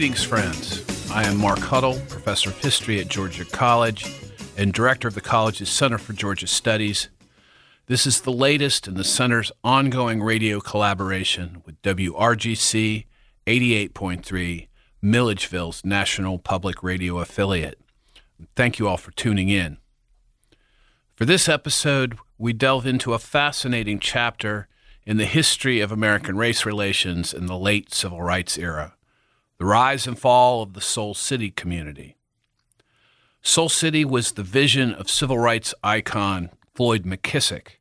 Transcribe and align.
Greetings, 0.00 0.24
friends. 0.24 1.10
I 1.10 1.24
am 1.24 1.36
Mark 1.36 1.58
Huddle, 1.58 2.00
professor 2.08 2.48
of 2.48 2.56
history 2.56 3.00
at 3.00 3.08
Georgia 3.08 3.44
College 3.44 4.10
and 4.56 4.72
director 4.72 5.08
of 5.08 5.14
the 5.14 5.20
college's 5.20 5.68
Center 5.68 5.98
for 5.98 6.14
Georgia 6.14 6.46
Studies. 6.46 7.10
This 7.84 8.06
is 8.06 8.22
the 8.22 8.32
latest 8.32 8.88
in 8.88 8.94
the 8.94 9.04
center's 9.04 9.52
ongoing 9.62 10.22
radio 10.22 10.58
collaboration 10.58 11.62
with 11.66 11.82
WRGC 11.82 13.04
88.3, 13.46 14.68
Milledgeville's 15.02 15.84
national 15.84 16.38
public 16.38 16.82
radio 16.82 17.18
affiliate. 17.18 17.78
Thank 18.56 18.78
you 18.78 18.88
all 18.88 18.96
for 18.96 19.10
tuning 19.10 19.50
in. 19.50 19.76
For 21.14 21.26
this 21.26 21.46
episode, 21.46 22.16
we 22.38 22.54
delve 22.54 22.86
into 22.86 23.12
a 23.12 23.18
fascinating 23.18 24.00
chapter 24.00 24.66
in 25.04 25.18
the 25.18 25.26
history 25.26 25.80
of 25.80 25.92
American 25.92 26.38
race 26.38 26.64
relations 26.64 27.34
in 27.34 27.44
the 27.44 27.58
late 27.58 27.92
civil 27.92 28.22
rights 28.22 28.56
era 28.56 28.94
the 29.60 29.66
rise 29.66 30.06
and 30.06 30.18
fall 30.18 30.62
of 30.62 30.72
the 30.72 30.80
Soul 30.80 31.12
City 31.12 31.50
community. 31.50 32.16
Soul 33.42 33.68
City 33.68 34.06
was 34.06 34.32
the 34.32 34.42
vision 34.42 34.94
of 34.94 35.10
civil 35.10 35.38
rights 35.38 35.74
icon 35.84 36.48
Floyd 36.74 37.04
McKissick, 37.04 37.72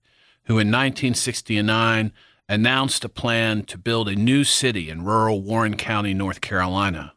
who 0.44 0.56
in 0.56 0.68
1969 0.68 2.12
announced 2.50 3.06
a 3.06 3.10
plan 3.10 3.64
to 3.64 3.78
build 3.78 4.10
a 4.10 4.16
new 4.16 4.44
city 4.44 4.90
in 4.90 5.06
rural 5.06 5.42
Warren 5.42 5.78
County, 5.78 6.14
North 6.14 6.42
Carolina, 6.42 7.14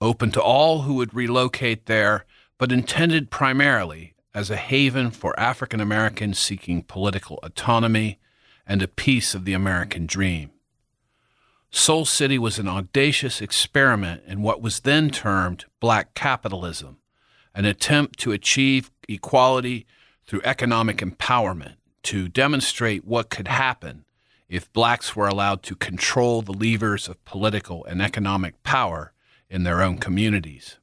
open 0.00 0.30
to 0.30 0.42
all 0.42 0.82
who 0.82 0.94
would 0.94 1.12
relocate 1.12 1.84
there, 1.84 2.24
but 2.56 2.72
intended 2.72 3.30
primarily 3.30 4.14
as 4.34 4.48
a 4.48 4.56
haven 4.56 5.10
for 5.10 5.38
African 5.38 5.78
Americans 5.78 6.38
seeking 6.38 6.84
political 6.84 7.38
autonomy 7.42 8.18
and 8.66 8.80
a 8.80 8.88
piece 8.88 9.34
of 9.34 9.44
the 9.44 9.52
American 9.52 10.06
dream. 10.06 10.52
Soul 11.70 12.04
City 12.04 12.38
was 12.38 12.58
an 12.58 12.66
audacious 12.66 13.40
experiment 13.40 14.22
in 14.26 14.42
what 14.42 14.60
was 14.60 14.80
then 14.80 15.10
termed 15.10 15.66
black 15.78 16.14
capitalism, 16.14 16.98
an 17.54 17.64
attempt 17.64 18.18
to 18.20 18.32
achieve 18.32 18.90
equality 19.08 19.86
through 20.26 20.42
economic 20.44 20.98
empowerment, 20.98 21.74
to 22.02 22.28
demonstrate 22.28 23.04
what 23.04 23.30
could 23.30 23.48
happen 23.48 24.04
if 24.48 24.72
blacks 24.72 25.14
were 25.14 25.28
allowed 25.28 25.62
to 25.62 25.76
control 25.76 26.42
the 26.42 26.52
levers 26.52 27.08
of 27.08 27.24
political 27.24 27.84
and 27.84 28.02
economic 28.02 28.60
power 28.64 29.12
in 29.48 29.62
their 29.62 29.80
own 29.80 29.98
communities. 29.98 30.78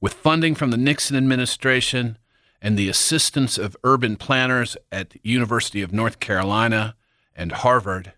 With 0.00 0.12
funding 0.12 0.54
from 0.54 0.70
the 0.70 0.76
Nixon 0.76 1.16
administration 1.16 2.18
and 2.60 2.76
the 2.76 2.88
assistance 2.88 3.56
of 3.56 3.76
urban 3.82 4.16
planners 4.16 4.76
at 4.92 5.10
the 5.10 5.20
University 5.22 5.80
of 5.80 5.92
North 5.92 6.20
Carolina 6.20 6.96
and 7.34 7.52
Harvard, 7.52 8.12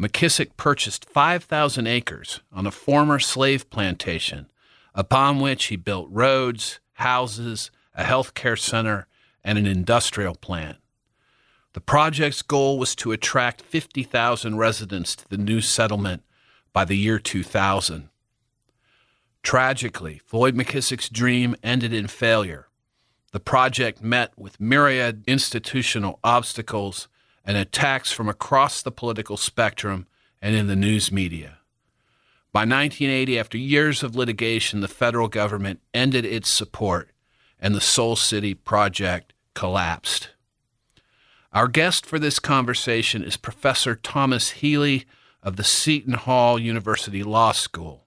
McKissick 0.00 0.56
purchased 0.56 1.04
5,000 1.04 1.86
acres 1.86 2.40
on 2.50 2.66
a 2.66 2.70
former 2.70 3.18
slave 3.18 3.68
plantation, 3.68 4.50
upon 4.94 5.40
which 5.40 5.66
he 5.66 5.76
built 5.76 6.08
roads, 6.10 6.80
houses, 6.94 7.70
a 7.94 8.02
health 8.02 8.32
care 8.32 8.56
center, 8.56 9.06
and 9.44 9.58
an 9.58 9.66
industrial 9.66 10.34
plant. 10.34 10.78
The 11.74 11.82
project's 11.82 12.40
goal 12.40 12.78
was 12.78 12.96
to 12.96 13.12
attract 13.12 13.60
50,000 13.60 14.56
residents 14.56 15.14
to 15.16 15.28
the 15.28 15.36
new 15.36 15.60
settlement 15.60 16.22
by 16.72 16.86
the 16.86 16.96
year 16.96 17.18
2000. 17.18 18.08
Tragically, 19.42 20.18
Floyd 20.24 20.54
McKissick's 20.54 21.10
dream 21.10 21.54
ended 21.62 21.92
in 21.92 22.06
failure. 22.06 22.68
The 23.32 23.40
project 23.40 24.02
met 24.02 24.32
with 24.38 24.58
myriad 24.58 25.24
institutional 25.26 26.18
obstacles 26.24 27.08
and 27.44 27.56
attacks 27.56 28.12
from 28.12 28.28
across 28.28 28.82
the 28.82 28.92
political 28.92 29.36
spectrum 29.36 30.06
and 30.42 30.54
in 30.54 30.66
the 30.66 30.76
news 30.76 31.10
media. 31.10 31.58
By 32.52 32.60
1980, 32.60 33.38
after 33.38 33.58
years 33.58 34.02
of 34.02 34.16
litigation, 34.16 34.80
the 34.80 34.88
federal 34.88 35.28
government 35.28 35.80
ended 35.94 36.24
its 36.24 36.48
support 36.48 37.10
and 37.60 37.74
the 37.74 37.80
Soul 37.80 38.16
City 38.16 38.54
project 38.54 39.32
collapsed. 39.54 40.30
Our 41.52 41.68
guest 41.68 42.06
for 42.06 42.18
this 42.18 42.38
conversation 42.38 43.22
is 43.22 43.36
Professor 43.36 43.94
Thomas 43.94 44.50
Healy 44.50 45.06
of 45.42 45.56
the 45.56 45.64
Seton 45.64 46.14
Hall 46.14 46.58
University 46.58 47.22
Law 47.22 47.52
School. 47.52 48.06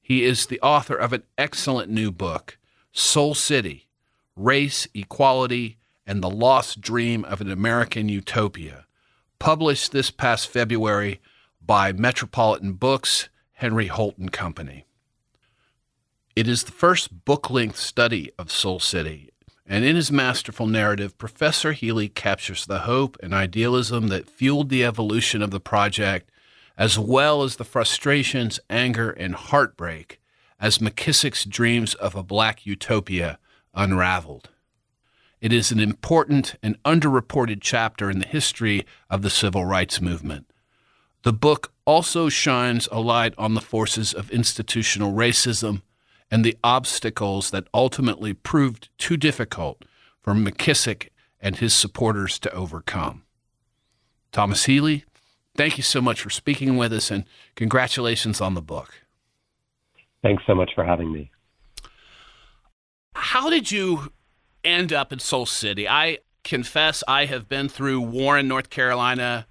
He 0.00 0.24
is 0.24 0.46
the 0.46 0.60
author 0.60 0.94
of 0.94 1.12
an 1.12 1.22
excellent 1.36 1.90
new 1.90 2.10
book, 2.10 2.58
Soul 2.92 3.34
City 3.34 3.86
Race, 4.36 4.86
Equality, 4.94 5.78
and 6.06 6.22
the 6.22 6.30
Lost 6.30 6.80
Dream 6.80 7.24
of 7.24 7.40
an 7.40 7.50
American 7.50 8.08
Utopia, 8.08 8.86
published 9.38 9.92
this 9.92 10.10
past 10.10 10.48
February 10.48 11.20
by 11.60 11.92
Metropolitan 11.92 12.74
Books, 12.74 13.28
Henry 13.54 13.88
Holt 13.88 14.16
and 14.18 14.32
Company. 14.32 14.84
It 16.36 16.46
is 16.46 16.64
the 16.64 16.72
first 16.72 17.24
book 17.24 17.50
length 17.50 17.78
study 17.78 18.30
of 18.38 18.52
Soul 18.52 18.78
City, 18.78 19.30
and 19.66 19.84
in 19.84 19.96
his 19.96 20.12
masterful 20.12 20.66
narrative, 20.66 21.18
Professor 21.18 21.72
Healy 21.72 22.08
captures 22.08 22.66
the 22.66 22.80
hope 22.80 23.16
and 23.22 23.34
idealism 23.34 24.08
that 24.08 24.28
fueled 24.28 24.68
the 24.68 24.84
evolution 24.84 25.42
of 25.42 25.50
the 25.50 25.60
project, 25.60 26.30
as 26.78 26.98
well 26.98 27.42
as 27.42 27.56
the 27.56 27.64
frustrations, 27.64 28.60
anger, 28.70 29.10
and 29.10 29.34
heartbreak 29.34 30.20
as 30.60 30.78
McKissick's 30.78 31.44
dreams 31.44 31.94
of 31.94 32.14
a 32.14 32.22
black 32.22 32.64
utopia 32.64 33.38
unraveled. 33.74 34.50
It 35.40 35.52
is 35.52 35.70
an 35.70 35.80
important 35.80 36.56
and 36.62 36.82
underreported 36.84 37.58
chapter 37.60 38.10
in 38.10 38.18
the 38.18 38.26
history 38.26 38.86
of 39.10 39.22
the 39.22 39.30
civil 39.30 39.64
rights 39.64 40.00
movement. 40.00 40.50
The 41.22 41.32
book 41.32 41.72
also 41.84 42.28
shines 42.28 42.88
a 42.90 43.00
light 43.00 43.34
on 43.36 43.54
the 43.54 43.60
forces 43.60 44.14
of 44.14 44.30
institutional 44.30 45.12
racism 45.12 45.82
and 46.30 46.44
the 46.44 46.56
obstacles 46.64 47.50
that 47.50 47.68
ultimately 47.74 48.32
proved 48.32 48.88
too 48.98 49.16
difficult 49.16 49.84
for 50.22 50.32
McKissick 50.34 51.08
and 51.40 51.56
his 51.56 51.74
supporters 51.74 52.38
to 52.40 52.52
overcome. 52.52 53.24
Thomas 54.32 54.64
Healy, 54.64 55.04
thank 55.56 55.76
you 55.76 55.82
so 55.82 56.00
much 56.00 56.20
for 56.20 56.30
speaking 56.30 56.76
with 56.76 56.92
us 56.92 57.10
and 57.10 57.24
congratulations 57.54 58.40
on 58.40 58.54
the 58.54 58.62
book. 58.62 59.02
Thanks 60.22 60.42
so 60.46 60.54
much 60.54 60.72
for 60.74 60.84
having 60.84 61.12
me. 61.12 61.30
How 63.14 63.48
did 63.48 63.70
you 63.70 64.12
end 64.66 64.92
up 64.92 65.12
in 65.12 65.18
Soul 65.20 65.46
City. 65.46 65.88
I 65.88 66.18
confess 66.44 67.02
I 67.08 67.24
have 67.26 67.48
been 67.48 67.68
through 67.68 68.00
Warren, 68.00 68.48
North 68.48 68.68
Carolina, 68.68 69.46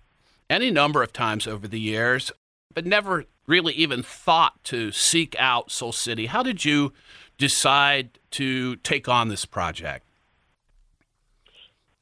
any 0.50 0.70
number 0.70 1.02
of 1.02 1.12
times 1.14 1.48
over 1.48 1.68
the 1.68 1.80
years, 1.80 2.32
but 2.74 2.86
never 2.86 3.26
really 3.48 3.74
even 3.74 4.04
thought 4.04 4.64
to 4.66 4.92
seek 4.92 5.36
out 5.40 5.72
Soul 5.72 5.92
City. 5.92 6.28
How 6.28 6.44
did 6.44 6.66
you 6.66 6.94
decide 7.38 8.20
to 8.32 8.76
take 8.78 9.08
on 9.08 9.30
this 9.30 9.46
project? 9.46 10.06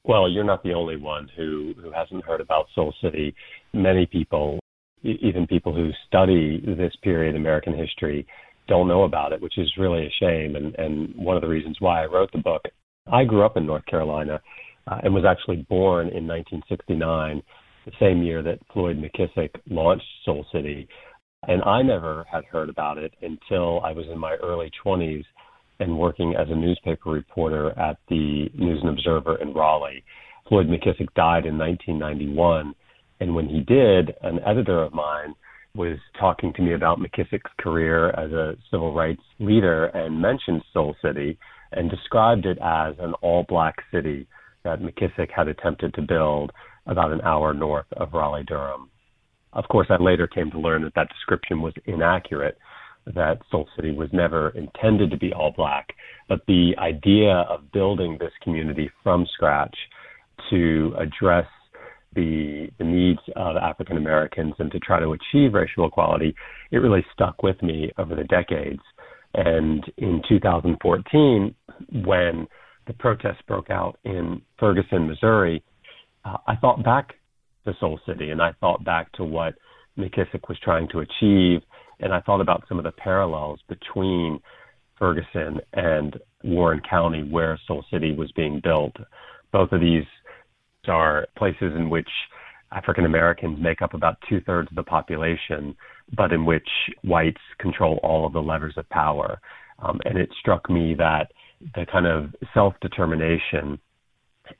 Well, 0.03 0.29
you're 0.29 0.43
not 0.43 0.63
the 0.63 0.73
only 0.73 0.97
one 0.97 1.29
who, 1.35 1.73
who 1.81 1.91
hasn't 1.91 2.25
heard 2.25 2.41
about 2.41 2.67
Soul 2.75 2.93
City. 3.01 3.33
Many 3.73 4.05
people, 4.05 4.59
even 5.01 5.47
people 5.47 5.73
who 5.73 5.91
study 6.07 6.61
this 6.65 6.93
period 7.01 7.35
in 7.35 7.41
American 7.41 7.75
history, 7.75 8.27
don't 8.67 8.87
know 8.87 9.03
about 9.03 9.33
it, 9.33 9.41
which 9.41 9.57
is 9.57 9.71
really 9.77 10.05
a 10.05 10.11
shame. 10.19 10.55
And, 10.55 10.75
and 10.75 11.15
one 11.15 11.35
of 11.37 11.41
the 11.41 11.47
reasons 11.47 11.77
why 11.79 12.03
I 12.03 12.07
wrote 12.07 12.31
the 12.31 12.37
book 12.39 12.63
I 13.11 13.23
grew 13.25 13.43
up 13.43 13.57
in 13.57 13.65
North 13.65 13.85
Carolina 13.85 14.41
uh, 14.87 14.99
and 15.03 15.13
was 15.13 15.25
actually 15.25 15.65
born 15.69 16.07
in 16.07 16.27
1969, 16.27 17.41
the 17.85 17.91
same 17.99 18.23
year 18.23 18.41
that 18.43 18.59
Floyd 18.71 18.97
McKissick 18.97 19.49
launched 19.69 20.05
Soul 20.23 20.45
City. 20.53 20.87
And 21.47 21.61
I 21.63 21.81
never 21.81 22.25
had 22.31 22.45
heard 22.45 22.69
about 22.69 22.97
it 22.97 23.13
until 23.21 23.81
I 23.81 23.91
was 23.91 24.05
in 24.11 24.17
my 24.17 24.35
early 24.35 24.71
20s 24.85 25.25
and 25.79 25.97
working 25.97 26.35
as 26.35 26.47
a 26.49 26.55
newspaper 26.55 27.09
reporter 27.09 27.77
at 27.77 27.97
the 28.07 28.49
News 28.53 28.79
and 28.81 28.89
Observer 28.89 29.35
in 29.41 29.53
Raleigh. 29.53 30.03
Floyd 30.47 30.67
McKissick 30.67 31.13
died 31.15 31.45
in 31.45 31.57
1991. 31.57 32.73
And 33.19 33.35
when 33.35 33.49
he 33.49 33.61
did, 33.61 34.13
an 34.21 34.39
editor 34.45 34.81
of 34.81 34.93
mine 34.93 35.35
was 35.75 35.97
talking 36.19 36.53
to 36.53 36.61
me 36.61 36.73
about 36.73 36.99
McKissick's 36.99 37.51
career 37.59 38.11
as 38.11 38.31
a 38.31 38.55
civil 38.69 38.93
rights 38.93 39.23
leader 39.39 39.85
and 39.87 40.21
mentioned 40.21 40.61
Soul 40.71 40.95
City 41.01 41.37
and 41.75 41.89
described 41.89 42.45
it 42.45 42.57
as 42.61 42.95
an 42.99 43.13
all 43.21 43.45
black 43.47 43.75
city 43.91 44.27
that 44.63 44.81
McKissick 44.81 45.29
had 45.35 45.47
attempted 45.47 45.93
to 45.93 46.01
build 46.01 46.51
about 46.85 47.11
an 47.11 47.21
hour 47.21 47.53
north 47.53 47.85
of 47.93 48.13
Raleigh 48.13 48.43
Durham. 48.43 48.89
Of 49.53 49.65
course, 49.69 49.87
I 49.89 50.01
later 50.01 50.27
came 50.27 50.49
to 50.51 50.59
learn 50.59 50.83
that 50.83 50.95
that 50.95 51.09
description 51.09 51.61
was 51.61 51.73
inaccurate, 51.85 52.57
that 53.05 53.39
Soul 53.51 53.67
City 53.75 53.91
was 53.91 54.09
never 54.11 54.49
intended 54.49 55.11
to 55.11 55.17
be 55.17 55.33
all 55.33 55.53
black, 55.55 55.89
but 56.27 56.41
the 56.47 56.73
idea 56.79 57.45
of 57.49 57.71
building 57.71 58.17
this 58.19 58.31
community 58.41 58.89
from 59.03 59.27
scratch 59.33 59.75
to 60.49 60.95
address 60.97 61.45
the, 62.15 62.69
the 62.77 62.83
needs 62.83 63.19
of 63.35 63.57
African 63.57 63.97
Americans 63.97 64.53
and 64.59 64.71
to 64.71 64.79
try 64.79 64.99
to 64.99 65.13
achieve 65.13 65.53
racial 65.53 65.87
equality, 65.87 66.35
it 66.71 66.77
really 66.77 67.05
stuck 67.13 67.43
with 67.43 67.61
me 67.61 67.91
over 67.97 68.15
the 68.15 68.23
decades. 68.23 68.81
And 69.35 69.83
in 69.97 70.21
2014, 70.29 71.55
when 71.91 72.47
the 72.87 72.93
protests 72.93 73.41
broke 73.47 73.69
out 73.69 73.97
in 74.03 74.41
Ferguson, 74.59 75.07
Missouri, 75.07 75.63
uh, 76.25 76.37
I 76.47 76.55
thought 76.55 76.83
back 76.83 77.13
to 77.65 77.73
Soul 77.79 77.99
City 78.05 78.31
and 78.31 78.41
I 78.41 78.53
thought 78.59 78.83
back 78.83 79.11
to 79.13 79.23
what 79.23 79.55
McKissick 79.97 80.49
was 80.49 80.57
trying 80.63 80.87
to 80.89 80.99
achieve. 80.99 81.61
And 81.99 82.13
I 82.13 82.19
thought 82.21 82.41
about 82.41 82.63
some 82.67 82.77
of 82.77 82.83
the 82.83 82.91
parallels 82.91 83.59
between 83.69 84.39
Ferguson 84.97 85.59
and 85.73 86.17
Warren 86.43 86.81
County, 86.89 87.23
where 87.23 87.59
Soul 87.67 87.85
City 87.91 88.13
was 88.13 88.31
being 88.33 88.59
built. 88.63 88.95
Both 89.51 89.71
of 89.71 89.79
these 89.79 90.03
are 90.87 91.27
places 91.37 91.73
in 91.75 91.89
which 91.89 92.09
African 92.71 93.05
Americans 93.05 93.59
make 93.61 93.81
up 93.81 93.93
about 93.93 94.17
two 94.27 94.41
thirds 94.41 94.69
of 94.71 94.75
the 94.75 94.83
population, 94.83 95.75
but 96.15 96.33
in 96.33 96.45
which 96.45 96.67
whites 97.03 97.41
control 97.59 97.99
all 98.03 98.25
of 98.25 98.33
the 98.33 98.41
levers 98.41 98.73
of 98.77 98.89
power. 98.89 99.39
Um, 99.79 99.99
and 100.05 100.17
it 100.17 100.29
struck 100.39 100.69
me 100.69 100.95
that 100.97 101.31
the 101.75 101.85
kind 101.85 102.05
of 102.05 102.33
self 102.53 102.73
determination 102.81 103.79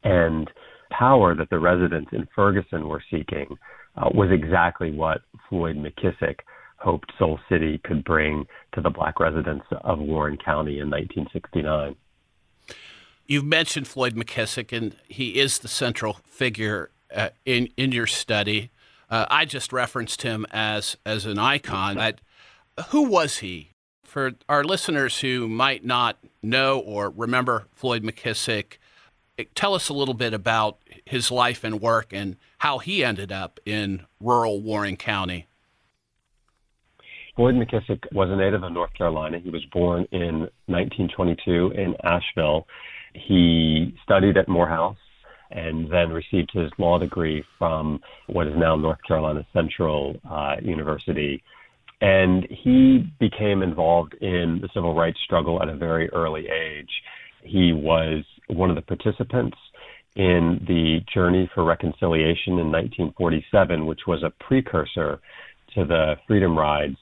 and 0.04 0.50
power 0.92 1.36
that 1.36 1.50
the 1.50 1.60
residents 1.60 2.10
in 2.14 2.28
Ferguson 2.36 2.88
were 2.88 3.04
seeking 3.12 3.58
uh, 3.98 4.10
was 4.14 4.30
exactly 4.32 4.92
what 4.92 5.22
Floyd 5.50 5.76
McKissick 5.76 6.40
hoped 6.78 7.12
Soul 7.18 7.40
City 7.50 7.80
could 7.84 8.04
bring 8.04 8.46
to 8.74 8.82
the 8.82 8.90
black 8.90 9.20
residents 9.20 9.66
of 9.84 10.00
Warren 10.00 10.38
County 10.38 10.80
in 10.80 10.90
1969. 10.90 11.96
You've 13.26 13.46
mentioned 13.46 13.88
Floyd 13.88 14.16
McKissick, 14.16 14.76
and 14.76 14.96
he 15.08 15.40
is 15.40 15.60
the 15.60 15.70
central 15.70 16.18
figure 16.26 16.92
uh, 17.16 17.30
in 17.46 17.70
in 17.78 17.92
your 17.92 18.08
study. 18.08 18.70
Uh, 19.10 19.26
I 19.30 19.46
just 19.46 19.72
referenced 19.72 20.24
him 20.24 20.46
as 20.52 20.98
as 21.06 21.26
an 21.26 21.40
icon. 21.40 21.96
But 21.96 22.20
who 22.90 23.04
was 23.04 23.38
he? 23.38 23.70
For 24.04 24.34
our 24.50 24.64
listeners 24.64 25.22
who 25.22 25.48
might 25.48 25.86
not 25.86 26.18
know 26.44 26.80
or 26.80 27.10
remember 27.10 27.68
Floyd 27.72 28.04
McKissick, 28.04 28.78
tell 29.56 29.74
us 29.74 29.90
a 29.90 29.94
little 29.94 30.14
bit 30.14 30.34
about 30.34 30.78
his 31.06 31.32
life 31.32 31.64
and 31.64 31.82
work 31.82 32.12
and 32.12 32.36
how 32.60 32.80
he 32.80 33.04
ended 33.04 33.32
up 33.32 33.60
in 33.66 34.06
rural 34.20 34.62
Warren 34.62 34.98
County. 34.98 35.48
Floyd 37.36 37.56
McKissick 37.56 38.00
was 38.12 38.30
a 38.30 38.36
native 38.36 38.64
of 38.64 38.72
North 38.72 38.94
Carolina. 38.94 39.40
He 39.40 39.50
was 39.50 39.66
born 39.72 40.06
in 40.12 40.42
1922 40.68 41.72
in 41.72 41.96
Asheville. 42.04 42.68
He 43.16 43.96
studied 44.04 44.38
at 44.38 44.48
Morehouse 44.48 44.98
and 45.50 45.92
then 45.92 46.10
received 46.10 46.52
his 46.54 46.72
law 46.78 47.00
degree 47.00 47.44
from 47.58 48.00
what 48.28 48.48
is 48.48 48.54
now 48.56 48.76
North 48.76 49.00
Carolina 49.08 49.46
Central 49.52 50.20
uh, 50.30 50.56
University. 50.62 51.44
And 52.04 52.46
he 52.50 53.10
became 53.18 53.62
involved 53.62 54.14
in 54.16 54.60
the 54.62 54.68
civil 54.74 54.94
rights 54.94 55.18
struggle 55.24 55.62
at 55.62 55.70
a 55.70 55.78
very 55.78 56.10
early 56.10 56.50
age. 56.50 56.90
He 57.44 57.72
was 57.72 58.26
one 58.48 58.70
of 58.70 58.76
the 58.76 58.82
participants 58.82 59.56
in 60.18 60.60
the 60.68 61.00
Journey 61.14 61.50
for 61.56 61.64
Reconciliation 61.64 62.60
in 62.60 62.70
1947, 62.74 63.86
which 63.86 64.02
was 64.06 64.22
a 64.22 64.34
precursor 64.44 65.22
to 65.76 65.86
the 65.86 66.16
Freedom 66.28 66.58
Rides 66.58 66.98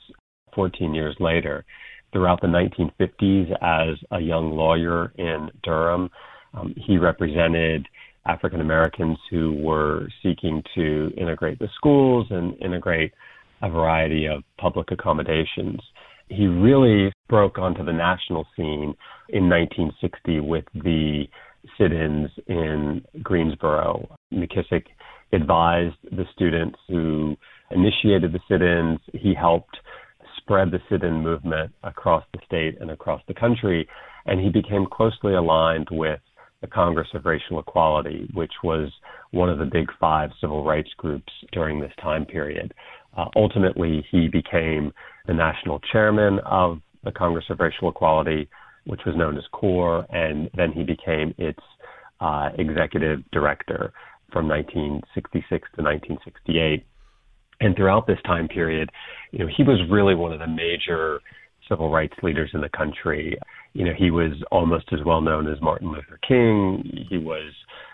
14 0.53 0.94
years 0.94 1.15
later. 1.19 1.65
Throughout 2.13 2.39
the 2.39 2.47
1950s, 2.47 3.51
as 3.63 3.97
a 4.12 4.19
young 4.19 4.51
lawyer 4.51 5.13
in 5.18 5.50
Durham, 5.63 6.12
um, 6.54 6.75
he 6.77 7.00
represented 7.00 7.88
African 8.27 8.62
Americans 8.62 9.18
who 9.31 9.54
were 9.54 10.07
seeking 10.21 10.62
to 10.75 11.12
integrate 11.18 11.57
the 11.57 11.69
schools 11.75 12.27
and 12.30 12.56
integrate 12.62 13.13
a 13.62 13.69
variety 13.69 14.25
of 14.25 14.44
public 14.58 14.92
accommodations. 14.92 15.80
He 16.30 16.48
really 16.48 17.12
broke 17.30 17.58
onto 17.58 17.84
the 17.84 17.94
national 17.94 18.48
scene 18.56 18.96
in 19.30 19.50
1960 19.50 20.40
with 20.40 20.66
the 20.74 21.25
sit 21.78 21.92
ins 21.92 22.30
in 22.48 23.04
Greensboro. 23.22 24.16
McKissick 24.34 24.86
advised 25.34 25.96
the 26.12 26.25
students 26.34 26.78
who 26.88 27.36
initiated 27.69 28.34
the 28.34 28.40
sit 28.50 28.62
ins. 28.62 29.00
He 29.13 29.34
helped 29.34 29.78
spread 30.38 30.72
the 30.72 30.80
sit 30.90 31.04
in 31.04 31.22
movement 31.22 31.72
across 31.84 32.24
the 32.34 32.40
state 32.46 32.78
and 32.81 32.92
across 32.92 33.22
the 33.28 33.34
country. 33.34 33.88
And 34.25 34.40
he 34.40 34.50
became 34.50 34.86
closely 34.92 35.34
aligned 35.34 35.88
with 35.92 36.19
the 36.62 36.68
Congress 36.68 37.07
of 37.14 37.25
Racial 37.25 37.60
Equality, 37.60 38.30
which 38.34 38.52
was 38.64 38.92
one 39.31 39.50
of 39.50 39.57
the 39.57 39.66
big 39.66 39.88
five 40.00 40.30
civil 40.40 40.64
rights 40.64 40.92
groups 40.98 41.31
during 41.52 41.80
this 41.80 41.94
time 42.02 42.25
period. 42.25 42.74
Uh, 43.18 43.25
ultimately, 43.36 44.06
he 44.12 44.28
became 44.28 44.94
the 45.28 45.34
national 45.34 45.80
chairman 45.92 46.40
of 46.46 46.80
the 47.04 47.12
Congress 47.12 47.46
of 47.50 47.60
Racial 47.60 47.90
Equality, 47.90 48.50
which 48.86 49.02
was 49.06 49.16
known 49.16 49.38
as 49.38 49.44
CORE, 49.52 50.06
and 50.10 50.50
then 50.56 50.72
he 50.72 50.84
became 50.84 51.34
its 51.38 51.60
uh, 52.19 52.50
executive 52.58 53.19
director 53.31 53.94
from 54.31 54.48
1966 54.48 55.50
to 55.50 55.84
1968. 55.84 56.86
And 57.60 57.75
throughout 57.75 58.08
this 58.08 58.19
time 58.25 58.48
period, 58.48 58.90
you 59.31 59.40
know, 59.40 59.52
he 59.56 59.64
was 59.64 59.80
really 59.90 60.16
one 60.16 60.34
of 60.34 60.40
the 60.40 60.48
major 60.48 61.19
civil 61.69 61.92
rights 61.92 62.16
leaders 62.24 62.50
in 62.54 62.62
the 62.62 62.69
country. 62.69 63.38
You 63.74 63.86
know, 63.86 63.94
he 63.98 64.10
was 64.10 64.31
almost 64.52 64.86
as 64.94 65.00
well 65.06 65.22
known 65.22 65.52
as 65.52 65.62
Martin 65.62 65.92
Luther 65.92 66.19
King. 66.28 67.06
He 67.10 67.18
was 67.18 67.54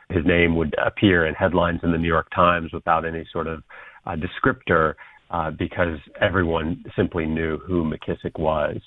his 0.10 0.26
name 0.26 0.56
would 0.56 0.74
appear 0.84 1.26
in 1.26 1.36
headlines 1.36 1.82
in 1.84 1.92
the 1.92 1.98
New 1.98 2.08
York 2.08 2.30
Times 2.34 2.72
without 2.72 3.06
any 3.06 3.28
sort 3.32 3.46
of 3.48 3.62
uh, 4.06 4.16
descriptor 4.16 4.94
uh, 5.30 5.52
because 5.52 5.98
everyone 6.22 6.84
simply 6.96 7.26
knew 7.26 7.58
who 7.60 7.84
McKissick 7.84 8.40
was. 8.40 8.78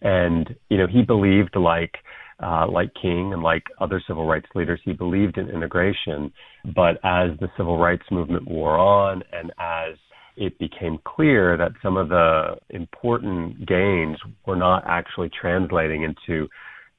And 0.00 0.54
you 0.68 0.78
know, 0.78 0.86
he 0.86 1.02
believed 1.02 1.56
like 1.56 1.94
uh, 2.40 2.66
like 2.70 2.90
King 3.00 3.32
and 3.32 3.42
like 3.42 3.64
other 3.80 4.00
civil 4.06 4.26
rights 4.26 4.46
leaders, 4.54 4.80
he 4.84 4.92
believed 4.92 5.38
in 5.38 5.48
integration. 5.48 6.32
But 6.64 6.96
as 7.02 7.30
the 7.40 7.48
civil 7.56 7.78
rights 7.78 8.04
movement 8.10 8.48
wore 8.48 8.78
on, 8.78 9.22
and 9.32 9.50
as 9.58 9.96
it 10.36 10.56
became 10.58 10.98
clear 11.04 11.56
that 11.56 11.72
some 11.82 11.96
of 11.96 12.08
the 12.10 12.56
important 12.70 13.66
gains 13.66 14.18
were 14.46 14.56
not 14.56 14.84
actually 14.86 15.30
translating 15.30 16.04
into 16.04 16.48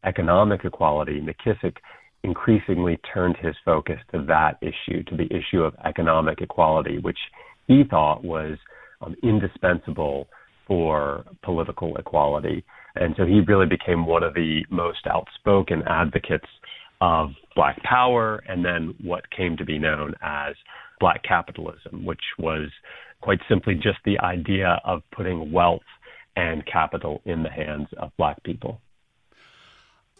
economic 0.04 0.66
equality, 0.66 1.22
McKissick 1.22 1.78
increasingly 2.24 3.00
turned 3.14 3.38
his 3.38 3.56
focus 3.64 3.98
to 4.12 4.26
that 4.26 4.58
issue, 4.62 5.04
to 5.04 5.16
the 5.16 5.28
issue 5.34 5.62
of 5.64 5.74
economic 5.86 6.42
equality, 6.42 6.98
which 7.00 7.18
he 7.68 7.84
thought 7.90 8.26
was 8.26 8.58
um, 9.02 9.16
indispensable 9.24 10.28
for 10.68 11.26
political 11.44 11.96
equality. 11.98 12.64
And 12.96 13.16
so 13.18 13.26
he 13.26 13.42
really 13.42 13.66
became 13.66 14.06
one 14.06 14.24
of 14.24 14.34
the 14.34 14.66
most 14.70 15.08
outspoken 15.08 15.84
advocates 15.88 16.48
of 17.02 17.30
Black 17.56 17.82
power 17.84 18.44
and 18.48 18.64
then 18.64 18.94
what 19.02 19.30
came 19.32 19.58
to 19.58 19.66
be 19.66 19.80
known 19.80 20.14
as 20.22 20.56
Black 21.00 21.24
capitalism, 21.24 22.06
which 22.06 22.22
was 22.38 22.70
quite 23.22 23.40
simply 23.48 23.76
just 23.76 24.00
the 24.06 24.20
idea 24.20 24.82
of 24.86 25.02
putting 25.12 25.52
wealth 25.52 25.82
and 26.36 26.66
capital 26.66 27.22
in 27.26 27.44
the 27.44 27.50
hands 27.50 27.88
of 27.98 28.12
black 28.18 28.42
people. 28.44 28.82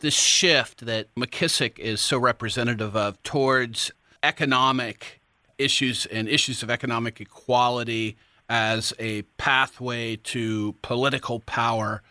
This 0.02 0.14
shift 0.14 0.86
that 0.86 1.14
McKissick 1.16 1.78
is 1.80 2.02
so 2.02 2.18
representative 2.18 2.96
of 2.96 3.22
towards 3.24 3.92
economic 4.24 5.22
issues 5.58 6.06
and 6.06 6.28
issues 6.28 6.64
of 6.64 6.70
economic 6.70 7.20
equality 7.20 8.18
as 8.50 8.94
a 9.00 9.22
pathway 9.38 10.16
to 10.18 10.76
political 10.82 11.40
power 11.40 12.02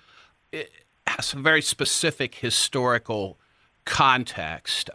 it 0.52 0.70
has 1.06 1.34
a 1.34 1.38
very 1.38 1.62
specific 1.62 2.36
historical 2.36 3.38
context. 3.84 4.90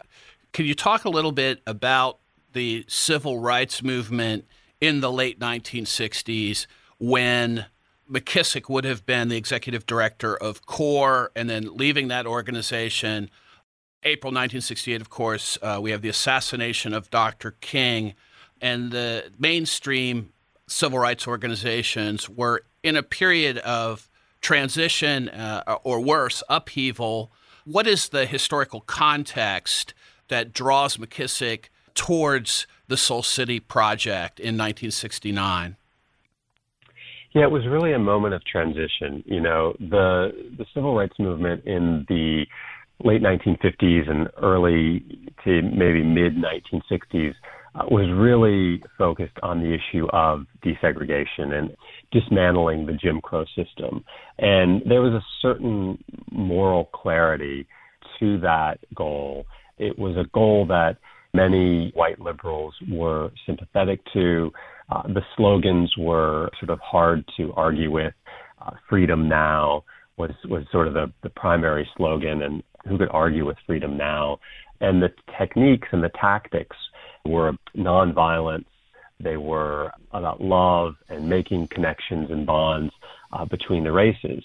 Can 0.52 0.64
you 0.66 0.74
talk 0.74 1.04
a 1.04 1.10
little 1.10 1.32
bit 1.32 1.60
about 1.66 2.18
the 2.52 2.84
civil 2.88 3.40
rights 3.40 3.82
movement 3.82 4.46
in 4.80 5.00
the 5.00 5.10
late 5.10 5.38
1960s 5.40 6.66
when 6.98 7.66
McKissick 8.10 8.68
would 8.68 8.84
have 8.84 9.04
been 9.06 9.28
the 9.28 9.36
executive 9.36 9.86
director 9.86 10.36
of 10.36 10.66
CORE 10.66 11.32
and 11.34 11.48
then 11.48 11.74
leaving 11.74 12.08
that 12.08 12.26
organization. 12.26 13.30
April 14.02 14.30
1968, 14.30 15.00
of 15.00 15.08
course, 15.08 15.58
uh, 15.62 15.78
we 15.80 15.90
have 15.90 16.02
the 16.02 16.10
assassination 16.10 16.92
of 16.92 17.10
Dr. 17.10 17.52
King, 17.62 18.14
and 18.60 18.92
the 18.92 19.32
mainstream 19.38 20.33
civil 20.66 20.98
rights 20.98 21.26
organizations 21.26 22.28
were 22.28 22.64
in 22.82 22.96
a 22.96 23.02
period 23.02 23.58
of 23.58 24.08
transition 24.40 25.28
uh, 25.30 25.78
or 25.82 26.00
worse, 26.00 26.42
upheaval. 26.48 27.32
What 27.64 27.86
is 27.86 28.10
the 28.10 28.26
historical 28.26 28.80
context 28.80 29.94
that 30.28 30.52
draws 30.52 30.96
McKissick 30.96 31.66
towards 31.94 32.66
the 32.88 32.96
Soul 32.96 33.22
City 33.22 33.60
project 33.60 34.38
in 34.38 34.56
1969? 34.56 35.76
Yeah, 37.32 37.42
it 37.42 37.50
was 37.50 37.66
really 37.66 37.92
a 37.92 37.98
moment 37.98 38.34
of 38.34 38.44
transition. 38.44 39.24
You 39.26 39.40
know, 39.40 39.74
the 39.80 40.30
the 40.56 40.66
civil 40.72 40.94
rights 40.94 41.18
movement 41.18 41.64
in 41.64 42.06
the 42.08 42.46
late 43.02 43.22
1950s 43.22 44.08
and 44.08 44.28
early 44.40 45.04
to 45.42 45.62
maybe 45.62 46.04
mid 46.04 46.36
1960s 46.36 47.30
uh, 47.30 47.34
was 47.74 48.08
really 48.14 48.82
focused 48.96 49.36
on 49.42 49.60
the 49.60 49.74
issue 49.74 50.06
of 50.12 50.46
desegregation 50.64 51.52
and 51.52 51.76
dismantling 52.12 52.86
the 52.86 52.92
Jim 52.92 53.20
Crow 53.20 53.44
system. 53.56 54.04
And 54.38 54.82
there 54.88 55.02
was 55.02 55.12
a 55.12 55.24
certain 55.42 56.02
moral 56.30 56.86
clarity 56.86 57.66
to 58.20 58.38
that 58.40 58.78
goal. 58.94 59.46
It 59.78 59.98
was 59.98 60.16
a 60.16 60.28
goal 60.32 60.66
that 60.66 60.98
many 61.32 61.90
white 61.94 62.20
liberals 62.20 62.74
were 62.88 63.30
sympathetic 63.44 64.00
to. 64.12 64.52
Uh, 64.88 65.02
the 65.08 65.22
slogans 65.36 65.92
were 65.98 66.50
sort 66.60 66.70
of 66.70 66.78
hard 66.80 67.24
to 67.36 67.52
argue 67.54 67.90
with. 67.90 68.14
Uh, 68.64 68.70
freedom 68.88 69.28
now 69.28 69.84
was 70.16 70.30
was 70.48 70.62
sort 70.70 70.86
of 70.86 70.94
the, 70.94 71.12
the 71.22 71.28
primary 71.30 71.86
slogan, 71.96 72.42
and 72.42 72.62
who 72.88 72.96
could 72.96 73.08
argue 73.10 73.44
with 73.44 73.56
freedom 73.66 73.96
now? 73.96 74.38
And 74.80 75.02
the 75.02 75.10
techniques 75.38 75.88
and 75.92 76.02
the 76.02 76.10
tactics 76.20 76.76
were 77.26 77.52
nonviolence. 77.76 78.66
They 79.20 79.36
were 79.36 79.92
about 80.12 80.40
love 80.40 80.94
and 81.08 81.28
making 81.28 81.68
connections 81.68 82.30
and 82.30 82.46
bonds 82.46 82.92
uh, 83.32 83.44
between 83.44 83.84
the 83.84 83.92
races. 83.92 84.44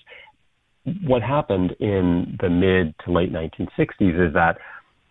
What 1.05 1.21
happened 1.21 1.75
in 1.79 2.37
the 2.39 2.49
mid 2.49 2.95
to 3.05 3.11
late 3.11 3.31
1960s 3.31 4.27
is 4.27 4.33
that 4.33 4.57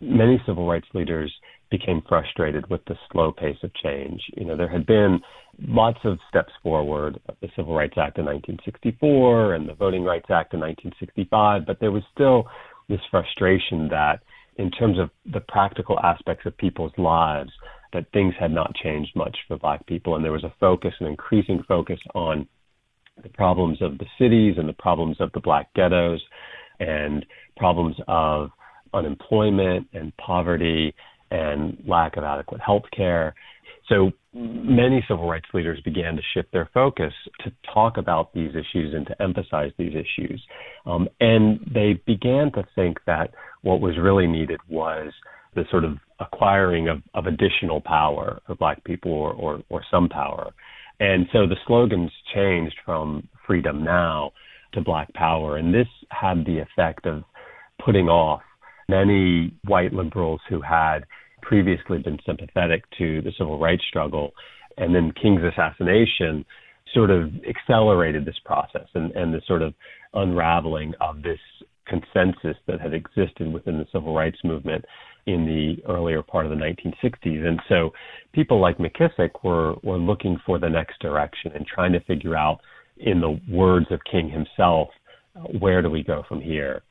many 0.00 0.40
civil 0.46 0.66
rights 0.66 0.86
leaders 0.94 1.32
became 1.70 2.02
frustrated 2.08 2.68
with 2.70 2.84
the 2.86 2.96
slow 3.12 3.30
pace 3.30 3.58
of 3.62 3.74
change. 3.74 4.22
You 4.36 4.46
know, 4.46 4.56
there 4.56 4.68
had 4.68 4.86
been 4.86 5.20
lots 5.66 5.98
of 6.04 6.18
steps 6.28 6.52
forward, 6.62 7.20
the 7.40 7.48
Civil 7.56 7.74
Rights 7.74 7.98
Act 7.98 8.18
of 8.18 8.24
1964 8.24 9.54
and 9.54 9.68
the 9.68 9.74
Voting 9.74 10.02
Rights 10.02 10.30
Act 10.30 10.54
of 10.54 10.60
1965, 10.60 11.66
but 11.66 11.78
there 11.80 11.90
was 11.90 12.02
still 12.14 12.46
this 12.88 13.00
frustration 13.10 13.88
that 13.88 14.20
in 14.58 14.70
terms 14.70 14.98
of 14.98 15.10
the 15.32 15.40
practical 15.40 15.98
aspects 16.00 16.44
of 16.44 16.56
people's 16.56 16.92
lives, 16.98 17.50
that 17.92 18.06
things 18.12 18.34
had 18.38 18.50
not 18.50 18.74
changed 18.74 19.14
much 19.16 19.36
for 19.46 19.56
black 19.56 19.86
people 19.86 20.14
and 20.14 20.24
there 20.24 20.32
was 20.32 20.44
a 20.44 20.52
focus, 20.60 20.92
an 21.00 21.06
increasing 21.06 21.62
focus 21.66 21.98
on 22.14 22.46
the 23.22 23.28
problems 23.30 23.80
of 23.80 23.98
the 23.98 24.06
cities 24.18 24.56
and 24.58 24.68
the 24.68 24.74
problems 24.74 25.16
of 25.20 25.32
the 25.32 25.40
black 25.40 25.72
ghettos 25.74 26.20
and 26.80 27.24
problems 27.56 27.96
of 28.06 28.50
unemployment 28.94 29.86
and 29.92 30.16
poverty 30.16 30.94
and 31.30 31.82
lack 31.86 32.16
of 32.16 32.24
adequate 32.24 32.60
health 32.60 32.84
care. 32.94 33.34
So 33.88 34.12
many 34.34 35.04
civil 35.08 35.28
rights 35.28 35.48
leaders 35.54 35.80
began 35.84 36.16
to 36.16 36.22
shift 36.34 36.52
their 36.52 36.68
focus 36.74 37.12
to 37.40 37.52
talk 37.72 37.96
about 37.96 38.32
these 38.34 38.50
issues 38.50 38.94
and 38.94 39.06
to 39.06 39.22
emphasize 39.22 39.72
these 39.78 39.94
issues. 39.94 40.42
Um, 40.86 41.08
and 41.20 41.60
they 41.72 42.00
began 42.06 42.52
to 42.52 42.64
think 42.74 42.98
that 43.06 43.32
what 43.62 43.80
was 43.80 43.96
really 43.98 44.26
needed 44.26 44.60
was 44.68 45.12
the 45.54 45.64
sort 45.70 45.84
of 45.84 45.96
acquiring 46.20 46.88
of, 46.88 47.02
of 47.14 47.26
additional 47.26 47.80
power 47.80 48.40
for 48.46 48.54
black 48.54 48.84
people 48.84 49.12
or, 49.12 49.32
or, 49.32 49.62
or 49.70 49.82
some 49.90 50.08
power. 50.08 50.52
And 51.00 51.26
so 51.32 51.46
the 51.46 51.56
slogans 51.66 52.10
changed 52.34 52.76
from 52.84 53.28
freedom 53.46 53.82
now 53.84 54.32
to 54.74 54.80
black 54.80 55.12
power. 55.14 55.56
And 55.56 55.72
this 55.72 55.86
had 56.10 56.44
the 56.44 56.58
effect 56.58 57.06
of 57.06 57.22
putting 57.84 58.08
off 58.08 58.42
many 58.88 59.52
white 59.64 59.92
liberals 59.92 60.40
who 60.48 60.60
had 60.60 61.00
previously 61.42 61.98
been 61.98 62.18
sympathetic 62.26 62.84
to 62.98 63.22
the 63.22 63.32
civil 63.38 63.58
rights 63.58 63.82
struggle. 63.88 64.32
And 64.76 64.94
then 64.94 65.12
King's 65.20 65.42
assassination 65.42 66.44
sort 66.94 67.10
of 67.10 67.30
accelerated 67.48 68.24
this 68.24 68.38
process 68.44 68.86
and, 68.94 69.12
and 69.12 69.34
the 69.34 69.42
sort 69.46 69.62
of 69.62 69.74
unraveling 70.14 70.94
of 71.00 71.22
this 71.22 71.38
consensus 71.86 72.56
that 72.66 72.80
had 72.80 72.94
existed 72.94 73.52
within 73.52 73.78
the 73.78 73.86
civil 73.92 74.14
rights 74.14 74.38
movement 74.44 74.84
in 75.26 75.44
the 75.44 75.76
earlier 75.90 76.22
part 76.22 76.46
of 76.46 76.50
the 76.50 76.56
1960s. 76.56 77.46
And 77.46 77.60
so 77.68 77.90
people 78.32 78.60
like 78.60 78.78
McKissick 78.78 79.44
were, 79.44 79.74
were 79.82 79.98
looking 79.98 80.38
for 80.46 80.58
the 80.58 80.68
next 80.68 80.98
direction 81.00 81.52
and 81.54 81.66
trying 81.66 81.92
to 81.92 82.00
figure 82.00 82.36
out, 82.36 82.60
in 83.00 83.20
the 83.20 83.40
words 83.48 83.86
of 83.90 84.00
King 84.10 84.28
himself, 84.28 84.88
where 85.60 85.82
do 85.82 85.90
we 85.90 86.02
go 86.02 86.24
from 86.28 86.40
here? 86.40 86.82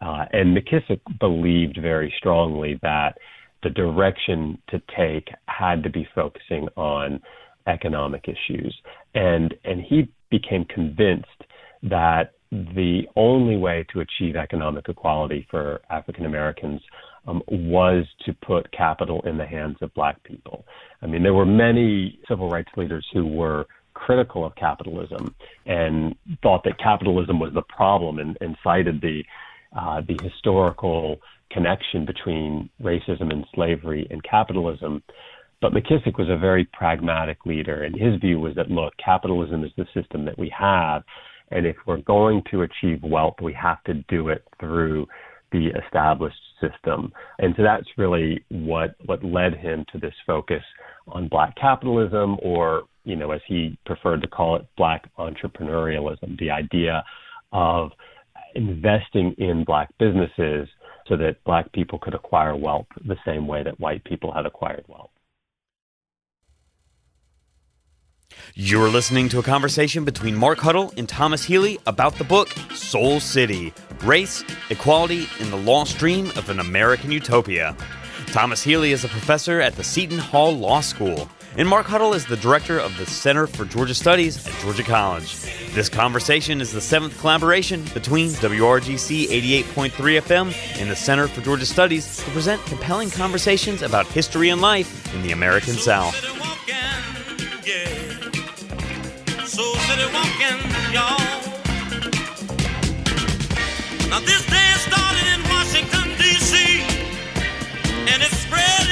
Uh, 0.00 0.26
and 0.32 0.56
McKissick 0.56 1.00
believed 1.18 1.78
very 1.80 2.12
strongly 2.18 2.78
that 2.82 3.16
the 3.62 3.70
direction 3.70 4.58
to 4.68 4.80
take 4.96 5.28
had 5.46 5.82
to 5.82 5.90
be 5.90 6.08
focusing 6.14 6.68
on 6.76 7.20
economic 7.66 8.26
issues. 8.28 8.74
And, 9.14 9.54
and 9.64 9.80
he 9.80 10.08
became 10.30 10.64
convinced 10.66 11.26
that 11.82 12.32
the 12.50 13.02
only 13.16 13.56
way 13.56 13.84
to 13.92 14.00
achieve 14.00 14.36
economic 14.36 14.88
equality 14.88 15.46
for 15.50 15.80
African 15.90 16.26
Americans 16.26 16.80
um, 17.26 17.42
was 17.48 18.04
to 18.24 18.32
put 18.34 18.70
capital 18.72 19.20
in 19.26 19.36
the 19.36 19.46
hands 19.46 19.76
of 19.80 19.92
black 19.94 20.22
people. 20.22 20.64
I 21.02 21.06
mean, 21.06 21.22
there 21.22 21.34
were 21.34 21.46
many 21.46 22.20
civil 22.28 22.48
rights 22.48 22.70
leaders 22.76 23.04
who 23.12 23.26
were 23.26 23.66
critical 23.94 24.44
of 24.44 24.54
capitalism 24.54 25.34
and 25.64 26.14
thought 26.42 26.62
that 26.64 26.78
capitalism 26.78 27.40
was 27.40 27.52
the 27.54 27.62
problem 27.62 28.18
and, 28.18 28.36
and 28.40 28.56
cited 28.62 29.00
the 29.00 29.24
uh, 29.76 30.00
the 30.00 30.16
historical 30.22 31.16
connection 31.50 32.04
between 32.04 32.70
racism 32.82 33.32
and 33.32 33.44
slavery 33.54 34.06
and 34.10 34.22
capitalism. 34.22 35.02
But 35.60 35.72
McKissick 35.72 36.18
was 36.18 36.28
a 36.28 36.36
very 36.36 36.68
pragmatic 36.72 37.38
leader, 37.46 37.84
and 37.84 37.98
his 37.98 38.20
view 38.20 38.38
was 38.40 38.54
that, 38.56 38.70
look, 38.70 38.92
capitalism 39.02 39.64
is 39.64 39.70
the 39.76 39.86
system 39.94 40.24
that 40.26 40.38
we 40.38 40.52
have, 40.56 41.02
and 41.50 41.66
if 41.66 41.76
we're 41.86 41.98
going 41.98 42.42
to 42.50 42.62
achieve 42.62 43.02
wealth, 43.02 43.36
we 43.40 43.52
have 43.54 43.82
to 43.84 43.94
do 44.08 44.28
it 44.28 44.42
through 44.60 45.06
the 45.52 45.68
established 45.84 46.36
system. 46.60 47.12
And 47.38 47.54
so 47.56 47.62
that's 47.62 47.86
really 47.96 48.44
what 48.50 48.96
what 49.06 49.24
led 49.24 49.54
him 49.54 49.84
to 49.92 49.98
this 49.98 50.14
focus 50.26 50.62
on 51.06 51.28
black 51.28 51.54
capitalism 51.56 52.36
or, 52.42 52.82
you 53.04 53.14
know, 53.14 53.30
as 53.30 53.40
he 53.46 53.78
preferred 53.86 54.22
to 54.22 54.28
call 54.28 54.56
it, 54.56 54.66
black 54.76 55.08
entrepreneurialism, 55.18 56.38
the 56.38 56.50
idea 56.50 57.04
of 57.52 57.92
investing 58.54 59.34
in 59.38 59.64
black 59.64 59.88
businesses 59.98 60.68
so 61.08 61.16
that 61.16 61.42
black 61.44 61.72
people 61.72 61.98
could 61.98 62.14
acquire 62.14 62.56
wealth 62.56 62.86
the 63.04 63.16
same 63.24 63.46
way 63.46 63.62
that 63.62 63.78
white 63.80 64.04
people 64.04 64.32
had 64.32 64.46
acquired 64.46 64.84
wealth. 64.88 65.10
You're 68.54 68.88
listening 68.88 69.28
to 69.30 69.38
a 69.38 69.42
conversation 69.42 70.04
between 70.04 70.34
Mark 70.34 70.58
Huddle 70.58 70.92
and 70.96 71.08
Thomas 71.08 71.44
Healy 71.44 71.78
about 71.86 72.16
the 72.16 72.24
book 72.24 72.50
Soul 72.74 73.20
City 73.20 73.72
Race, 74.02 74.44
Equality, 74.70 75.28
and 75.40 75.52
the 75.52 75.56
Lost 75.56 75.98
Dream 75.98 76.26
of 76.30 76.50
an 76.50 76.60
American 76.60 77.10
Utopia. 77.10 77.76
Thomas 78.26 78.62
Healy 78.62 78.92
is 78.92 79.04
a 79.04 79.08
professor 79.08 79.60
at 79.60 79.76
the 79.76 79.84
Seton 79.84 80.18
Hall 80.18 80.56
Law 80.56 80.80
School 80.80 81.28
and 81.56 81.68
Mark 81.68 81.86
Huddle 81.86 82.12
is 82.12 82.26
the 82.26 82.36
director 82.36 82.78
of 82.78 82.96
the 82.98 83.06
Center 83.06 83.46
for 83.46 83.64
Georgia 83.64 83.94
Studies 83.94 84.46
at 84.46 84.52
Georgia 84.60 84.82
College. 84.82 85.40
This 85.72 85.88
conversation 85.88 86.60
is 86.60 86.72
the 86.72 86.80
seventh 86.80 87.18
collaboration 87.18 87.82
between 87.94 88.30
WRGC 88.30 89.26
88.3 89.26 89.90
FM 89.90 90.80
and 90.80 90.90
the 90.90 90.96
Center 90.96 91.28
for 91.28 91.40
Georgia 91.40 91.66
Studies 91.66 92.18
to 92.18 92.30
present 92.30 92.64
compelling 92.66 93.10
conversations 93.10 93.82
about 93.82 94.06
history 94.08 94.50
and 94.50 94.60
life 94.60 95.14
in 95.14 95.22
the 95.22 95.32
American 95.32 95.74
South. 95.74 96.14
Now 104.10 104.20
this 104.20 104.46
day 104.46 104.72
started 104.78 105.26
in 105.34 105.42
Washington, 105.50 106.16
D.C., 106.16 106.80
and 108.08 108.22
it's 108.22 108.38
spreading 108.38 108.85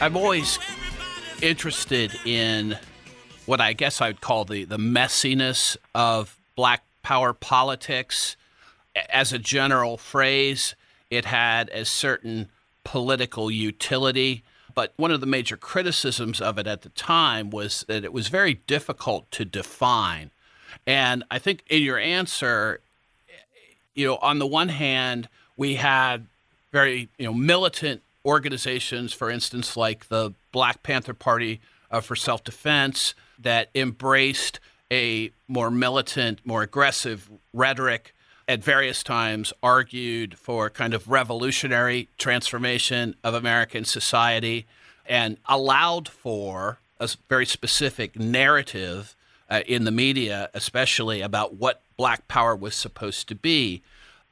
I'm 0.00 0.16
always 0.16 0.60
interested 1.42 2.14
in 2.24 2.78
what 3.46 3.60
I 3.60 3.72
guess 3.72 4.00
I 4.00 4.06
would 4.06 4.20
call 4.20 4.44
the, 4.44 4.62
the 4.62 4.76
messiness 4.76 5.76
of 5.92 6.38
black 6.54 6.84
power 7.02 7.32
politics. 7.32 8.36
As 9.10 9.32
a 9.32 9.40
general 9.40 9.96
phrase, 9.96 10.76
it 11.10 11.24
had 11.24 11.68
a 11.70 11.84
certain 11.84 12.48
political 12.84 13.50
utility. 13.50 14.44
But 14.72 14.92
one 14.96 15.10
of 15.10 15.20
the 15.20 15.26
major 15.26 15.56
criticisms 15.56 16.40
of 16.40 16.58
it 16.58 16.68
at 16.68 16.82
the 16.82 16.90
time 16.90 17.50
was 17.50 17.84
that 17.88 18.04
it 18.04 18.12
was 18.12 18.28
very 18.28 18.54
difficult 18.54 19.28
to 19.32 19.44
define. 19.44 20.30
And 20.86 21.24
I 21.28 21.40
think 21.40 21.64
in 21.68 21.82
your 21.82 21.98
answer, 21.98 22.80
you 23.96 24.06
know, 24.06 24.18
on 24.22 24.38
the 24.38 24.46
one 24.46 24.68
hand, 24.68 25.28
we 25.56 25.74
had 25.74 26.28
very, 26.70 27.08
you 27.18 27.26
know, 27.26 27.34
militant 27.34 28.02
organizations, 28.28 29.14
for 29.14 29.30
instance, 29.30 29.76
like 29.76 30.08
the 30.08 30.34
Black 30.52 30.82
Panther 30.82 31.14
Party 31.14 31.60
uh, 31.90 32.00
for 32.00 32.14
Self 32.14 32.44
Defense, 32.44 33.14
that 33.38 33.70
embraced 33.74 34.60
a 34.92 35.30
more 35.48 35.70
militant, 35.70 36.40
more 36.44 36.62
aggressive 36.62 37.30
rhetoric 37.52 38.14
at 38.46 38.62
various 38.62 39.02
times 39.02 39.52
argued 39.62 40.38
for 40.38 40.70
kind 40.70 40.94
of 40.94 41.08
revolutionary 41.08 42.08
transformation 42.18 43.14
of 43.24 43.34
American 43.34 43.84
society 43.84 44.66
and 45.06 45.38
allowed 45.46 46.08
for 46.08 46.78
a 47.00 47.08
very 47.28 47.46
specific 47.46 48.18
narrative 48.18 49.16
uh, 49.50 49.60
in 49.66 49.84
the 49.84 49.90
media, 49.90 50.50
especially 50.52 51.22
about 51.22 51.54
what 51.54 51.82
black 51.96 52.28
power 52.28 52.54
was 52.54 52.74
supposed 52.74 53.26
to 53.28 53.34
be. 53.34 53.82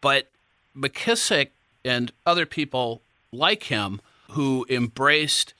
But 0.01 0.29
McKissick 0.77 1.49
and 1.85 2.13
other 2.27 2.45
people 2.45 3.01
like 3.37 3.65
him 3.65 4.01
who 4.31 4.67
embraced 4.69 5.55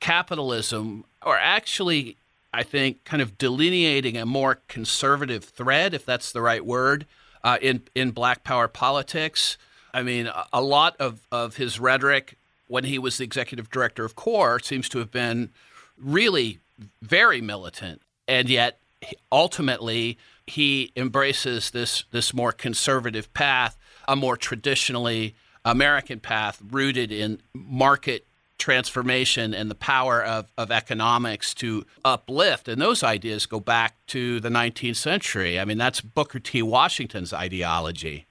capitalism 0.00 1.04
or 1.22 1.36
actually 1.36 2.16
I 2.52 2.62
think 2.62 3.04
kind 3.04 3.20
of 3.20 3.36
delineating 3.36 4.16
a 4.16 4.24
more 4.24 4.60
conservative 4.68 5.44
thread, 5.44 5.92
if 5.92 6.06
that's 6.06 6.32
the 6.32 6.40
right 6.40 6.64
word, 6.64 7.06
uh, 7.44 7.58
in 7.60 7.82
in 7.94 8.10
Black 8.12 8.42
Power 8.42 8.68
politics. 8.68 9.58
I 9.92 10.02
mean, 10.02 10.30
a 10.52 10.62
lot 10.62 10.96
of, 10.98 11.26
of 11.32 11.56
his 11.56 11.80
rhetoric 11.80 12.36
when 12.66 12.84
he 12.84 12.98
was 12.98 13.18
the 13.18 13.24
executive 13.24 13.70
director 13.70 14.04
of 14.04 14.14
CORE 14.14 14.60
seems 14.60 14.88
to 14.90 14.98
have 14.98 15.10
been 15.10 15.50
really 15.96 16.58
very 17.02 17.40
militant. 17.40 18.02
And 18.26 18.48
yet, 18.48 18.78
ultimately, 19.32 20.18
he 20.46 20.92
embraces 20.94 21.70
this, 21.70 22.04
this 22.10 22.34
more 22.34 22.52
conservative 22.52 23.32
path, 23.32 23.76
a 24.06 24.14
more 24.14 24.36
traditionally 24.36 25.34
American 25.64 26.20
path 26.20 26.62
rooted 26.70 27.12
in 27.12 27.40
market 27.52 28.26
transformation 28.58 29.54
and 29.54 29.70
the 29.70 29.74
power 29.74 30.22
of, 30.22 30.50
of 30.58 30.70
economics 30.70 31.54
to 31.54 31.84
uplift. 32.04 32.68
And 32.68 32.82
those 32.82 33.02
ideas 33.02 33.46
go 33.46 33.60
back 33.60 33.94
to 34.08 34.40
the 34.40 34.48
19th 34.48 34.96
century. 34.96 35.60
I 35.60 35.64
mean, 35.64 35.78
that's 35.78 36.00
Booker 36.00 36.40
T. 36.40 36.62
Washington's 36.62 37.32
ideology. 37.32 38.26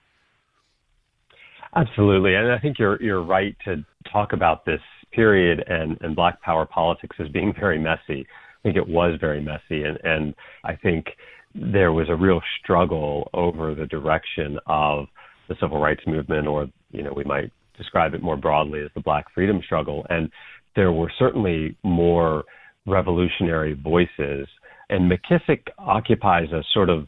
Absolutely. 1.76 2.36
And 2.36 2.52
I 2.52 2.60
think 2.60 2.78
you're, 2.78 3.02
you're 3.02 3.24
right 3.24 3.56
to 3.66 3.86
talk 4.12 4.34
about 4.34 4.66
this 4.66 4.82
period 5.12 5.64
and, 5.68 5.98
and 6.02 6.16
black 6.16 6.42
power 6.42 6.66
politics 6.66 7.16
as 7.20 7.30
being 7.30 7.54
very 7.58 7.80
messy. 7.80 8.28
I 8.28 8.62
think 8.64 8.76
it 8.76 8.88
was 8.88 9.18
very 9.20 9.42
messy. 9.42 9.84
And, 9.84 9.98
and 10.04 10.36
I 10.64 10.76
think 10.76 11.08
there 11.56 11.94
was 11.94 12.10
a 12.10 12.16
real 12.16 12.42
struggle 12.62 13.30
over 13.34 13.74
the 13.74 13.86
direction 13.86 14.60
of 14.68 15.08
the 15.48 15.56
civil 15.62 15.80
rights 15.80 16.02
movement, 16.06 16.48
or, 16.48 16.68
you 16.92 17.04
know, 17.04 17.14
we 17.16 17.24
might 17.24 17.52
describe 17.78 18.14
it 18.14 18.24
more 18.24 18.38
broadly 18.38 18.82
as 18.82 18.90
the 18.96 19.02
black 19.02 19.26
freedom 19.34 19.62
struggle. 19.64 20.06
And 20.10 20.30
there 20.76 20.92
were 20.92 21.12
certainly 21.18 21.78
more 21.84 22.44
revolutionary 22.86 23.74
voices. 23.74 24.48
And 24.90 25.12
McKissick 25.12 25.64
occupies 25.78 26.52
a 26.52 26.64
sort 26.74 26.90
of 26.90 27.08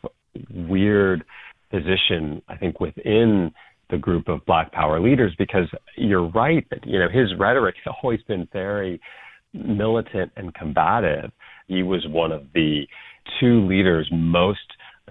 weird 0.53 1.23
position, 1.71 2.41
I 2.47 2.57
think, 2.57 2.79
within 2.79 3.51
the 3.89 3.97
group 3.97 4.27
of 4.27 4.45
black 4.45 4.71
power 4.71 4.99
leaders 4.99 5.33
because 5.37 5.67
you're 5.97 6.27
right 6.29 6.65
that, 6.69 6.85
you 6.85 6.99
know, 6.99 7.09
his 7.09 7.29
rhetoric 7.39 7.75
has 7.83 7.93
always 8.03 8.21
been 8.23 8.47
very 8.53 9.01
militant 9.53 10.31
and 10.35 10.53
combative. 10.53 11.31
He 11.67 11.83
was 11.83 12.05
one 12.07 12.31
of 12.31 12.43
the 12.53 12.83
two 13.39 13.65
leaders 13.67 14.09
most 14.11 14.59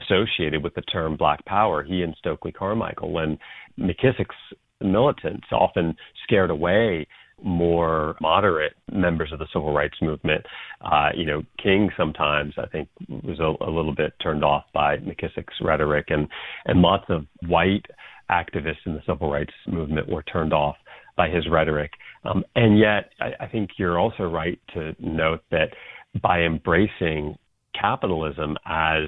associated 0.02 0.62
with 0.62 0.74
the 0.74 0.82
term 0.82 1.16
black 1.16 1.44
power, 1.44 1.82
he 1.82 2.02
and 2.02 2.14
Stokely 2.18 2.52
Carmichael. 2.52 3.12
When 3.12 3.38
McKissick's 3.78 4.36
militants 4.80 5.46
often 5.52 5.96
scared 6.24 6.50
away 6.50 7.06
more 7.42 8.16
moderate 8.20 8.74
members 8.90 9.32
of 9.32 9.38
the 9.38 9.46
civil 9.52 9.72
rights 9.72 9.96
movement. 10.02 10.44
Uh, 10.80 11.10
you 11.14 11.24
know, 11.24 11.42
King 11.62 11.90
sometimes 11.96 12.54
I 12.58 12.66
think 12.66 12.88
was 13.08 13.38
a, 13.38 13.64
a 13.64 13.70
little 13.70 13.94
bit 13.94 14.12
turned 14.22 14.44
off 14.44 14.64
by 14.74 14.96
McKissick's 14.96 15.54
rhetoric, 15.60 16.06
and 16.08 16.28
and 16.66 16.80
lots 16.80 17.04
of 17.08 17.26
white 17.46 17.86
activists 18.30 18.86
in 18.86 18.94
the 18.94 19.02
civil 19.06 19.30
rights 19.30 19.52
movement 19.66 20.08
were 20.08 20.22
turned 20.24 20.52
off 20.52 20.76
by 21.16 21.28
his 21.28 21.48
rhetoric. 21.48 21.92
Um, 22.24 22.44
and 22.54 22.78
yet, 22.78 23.10
I, 23.20 23.44
I 23.44 23.48
think 23.48 23.70
you're 23.78 23.98
also 23.98 24.24
right 24.24 24.58
to 24.74 24.94
note 24.98 25.42
that 25.50 25.70
by 26.20 26.40
embracing 26.42 27.36
capitalism 27.78 28.56
as 28.66 29.04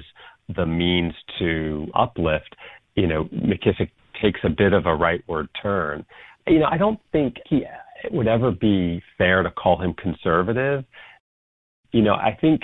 the 0.55 0.65
means 0.65 1.13
to 1.39 1.87
uplift, 1.95 2.55
you 2.95 3.07
know, 3.07 3.25
McKissick 3.25 3.91
takes 4.21 4.39
a 4.43 4.49
bit 4.49 4.73
of 4.73 4.85
a 4.85 4.89
rightward 4.89 5.47
turn. 5.61 6.05
You 6.47 6.59
know, 6.59 6.67
I 6.69 6.77
don't 6.77 6.99
think 7.11 7.35
he 7.47 7.65
it 8.03 8.11
would 8.11 8.27
ever 8.27 8.51
be 8.51 9.01
fair 9.17 9.43
to 9.43 9.51
call 9.51 9.81
him 9.81 9.93
conservative. 9.93 10.83
You 11.91 12.01
know, 12.01 12.13
I 12.13 12.37
think 12.39 12.61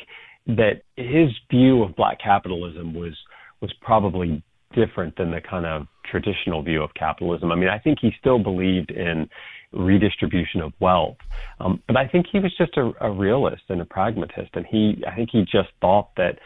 that 0.48 0.82
his 0.96 1.30
view 1.52 1.84
of 1.84 1.96
black 1.96 2.20
capitalism 2.20 2.94
was 2.94 3.14
was 3.62 3.74
probably 3.82 4.42
different 4.74 5.16
than 5.18 5.32
the 5.32 5.42
kind 5.42 5.66
of 5.66 5.88
traditional 6.10 6.64
view 6.64 6.84
of 6.84 6.94
capitalism. 6.94 7.52
I 7.52 7.56
mean, 7.56 7.70
I 7.70 7.80
think 7.80 8.00
he 8.02 8.12
still 8.20 8.40
believed 8.40 8.92
in 8.92 9.30
redistribution 9.74 10.62
of 10.62 10.74
wealth, 10.80 11.18
um, 11.60 11.82
but 11.88 11.98
I 11.98 12.08
think 12.08 12.28
he 12.32 12.40
was 12.40 12.54
just 12.58 12.78
a, 12.78 12.92
a 13.02 13.12
realist 13.12 13.64
and 13.70 13.82
a 13.82 13.86
pragmatist, 13.86 14.52
and 14.54 14.66
he 14.66 15.04
I 15.08 15.16
think 15.16 15.30
he 15.32 15.42
just 15.42 15.70
thought 15.82 16.10
that 16.16 16.40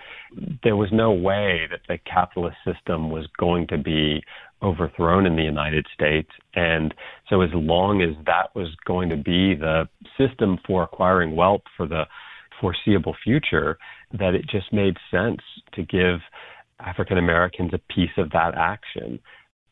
there 0.63 0.75
was 0.75 0.89
no 0.91 1.11
way 1.11 1.67
that 1.69 1.81
the 1.87 1.97
capitalist 1.99 2.57
system 2.65 3.09
was 3.09 3.27
going 3.37 3.67
to 3.67 3.77
be 3.77 4.23
overthrown 4.63 5.25
in 5.25 5.35
the 5.35 5.43
United 5.43 5.87
States. 5.93 6.29
And 6.55 6.93
so, 7.29 7.41
as 7.41 7.49
long 7.53 8.01
as 8.01 8.15
that 8.25 8.55
was 8.55 8.69
going 8.85 9.09
to 9.09 9.17
be 9.17 9.55
the 9.55 9.87
system 10.17 10.57
for 10.65 10.83
acquiring 10.83 11.35
wealth 11.35 11.63
for 11.75 11.87
the 11.87 12.03
foreseeable 12.59 13.15
future, 13.23 13.77
that 14.17 14.35
it 14.35 14.45
just 14.49 14.71
made 14.71 14.97
sense 15.09 15.41
to 15.73 15.83
give 15.83 16.19
African 16.79 17.17
Americans 17.17 17.71
a 17.73 17.93
piece 17.93 18.11
of 18.17 18.31
that 18.31 18.53
action. 18.55 19.19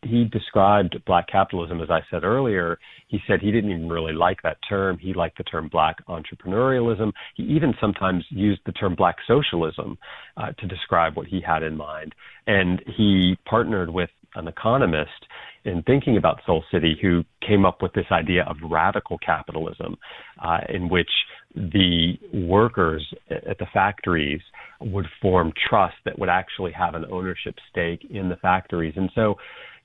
He 0.01 0.23
described 0.25 0.97
black 1.05 1.27
capitalism, 1.27 1.81
as 1.81 1.89
I 1.89 1.99
said 2.09 2.23
earlier. 2.23 2.79
He 3.07 3.19
said 3.27 3.41
he 3.41 3.51
didn't 3.51 3.71
even 3.71 3.89
really 3.89 4.13
like 4.13 4.41
that 4.43 4.57
term. 4.67 4.97
He 4.97 5.13
liked 5.13 5.37
the 5.37 5.43
term 5.43 5.67
black 5.69 5.97
entrepreneurialism. 6.07 7.11
He 7.35 7.43
even 7.43 7.73
sometimes 7.81 8.23
used 8.29 8.61
the 8.65 8.71
term 8.71 8.95
black 8.95 9.17
socialism 9.27 9.97
uh, 10.37 10.53
to 10.53 10.67
describe 10.67 11.17
what 11.17 11.27
he 11.27 11.41
had 11.41 11.63
in 11.63 11.75
mind. 11.75 12.15
And 12.47 12.81
he 12.97 13.37
partnered 13.45 13.89
with 13.89 14.09
an 14.35 14.47
economist 14.47 15.25
in 15.65 15.83
thinking 15.83 16.17
about 16.17 16.39
Soul 16.45 16.63
City 16.71 16.97
who 17.01 17.23
came 17.45 17.65
up 17.65 17.81
with 17.81 17.93
this 17.93 18.05
idea 18.11 18.43
of 18.43 18.55
radical 18.63 19.17
capitalism, 19.17 19.97
uh, 20.41 20.59
in 20.69 20.87
which 20.87 21.09
the 21.55 22.13
workers 22.33 23.05
at 23.29 23.57
the 23.57 23.65
factories 23.73 24.41
would 24.79 25.07
form 25.21 25.51
trust 25.69 25.95
that 26.05 26.17
would 26.17 26.29
actually 26.29 26.71
have 26.71 26.95
an 26.95 27.05
ownership 27.11 27.55
stake 27.69 28.05
in 28.09 28.29
the 28.29 28.37
factories. 28.37 28.93
And 28.95 29.09
so, 29.13 29.35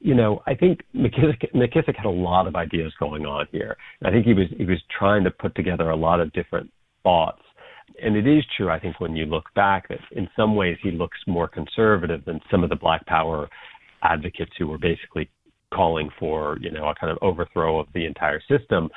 you 0.05 0.15
know, 0.15 0.43
I 0.47 0.55
think 0.55 0.81
McKissick, 0.95 1.51
McKissick 1.55 1.97
had 1.97 2.05
a 2.05 2.11
lot 2.11 2.47
of 2.47 2.55
ideas 2.55 2.93
going 3.01 3.25
on 3.25 3.47
here. 3.51 3.75
I 4.05 4.11
think 4.11 4.27
he 4.27 4.35
was 4.35 4.49
he 4.59 4.67
was 4.67 4.79
trying 4.97 5.25
to 5.25 5.31
put 5.31 5.55
together 5.55 5.89
a 5.89 5.97
lot 5.97 6.21
of 6.21 6.31
different 6.35 6.71
thoughts. 7.03 7.41
And 8.03 8.15
it 8.15 8.27
is 8.27 8.45
true, 8.55 8.69
I 8.71 8.79
think, 8.79 9.01
when 9.01 9.17
you 9.17 9.25
look 9.25 9.45
back, 9.55 9.89
that 9.89 10.01
in 10.13 10.29
some 10.37 10.57
ways 10.57 10.77
he 10.83 10.91
looks 10.91 11.17
more 11.27 11.49
conservative 11.49 12.23
than 12.27 12.41
some 12.51 12.63
of 12.63 12.69
the 12.69 12.77
Black 12.77 13.07
Power 13.07 13.49
advocates 14.03 14.53
who 14.59 14.67
were 14.67 14.79
basically 14.79 15.31
calling 15.73 16.11
for, 16.19 16.59
you 16.61 16.71
know, 16.71 16.89
a 16.89 16.95
kind 16.95 17.11
of 17.11 17.17
overthrow 17.23 17.81
of 17.81 17.87
the 17.95 18.05
entire 18.05 18.43
system. 18.47 18.91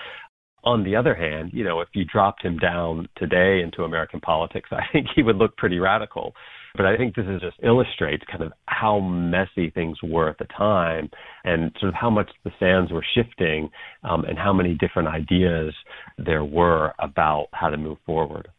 On 0.66 0.84
the 0.84 0.96
other 0.96 1.16
hand, 1.16 1.52
you 1.54 1.64
know, 1.64 1.80
if 1.80 1.88
you 1.94 2.04
dropped 2.04 2.44
him 2.44 2.58
down 2.58 3.08
today 3.16 3.62
into 3.64 3.84
American 3.84 4.20
politics, 4.20 4.70
I 4.72 4.84
think 4.92 5.08
he 5.16 5.24
would 5.24 5.38
look 5.38 5.56
pretty 5.56 5.80
radical. 5.80 6.34
But 6.78 6.86
I 6.86 6.96
think 6.96 7.16
this 7.16 7.26
is 7.26 7.42
just 7.42 7.58
illustrates 7.64 8.24
kind 8.30 8.44
of 8.44 8.54
how 8.68 9.00
messy 9.00 9.72
things 9.72 9.98
were 10.04 10.30
at 10.30 10.38
the 10.38 10.46
time 10.46 11.10
and 11.44 11.72
sort 11.80 11.90
of 11.90 11.96
how 11.96 12.12
much 12.12 12.30
the 12.44 12.52
sands 12.60 12.92
were 12.92 13.04
shifting 13.16 13.72
um, 14.04 14.24
and 14.26 14.38
how 14.38 14.54
many 14.54 14.76
different 14.76 15.10
ideas 15.10 15.74
there 16.18 16.46
were 16.46 16.94
about 17.00 17.48
how 17.52 17.70
to 17.70 17.78
move 17.78 17.98
forward. 18.06 18.50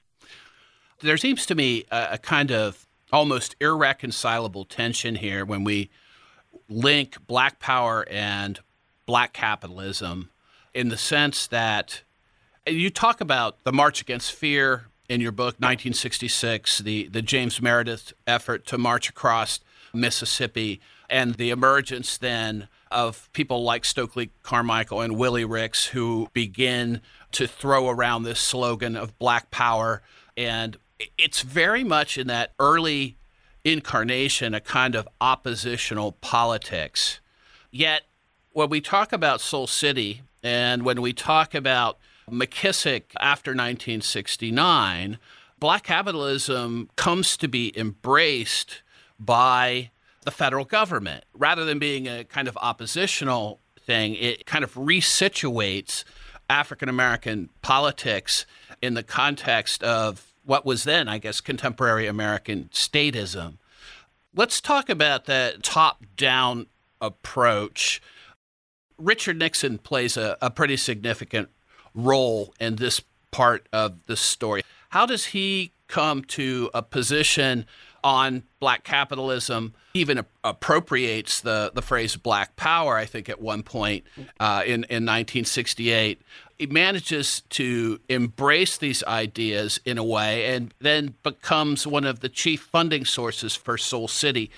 There 1.00 1.16
seems 1.16 1.46
to 1.46 1.54
me 1.54 1.84
a, 1.92 2.08
a 2.12 2.18
kind 2.18 2.50
of 2.50 2.86
almost 3.12 3.54
irreconcilable 3.60 4.64
tension 4.64 5.14
here 5.14 5.44
when 5.44 5.62
we 5.62 5.88
link 6.68 7.16
black 7.26 7.60
power 7.60 8.06
and 8.10 8.58
black 9.06 9.32
capitalism 9.32 10.30
in 10.74 10.88
the 10.88 10.96
sense 10.96 11.46
that 11.46 12.02
you 12.66 12.90
talk 12.90 13.20
about 13.20 13.62
the 13.64 13.72
March 13.72 14.00
Against 14.02 14.32
Fear 14.32 14.87
in 15.08 15.20
your 15.20 15.32
book, 15.32 15.54
1966, 15.54 16.78
the, 16.78 17.08
the 17.08 17.22
James 17.22 17.62
Meredith 17.62 18.12
effort 18.26 18.66
to 18.66 18.78
march 18.78 19.08
across 19.08 19.60
Mississippi, 19.94 20.80
and 21.08 21.34
the 21.34 21.50
emergence 21.50 22.18
then 22.18 22.68
of 22.90 23.30
people 23.32 23.62
like 23.62 23.84
Stokely 23.84 24.30
Carmichael 24.42 25.00
and 25.00 25.16
Willie 25.16 25.44
Ricks 25.44 25.86
who 25.86 26.28
begin 26.32 27.00
to 27.32 27.46
throw 27.46 27.88
around 27.88 28.22
this 28.22 28.40
slogan 28.40 28.96
of 28.96 29.18
black 29.18 29.50
power. 29.50 30.02
And 30.36 30.76
it's 31.16 31.42
very 31.42 31.84
much 31.84 32.18
in 32.18 32.26
that 32.26 32.52
early 32.58 33.16
incarnation 33.64 34.54
a 34.54 34.60
kind 34.60 34.94
of 34.94 35.08
oppositional 35.20 36.12
politics. 36.12 37.20
Yet, 37.70 38.02
when 38.52 38.70
we 38.70 38.80
talk 38.80 39.12
about 39.12 39.40
Soul 39.40 39.66
City 39.66 40.22
and 40.42 40.84
when 40.84 41.00
we 41.02 41.12
talk 41.12 41.54
about 41.54 41.98
McKissick 42.30 43.04
after 43.20 43.50
1969, 43.50 45.18
black 45.58 45.84
capitalism 45.84 46.88
comes 46.96 47.36
to 47.36 47.48
be 47.48 47.76
embraced 47.78 48.82
by 49.18 49.90
the 50.24 50.30
federal 50.30 50.64
government. 50.64 51.24
Rather 51.34 51.64
than 51.64 51.78
being 51.78 52.06
a 52.06 52.24
kind 52.24 52.48
of 52.48 52.56
oppositional 52.60 53.60
thing, 53.80 54.14
it 54.14 54.46
kind 54.46 54.64
of 54.64 54.74
resituates 54.74 56.04
African 56.50 56.88
American 56.88 57.48
politics 57.62 58.46
in 58.80 58.94
the 58.94 59.02
context 59.02 59.82
of 59.82 60.32
what 60.44 60.64
was 60.64 60.84
then, 60.84 61.08
I 61.08 61.18
guess, 61.18 61.40
contemporary 61.40 62.06
American 62.06 62.70
statism. 62.72 63.58
Let's 64.34 64.60
talk 64.60 64.88
about 64.88 65.26
that 65.26 65.62
top 65.62 66.04
down 66.16 66.66
approach. 67.00 68.00
Richard 68.96 69.38
Nixon 69.38 69.78
plays 69.78 70.16
a, 70.16 70.36
a 70.40 70.50
pretty 70.50 70.76
significant 70.76 71.50
role 71.94 72.54
in 72.60 72.76
this 72.76 73.02
part 73.30 73.68
of 73.72 74.06
the 74.06 74.16
story. 74.16 74.62
How 74.90 75.06
does 75.06 75.26
he 75.26 75.72
come 75.86 76.22
to 76.22 76.70
a 76.74 76.82
position 76.82 77.66
on 78.04 78.44
black 78.60 78.84
capitalism, 78.84 79.74
even 79.94 80.24
appropriates 80.44 81.40
the, 81.40 81.72
the 81.74 81.82
phrase 81.82 82.16
black 82.16 82.56
power, 82.56 82.96
I 82.96 83.04
think, 83.04 83.28
at 83.28 83.40
one 83.40 83.62
point 83.62 84.04
uh, 84.38 84.62
in, 84.64 84.84
in 84.84 85.04
1968. 85.04 86.20
He 86.58 86.66
manages 86.66 87.42
to 87.50 88.00
embrace 88.08 88.76
these 88.76 89.02
ideas 89.04 89.80
in 89.84 89.98
a 89.98 90.04
way 90.04 90.54
and 90.54 90.72
then 90.80 91.14
becomes 91.22 91.86
one 91.86 92.04
of 92.04 92.20
the 92.20 92.28
chief 92.28 92.62
funding 92.62 93.04
sources 93.04 93.54
for 93.54 93.78
Soul 93.78 94.08
City. 94.08 94.50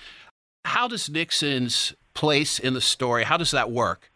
How 0.65 0.87
does 0.87 1.09
Nixon's 1.09 1.93
place 2.13 2.59
in 2.59 2.73
the 2.73 2.81
story, 2.81 3.23
how 3.23 3.37
does 3.37 3.51
that 3.51 3.71
work? 3.71 4.10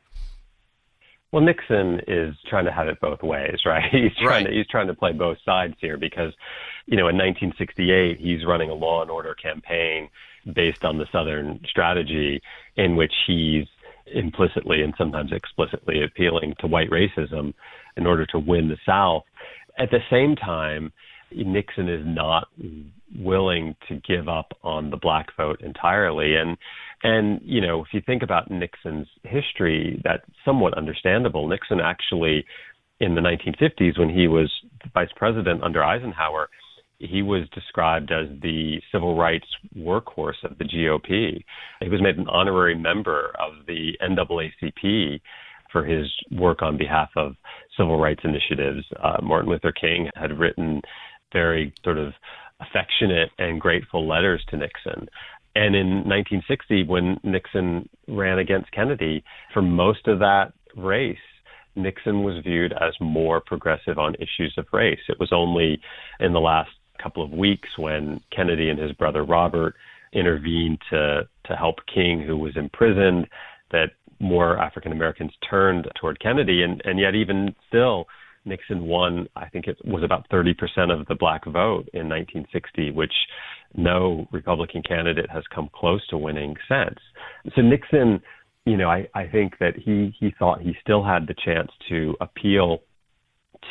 Well, 1.35 1.43
Nixon 1.43 1.99
is 2.07 2.33
trying 2.49 2.63
to 2.63 2.71
have 2.71 2.87
it 2.87 3.01
both 3.01 3.21
ways, 3.21 3.57
right? 3.65 3.91
He's 3.91 4.15
trying 4.21 4.45
right. 4.45 4.51
to 4.51 4.55
he's 4.55 4.67
trying 4.67 4.87
to 4.87 4.93
play 4.93 5.11
both 5.11 5.37
sides 5.43 5.73
here 5.81 5.97
because, 5.97 6.31
you 6.85 6.95
know, 6.95 7.09
in 7.09 7.17
1968 7.17 8.17
he's 8.17 8.45
running 8.45 8.69
a 8.69 8.73
law 8.73 9.01
and 9.01 9.11
order 9.11 9.33
campaign 9.33 10.07
based 10.53 10.85
on 10.85 10.97
the 10.97 11.05
Southern 11.11 11.59
strategy, 11.67 12.41
in 12.77 12.95
which 12.95 13.11
he's 13.27 13.65
implicitly 14.05 14.81
and 14.81 14.93
sometimes 14.97 15.33
explicitly 15.33 16.05
appealing 16.05 16.55
to 16.59 16.67
white 16.67 16.89
racism 16.89 17.53
in 17.97 18.07
order 18.07 18.25
to 18.27 18.39
win 18.39 18.69
the 18.69 18.77
South. 18.85 19.25
At 19.77 19.91
the 19.91 19.99
same 20.09 20.37
time, 20.37 20.93
Nixon 21.31 21.89
is 21.89 22.03
not 22.05 22.47
willing 23.17 23.75
to 23.87 24.01
give 24.07 24.27
up 24.27 24.53
on 24.63 24.89
the 24.89 24.97
black 24.97 25.27
vote 25.37 25.61
entirely. 25.61 26.35
And 26.35 26.57
and 27.03 27.39
you 27.43 27.61
know, 27.61 27.81
if 27.81 27.87
you 27.93 28.01
think 28.05 28.23
about 28.23 28.49
Nixon's 28.49 29.07
history, 29.23 30.01
that's 30.03 30.23
somewhat 30.43 30.77
understandable. 30.77 31.47
Nixon 31.47 31.79
actually, 31.79 32.45
in 32.99 33.15
the 33.15 33.21
1950s, 33.21 33.99
when 33.99 34.09
he 34.09 34.27
was 34.27 34.51
vice 34.93 35.09
president 35.15 35.63
under 35.63 35.83
Eisenhower, 35.83 36.49
he 36.99 37.21
was 37.21 37.47
described 37.53 38.11
as 38.11 38.27
the 38.41 38.81
civil 38.91 39.17
rights 39.17 39.47
workhorse 39.77 40.43
of 40.43 40.57
the 40.57 40.63
GOP. 40.63 41.43
He 41.81 41.89
was 41.89 42.01
made 42.01 42.17
an 42.17 42.27
honorary 42.29 42.75
member 42.75 43.33
of 43.37 43.65
the 43.67 43.97
NAACP 44.01 45.19
for 45.71 45.83
his 45.83 46.07
work 46.31 46.61
on 46.61 46.77
behalf 46.77 47.09
of 47.17 47.35
civil 47.77 47.99
rights 47.99 48.21
initiatives. 48.23 48.85
Uh, 49.03 49.17
Martin 49.21 49.49
Luther 49.49 49.73
King 49.73 50.09
had 50.15 50.39
written 50.39 50.81
very 51.35 51.73
sort 51.83 51.97
of 51.97 52.13
affectionate 52.61 53.29
and 53.37 53.59
grateful 53.59 54.07
letters 54.07 54.41
to 54.49 54.55
Nixon. 54.55 55.09
And 55.53 55.75
in 55.75 56.07
1960, 56.07 56.83
when 56.83 57.17
Nixon 57.23 57.89
ran 58.07 58.39
against 58.39 58.71
Kennedy, 58.71 59.23
for 59.53 59.61
most 59.61 60.07
of 60.07 60.19
that 60.19 60.53
race, 60.77 61.17
Nixon 61.75 62.23
was 62.23 62.41
viewed 62.43 62.71
as 62.73 62.93
more 63.01 63.41
progressive 63.41 63.97
on 63.97 64.15
issues 64.15 64.53
of 64.57 64.65
race. 64.71 64.99
It 65.09 65.19
was 65.19 65.33
only 65.33 65.81
in 66.21 66.31
the 66.31 66.39
last 66.39 66.71
couple 67.03 67.21
of 67.23 67.31
weeks 67.31 67.69
when 67.77 68.21
Kennedy 68.33 68.69
and 68.69 68.79
his 68.79 68.93
brother 68.93 69.23
Robert 69.23 69.75
intervened 70.13 70.79
to 70.89 71.27
to 71.47 71.55
help 71.55 71.75
King, 71.93 72.21
who 72.25 72.37
was 72.37 72.55
imprisoned, 72.55 73.27
that 73.71 73.91
more 74.19 74.57
African 74.57 74.93
Americans 74.93 75.33
turned 75.49 75.89
toward 75.99 76.21
Kennedy, 76.21 76.63
and 76.63 76.81
and 76.85 76.97
yet 76.97 77.15
even 77.15 77.53
still, 77.67 78.05
Nixon 78.45 78.85
won, 78.85 79.27
I 79.35 79.49
think 79.49 79.67
it 79.67 79.77
was 79.83 80.03
about 80.03 80.29
30% 80.29 80.53
of 80.91 81.07
the 81.07 81.15
black 81.15 81.45
vote 81.45 81.89
in 81.93 82.07
1960, 82.07 82.91
which 82.91 83.13
no 83.75 84.27
Republican 84.31 84.83
candidate 84.83 85.29
has 85.29 85.43
come 85.53 85.69
close 85.73 86.05
to 86.07 86.17
winning 86.17 86.55
since. 86.69 86.99
So 87.55 87.61
Nixon, 87.61 88.21
you 88.65 88.77
know, 88.77 88.89
I, 88.89 89.07
I 89.13 89.27
think 89.27 89.57
that 89.59 89.75
he, 89.75 90.15
he 90.19 90.33
thought 90.37 90.61
he 90.61 90.75
still 90.81 91.03
had 91.03 91.27
the 91.27 91.35
chance 91.43 91.71
to 91.89 92.15
appeal 92.21 92.79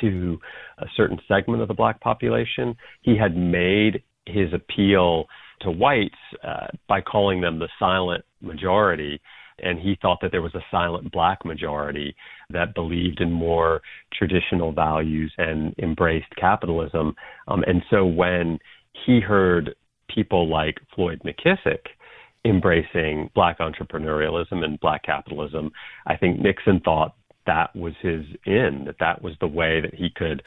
to 0.01 0.39
a 0.79 0.87
certain 0.97 1.19
segment 1.29 1.63
of 1.63 1.69
the 1.69 1.75
black 1.75 2.01
population. 2.01 2.77
He 3.03 3.17
had 3.17 3.37
made 3.37 4.03
his 4.27 4.53
appeal 4.53 5.27
to 5.61 5.71
whites 5.71 6.15
uh, 6.43 6.67
by 6.89 7.01
calling 7.01 7.41
them 7.41 7.59
the 7.59 7.69
silent 7.79 8.25
majority 8.41 9.21
and 9.63 9.79
he 9.79 9.97
thought 10.01 10.19
that 10.23 10.33
there 10.33 10.43
was 10.43 10.55
a 10.55 10.65
silent 10.71 11.11
black 11.13 11.45
majority 11.45 12.15
that 12.51 12.75
believed 12.75 13.21
in 13.21 13.31
more 13.31 13.81
traditional 14.13 14.73
values 14.73 15.33
and 15.39 15.75
embraced 15.79 16.35
capitalism. 16.37 17.15
Um, 17.49 17.63
and 17.67 17.83
so 17.91 18.05
when 18.05 18.59
he 19.07 19.21
heard 19.21 19.75
people 20.13 20.49
like 20.49 20.79
Floyd 20.95 21.21
McKissick 21.25 21.87
embracing 22.45 23.31
black 23.35 23.59
entrepreneurialism 23.59 24.65
and 24.65 24.79
black 24.81 25.03
capitalism, 25.03 25.71
I 26.07 26.17
think 26.17 26.41
Nixon 26.41 26.81
thought 26.81 27.15
that 27.47 27.75
was 27.75 27.95
his 28.01 28.25
in, 28.47 28.85
that 28.87 28.97
that 29.01 29.23
was 29.23 29.35
the 29.41 29.47
way 29.47 29.81
that 29.81 29.95
he 29.95 30.09
could 30.15 30.43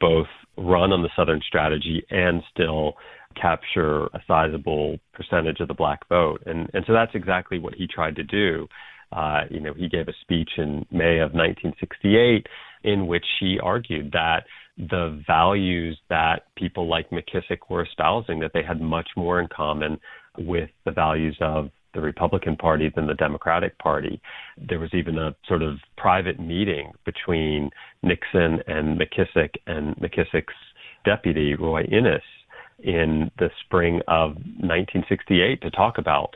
both 0.00 0.26
run 0.56 0.92
on 0.92 1.02
the 1.02 1.10
Southern 1.16 1.40
strategy 1.46 2.04
and 2.10 2.42
still 2.52 2.94
capture 3.40 4.04
a 4.06 4.20
sizable 4.26 4.98
percentage 5.12 5.60
of 5.60 5.68
the 5.68 5.74
black 5.74 6.08
vote. 6.08 6.42
And, 6.46 6.68
and 6.74 6.84
so 6.86 6.92
that's 6.92 7.14
exactly 7.14 7.58
what 7.58 7.74
he 7.74 7.86
tried 7.86 8.16
to 8.16 8.24
do. 8.24 8.66
Uh, 9.12 9.42
you 9.50 9.60
know, 9.60 9.74
he 9.74 9.88
gave 9.88 10.08
a 10.08 10.12
speech 10.20 10.50
in 10.58 10.86
May 10.90 11.18
of 11.18 11.32
1968 11.32 12.46
in 12.84 13.06
which 13.06 13.24
he 13.40 13.58
argued 13.62 14.12
that 14.12 14.44
the 14.78 15.22
values 15.26 15.98
that 16.08 16.44
people 16.56 16.88
like 16.88 17.10
McKissick 17.10 17.58
were 17.68 17.84
espousing, 17.84 18.40
that 18.40 18.52
they 18.54 18.62
had 18.62 18.80
much 18.80 19.08
more 19.16 19.40
in 19.40 19.48
common 19.48 19.98
with 20.38 20.70
the 20.84 20.92
values 20.92 21.36
of 21.40 21.70
the 21.92 22.00
Republican 22.00 22.56
Party 22.56 22.90
than 22.94 23.06
the 23.06 23.14
Democratic 23.14 23.76
Party. 23.78 24.20
There 24.56 24.78
was 24.78 24.90
even 24.94 25.18
a 25.18 25.34
sort 25.48 25.62
of 25.62 25.78
private 25.96 26.38
meeting 26.38 26.92
between 27.04 27.70
Nixon 28.02 28.60
and 28.66 28.98
McKissick 28.98 29.50
and 29.66 29.96
McKissick's 29.96 30.54
deputy, 31.04 31.54
Roy 31.56 31.82
Innis, 31.82 32.22
in 32.82 33.30
the 33.38 33.50
spring 33.64 34.00
of 34.08 34.34
1968 34.34 35.62
to 35.62 35.70
talk 35.70 35.98
about 35.98 36.34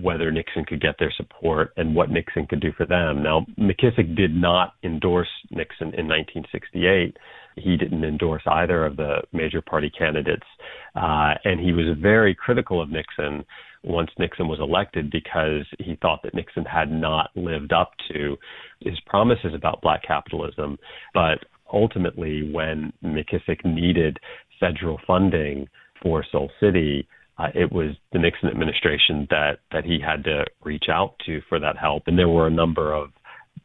whether 0.00 0.30
Nixon 0.30 0.64
could 0.64 0.80
get 0.80 0.96
their 0.98 1.12
support 1.16 1.72
and 1.76 1.94
what 1.94 2.10
Nixon 2.10 2.46
could 2.46 2.60
do 2.60 2.72
for 2.76 2.84
them. 2.84 3.22
Now, 3.22 3.46
McKissick 3.58 4.16
did 4.16 4.34
not 4.34 4.74
endorse 4.82 5.28
Nixon 5.50 5.94
in 5.94 6.08
1968. 6.08 7.16
He 7.56 7.76
didn't 7.76 8.04
endorse 8.04 8.42
either 8.46 8.84
of 8.86 8.96
the 8.96 9.22
major 9.32 9.62
party 9.62 9.90
candidates. 9.90 10.46
Uh, 10.94 11.34
and 11.44 11.60
he 11.60 11.72
was 11.72 11.96
very 12.00 12.34
critical 12.34 12.82
of 12.82 12.90
Nixon 12.90 13.44
once 13.84 14.10
Nixon 14.18 14.48
was 14.48 14.58
elected 14.60 15.10
because 15.10 15.64
he 15.78 15.96
thought 16.02 16.22
that 16.24 16.34
Nixon 16.34 16.64
had 16.64 16.90
not 16.90 17.30
lived 17.36 17.72
up 17.72 17.92
to 18.12 18.36
his 18.80 18.98
promises 19.06 19.54
about 19.54 19.82
black 19.82 20.02
capitalism. 20.02 20.78
But 21.14 21.44
ultimately, 21.72 22.50
when 22.52 22.92
McKissick 23.04 23.64
needed 23.64 24.18
federal 24.60 24.98
funding 25.06 25.68
for 26.02 26.24
Soul 26.30 26.50
City, 26.60 27.06
uh, 27.38 27.48
it 27.54 27.72
was 27.72 27.94
the 28.12 28.18
Nixon 28.18 28.48
administration 28.48 29.26
that 29.30 29.60
that 29.72 29.84
he 29.84 29.98
had 30.04 30.24
to 30.24 30.44
reach 30.64 30.86
out 30.90 31.14
to 31.26 31.40
for 31.48 31.60
that 31.60 31.76
help, 31.76 32.04
and 32.06 32.18
there 32.18 32.28
were 32.28 32.46
a 32.46 32.50
number 32.50 32.92
of 32.92 33.10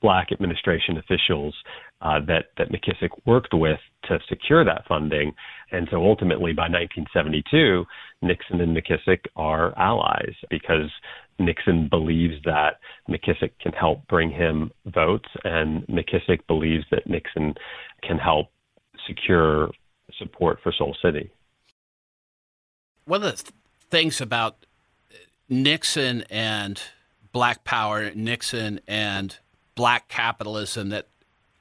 black 0.01 0.31
administration 0.31 0.97
officials 0.97 1.55
uh, 2.01 2.19
that 2.27 2.45
that 2.57 2.69
McKissick 2.71 3.09
worked 3.25 3.53
with 3.53 3.79
to 4.05 4.19
secure 4.29 4.63
that 4.63 4.83
funding, 4.87 5.33
and 5.71 5.87
so 5.89 6.03
ultimately 6.03 6.53
by 6.53 6.63
1972, 6.63 7.85
Nixon 8.21 8.61
and 8.61 8.77
McKissick 8.77 9.21
are 9.35 9.77
allies 9.77 10.35
because 10.49 10.91
Nixon 11.39 11.87
believes 11.89 12.35
that 12.45 12.79
McKissick 13.09 13.51
can 13.59 13.71
help 13.71 14.05
bring 14.07 14.29
him 14.29 14.71
votes, 14.85 15.29
and 15.43 15.85
McKissick 15.87 16.45
believes 16.47 16.85
that 16.91 17.07
Nixon 17.07 17.55
can 18.03 18.17
help 18.17 18.47
secure 19.07 19.71
support 20.17 20.59
for 20.61 20.71
Soul 20.71 20.95
City. 21.01 21.29
One 23.05 23.23
of 23.23 23.37
the 23.37 23.51
things 23.89 24.21
about 24.21 24.65
Nixon 25.49 26.23
and 26.29 26.81
Black 27.31 27.63
Power, 27.63 28.11
Nixon 28.13 28.79
and 28.87 29.37
Black 29.75 30.07
capitalism 30.07 30.89
that 30.89 31.07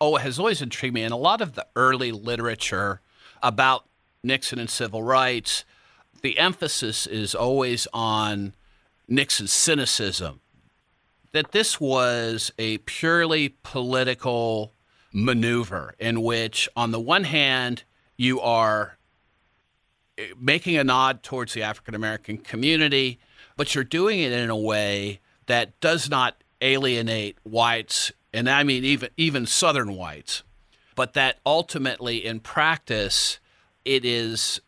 oh 0.00 0.16
has 0.16 0.38
always 0.38 0.62
intrigued 0.62 0.94
me, 0.94 1.02
and 1.02 1.12
a 1.12 1.16
lot 1.16 1.40
of 1.40 1.54
the 1.54 1.66
early 1.76 2.12
literature 2.12 3.00
about 3.42 3.86
Nixon 4.22 4.58
and 4.58 4.70
civil 4.70 5.02
rights, 5.02 5.64
the 6.20 6.38
emphasis 6.38 7.06
is 7.06 7.34
always 7.34 7.88
on 7.92 8.54
Nixon's 9.08 9.52
cynicism. 9.52 10.40
That 11.32 11.52
this 11.52 11.80
was 11.80 12.52
a 12.58 12.78
purely 12.78 13.56
political 13.62 14.74
maneuver 15.12 15.94
in 15.98 16.22
which, 16.22 16.68
on 16.76 16.90
the 16.90 17.00
one 17.00 17.24
hand, 17.24 17.84
you 18.16 18.40
are 18.40 18.98
eh, 20.18 20.28
making 20.38 20.76
a 20.76 20.84
nod 20.84 21.22
towards 21.22 21.54
the 21.54 21.62
African 21.62 21.94
American 21.94 22.38
community, 22.38 23.18
but 23.56 23.74
you're 23.74 23.84
doing 23.84 24.20
it 24.20 24.32
in 24.32 24.50
a 24.50 24.56
way 24.56 25.20
that 25.46 25.78
does 25.80 26.08
not 26.08 26.42
alienate 26.60 27.36
whites, 27.42 28.12
and 28.32 28.48
I 28.48 28.62
mean 28.62 28.84
even 28.84 29.10
even 29.16 29.46
Southern 29.46 29.94
whites, 29.96 30.42
but 30.94 31.14
that 31.14 31.38
ultimately 31.44 32.24
in 32.24 32.40
practice 32.40 33.38
it 33.84 34.04
is 34.04 34.60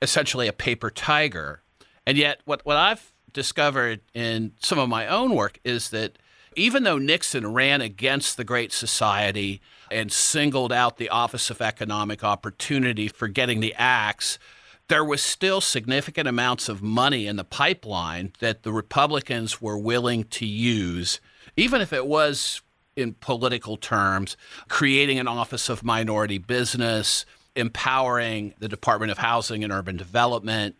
essentially 0.00 0.48
a 0.48 0.52
paper 0.52 0.90
tiger. 0.90 1.62
And 2.06 2.18
yet, 2.18 2.40
what 2.44 2.64
what 2.64 2.76
I've 2.76 3.12
discovered 3.32 4.00
in 4.14 4.52
some 4.60 4.78
of 4.78 4.88
my 4.88 5.06
own 5.06 5.34
work 5.34 5.58
is 5.64 5.90
that 5.90 6.18
even 6.56 6.82
though 6.82 6.98
Nixon 6.98 7.52
ran 7.52 7.80
against 7.80 8.36
the 8.36 8.44
Great 8.44 8.72
Society 8.72 9.60
and 9.90 10.10
singled 10.10 10.72
out 10.72 10.96
the 10.96 11.08
Office 11.08 11.50
of 11.50 11.60
Economic 11.60 12.24
Opportunity 12.24 13.08
for 13.08 13.28
getting 13.28 13.60
the 13.60 13.74
axe 13.74 14.38
there 14.92 15.04
was 15.04 15.22
still 15.22 15.62
significant 15.62 16.28
amounts 16.28 16.68
of 16.68 16.82
money 16.82 17.26
in 17.26 17.36
the 17.36 17.44
pipeline 17.44 18.30
that 18.40 18.62
the 18.62 18.70
Republicans 18.70 19.58
were 19.58 19.78
willing 19.78 20.24
to 20.24 20.44
use, 20.44 21.18
even 21.56 21.80
if 21.80 21.94
it 21.94 22.06
was 22.06 22.60
in 22.94 23.14
political 23.14 23.78
terms, 23.78 24.36
creating 24.68 25.18
an 25.18 25.26
Office 25.26 25.70
of 25.70 25.82
Minority 25.82 26.36
Business, 26.36 27.24
empowering 27.56 28.52
the 28.58 28.68
Department 28.68 29.10
of 29.10 29.16
Housing 29.16 29.64
and 29.64 29.72
Urban 29.72 29.96
Development. 29.96 30.78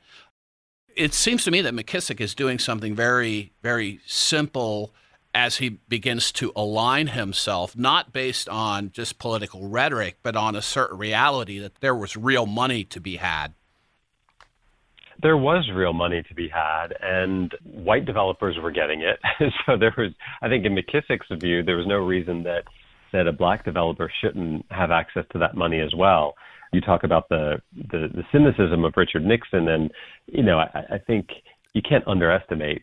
It 0.95 1.15
seems 1.15 1.45
to 1.45 1.51
me 1.51 1.63
that 1.63 1.73
McKissick 1.73 2.21
is 2.21 2.35
doing 2.35 2.59
something 2.59 2.95
very, 2.95 3.53
very 3.63 4.01
simple 4.07 4.93
as 5.35 5.57
he 5.57 5.71
begins 5.89 6.31
to 6.33 6.53
align 6.55 7.09
himself, 7.09 7.77
not 7.77 8.13
based 8.13 8.49
on 8.49 8.91
just 8.93 9.19
political 9.19 9.69
rhetoric, 9.69 10.19
but 10.23 10.37
on 10.37 10.55
a 10.55 10.63
certain 10.63 10.99
reality 10.99 11.59
that 11.59 11.77
there 11.77 11.95
was 11.95 12.17
real 12.17 12.47
money 12.47 12.85
to 12.85 13.01
be 13.01 13.17
had 13.17 13.55
there 15.23 15.37
was 15.37 15.71
real 15.73 15.93
money 15.93 16.23
to 16.25 16.35
be 16.35 16.49
had, 16.49 16.89
and 17.01 17.55
white 17.63 18.05
developers 18.05 18.57
were 18.61 18.73
getting 18.73 19.03
it. 19.03 19.21
so 19.67 19.77
there 19.77 19.95
was, 19.97 20.11
I 20.43 20.49
think, 20.49 20.67
in 20.67 20.75
McKissick's 20.75 21.29
view, 21.41 21.63
there 21.63 21.77
was 21.77 21.87
no 21.87 21.97
reason 21.97 22.43
that 22.43 22.65
that 23.13 23.27
a 23.27 23.33
black 23.33 23.63
developer 23.65 24.11
shouldn't 24.23 24.65
have 24.71 24.91
access 24.91 25.25
to 25.33 25.39
that 25.39 25.55
money 25.55 25.81
as 25.81 25.95
well. 25.95 26.35
You 26.73 26.81
talk 26.81 27.05
about 27.05 27.29
the 27.29 27.63
the, 27.73 28.09
the 28.13 28.25
cynicism 28.33 28.85
of 28.85 28.95
Richard 28.97 29.25
Nixon, 29.25 29.69
and 29.69 29.93
you 30.27 30.43
know, 30.43 30.59
I, 30.59 30.85
I 30.95 30.99
think 30.99 31.29
you 31.73 31.83
can't 31.83 32.07
underestimate 32.07 32.83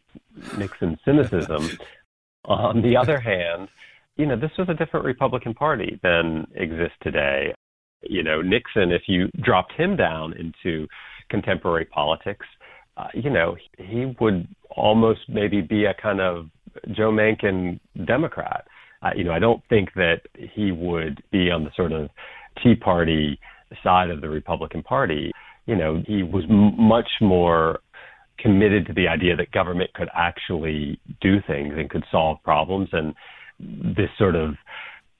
Nixon's 0.58 1.00
cynicism. 1.04 1.70
On 2.45 2.82
the 2.82 2.95
other 2.95 3.19
hand, 3.19 3.69
you 4.15 4.25
know, 4.25 4.36
this 4.36 4.52
was 4.58 4.69
a 4.69 4.73
different 4.73 5.06
Republican 5.06 5.54
Party 5.54 5.99
than 6.04 6.45
exists 6.56 6.97
today. 7.02 7.54
You 8.02 8.23
know, 8.23 8.41
Nixon, 8.41 8.91
if 8.91 9.04
you 9.08 9.30
dropped 9.41 9.73
him 9.73 9.95
down 9.95 10.34
into 10.34 10.88
contemporary 11.30 11.86
politics, 11.86 12.45
uh, 12.97 13.08
you 13.13 13.30
know, 13.30 13.56
he 13.78 14.13
would 14.19 14.47
almost 14.75 15.21
maybe 15.30 15.62
be 15.62 15.86
a 15.86 15.93
kind 15.93 16.19
of 16.19 16.49
Joe 16.91 17.12
Manchin 17.12 17.80
Democrat. 18.06 18.65
Uh, 19.02 19.12
you 19.15 19.23
know, 19.23 19.32
I 19.32 19.39
don't 19.39 19.63
think 19.69 19.93
that 19.95 20.21
he 20.36 20.71
would 20.71 21.23
be 21.32 21.49
on 21.49 21.63
the 21.63 21.71
sort 21.75 21.91
of 21.91 22.10
Tea 22.62 22.75
Party 22.75 23.39
side 23.84 24.10
of 24.10 24.21
the 24.21 24.30
Republican 24.30 24.84
Party. 24.84 25.32
You 25.65 25.75
know, 25.75 26.04
he 26.06 26.23
was 26.23 26.43
m- 26.49 26.82
much 26.82 27.10
more 27.21 27.80
committed 28.41 28.88
to 28.88 28.93
the 28.93 29.08
idea 29.08 29.36
that 29.36 29.52
government 29.52 29.93
could 29.93 30.10
actually 30.15 30.99
do 31.21 31.38
things 31.47 31.73
and 31.78 31.89
could 31.89 32.04
solve 32.12 32.38
problems. 32.43 32.89
And 32.91 33.13
this 33.60 34.10
sort 34.17 34.36
of 34.36 34.56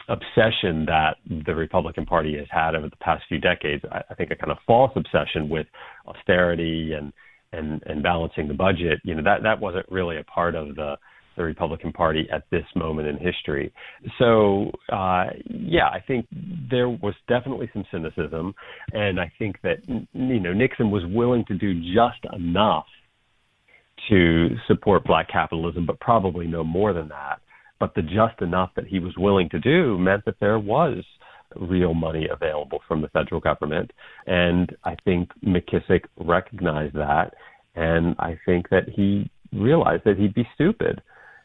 obsession 0.10 0.86
that 0.86 1.18
the 1.46 1.54
Republican 1.54 2.06
Party 2.06 2.36
has 2.38 2.48
had 2.50 2.76
over 2.76 2.90
the 2.90 2.96
past 2.98 3.24
few 3.30 3.40
decades. 3.40 3.84
I, 3.92 4.02
I 4.10 4.16
think 4.16 4.32
a 4.32 4.36
kind 4.36 4.52
of 4.52 4.58
false 4.66 4.92
obsession 4.96 5.50
with 5.50 5.68
austerity 6.08 6.94
and 6.98 7.14
and 7.52 7.82
and 7.86 8.04
balancing 8.04 8.48
the 8.48 8.54
budget. 8.54 9.00
You 9.04 9.16
know 9.16 9.24
that 9.24 9.44
that 9.44 9.60
wasn't 9.60 9.86
really 9.90 10.18
a 10.18 10.24
part 10.24 10.56
of 10.56 10.76
the 10.76 10.98
the 11.38 11.44
Republican 11.44 11.94
Party 11.94 12.28
at 12.34 12.44
this 12.52 12.66
moment 12.76 13.08
in 13.08 13.18
history. 13.18 13.72
So 14.18 14.72
uh, 14.92 15.28
yeah, 15.48 15.88
I 15.88 16.04
think 16.06 16.28
there 16.70 16.90
was 16.90 17.14
definitely 17.28 17.70
some 17.72 17.86
cynicism, 17.92 18.54
and 18.92 19.20
I 19.20 19.32
think 19.40 19.58
that 19.62 19.78
you 19.88 20.40
know 20.40 20.54
Nixon 20.54 20.92
was 20.92 21.04
willing 21.06 21.46
to 21.48 21.54
do 21.56 21.74
just 21.76 22.34
enough 22.34 22.86
to 24.10 24.56
support 24.68 25.04
black 25.04 25.30
capitalism, 25.30 25.86
but 25.86 26.00
probably 26.00 26.48
no 26.48 26.64
more 26.64 26.94
than 26.94 27.10
that 27.10 27.40
but 27.80 27.96
the 27.96 28.02
just 28.02 28.42
enough 28.42 28.72
that 28.76 28.88
he 28.88 29.00
was 29.00 29.14
willing 29.18 29.50
to 29.50 29.60
do 29.60 29.98
meant 29.98 30.26
that 30.26 30.40
there 30.40 30.60
was 30.60 31.04
real 31.56 31.94
money 31.94 32.28
available 32.32 32.80
from 32.88 33.02
the 33.02 33.08
federal 33.10 33.42
government. 33.42 33.92
And 34.28 34.76
I 34.84 34.96
think 35.06 35.32
McKissick 35.44 36.04
recognized 36.20 36.96
that. 36.96 37.34
And 37.76 38.16
I 38.20 38.38
think 38.46 38.70
that 38.70 38.90
he 38.90 39.32
realized 39.54 40.04
that 40.06 40.18
he'd 40.18 40.34
be 40.34 40.48
stupid 40.54 41.02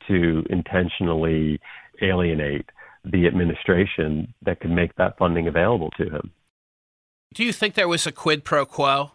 to 0.09 0.45
intentionally 0.51 1.61
alienate 2.03 2.69
the 3.05 3.27
administration 3.27 4.35
that 4.43 4.61
could 4.61 4.71
make 4.71 4.95
that 4.97 5.17
funding 5.19 5.47
available 5.47 5.91
to 5.97 6.05
him. 6.05 6.33
Do 7.33 7.45
you 7.45 7.53
think 7.53 7.75
there 7.75 7.89
was 7.89 8.07
a 8.07 8.13
quid 8.13 8.45
pro 8.45 8.67
quo? 8.67 9.13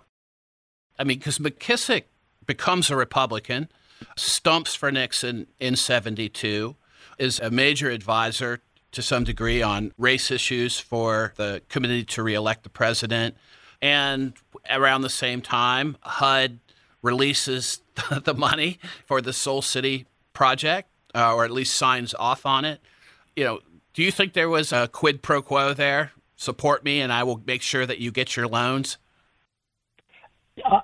I 0.98 1.04
mean, 1.04 1.20
because 1.20 1.40
McKissick 1.40 2.04
becomes 2.50 2.90
a 2.90 2.96
Republican, 2.96 3.70
stumps 4.18 4.74
for 4.74 4.92
Nixon 4.92 5.46
in 5.60 5.76
72 5.76 6.76
is 7.20 7.40
a 7.40 7.52
major 7.52 7.92
advisor 7.92 8.60
to 8.92 9.04
some 9.04 9.24
degree 9.24 9.62
on 9.62 9.94
race 10.00 10.32
issues 10.32 10.80
for 10.80 11.32
the 11.36 11.62
committee 11.70 12.04
to 12.04 12.24
reelect 12.24 12.64
the 12.64 12.70
president. 12.70 13.36
And 13.84 14.34
around 14.68 15.02
the 15.02 15.12
same 15.12 15.44
time, 15.44 15.96
HUD 16.02 16.58
releases 17.04 17.82
the 18.24 18.34
money 18.34 18.80
for 19.06 19.22
the 19.22 19.32
Soul 19.32 19.62
City 19.62 20.08
project, 20.34 20.90
uh, 21.14 21.36
or 21.36 21.46
at 21.46 21.52
least 21.52 21.76
signs 21.76 22.16
off 22.16 22.48
on 22.48 22.66
it. 22.66 22.82
You 23.36 23.44
know, 23.44 23.60
do 23.94 24.02
you 24.02 24.10
think 24.10 24.34
there 24.34 24.50
was 24.50 24.74
a 24.74 24.88
quid 24.88 25.22
pro 25.22 25.44
quo 25.44 25.76
there? 25.76 26.14
Support 26.36 26.84
me, 26.84 27.00
and 27.00 27.14
I 27.14 27.22
will 27.22 27.44
make 27.46 27.62
sure 27.62 27.86
that 27.86 28.00
you 28.00 28.10
get 28.10 28.36
your 28.36 28.48
loans. 28.48 28.98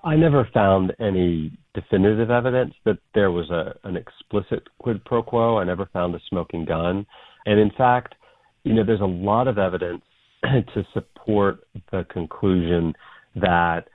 I 0.04 0.16
never 0.16 0.48
found 0.54 0.94
any 1.00 1.52
definitive 1.74 2.30
evidence 2.30 2.74
that 2.86 2.98
there 3.14 3.32
was 3.32 3.50
a 3.50 3.76
an 3.84 3.98
explicit 3.98 4.64
quid 4.80 5.04
pro 5.06 5.24
quo. 5.24 5.58
I 5.58 5.64
never 5.64 5.88
found 5.92 6.16
a 6.16 6.20
smoking 6.30 6.66
gun, 6.66 7.06
and 7.46 7.60
in 7.60 7.72
fact, 7.78 8.16
you 8.64 8.74
know, 8.74 8.84
there's 8.86 9.02
a 9.02 9.06
lot 9.06 9.48
of 9.48 9.58
evidence 9.58 10.04
to 10.44 10.86
support 10.94 11.60
the 11.92 12.06
conclusion 12.12 12.94
that 13.36 13.86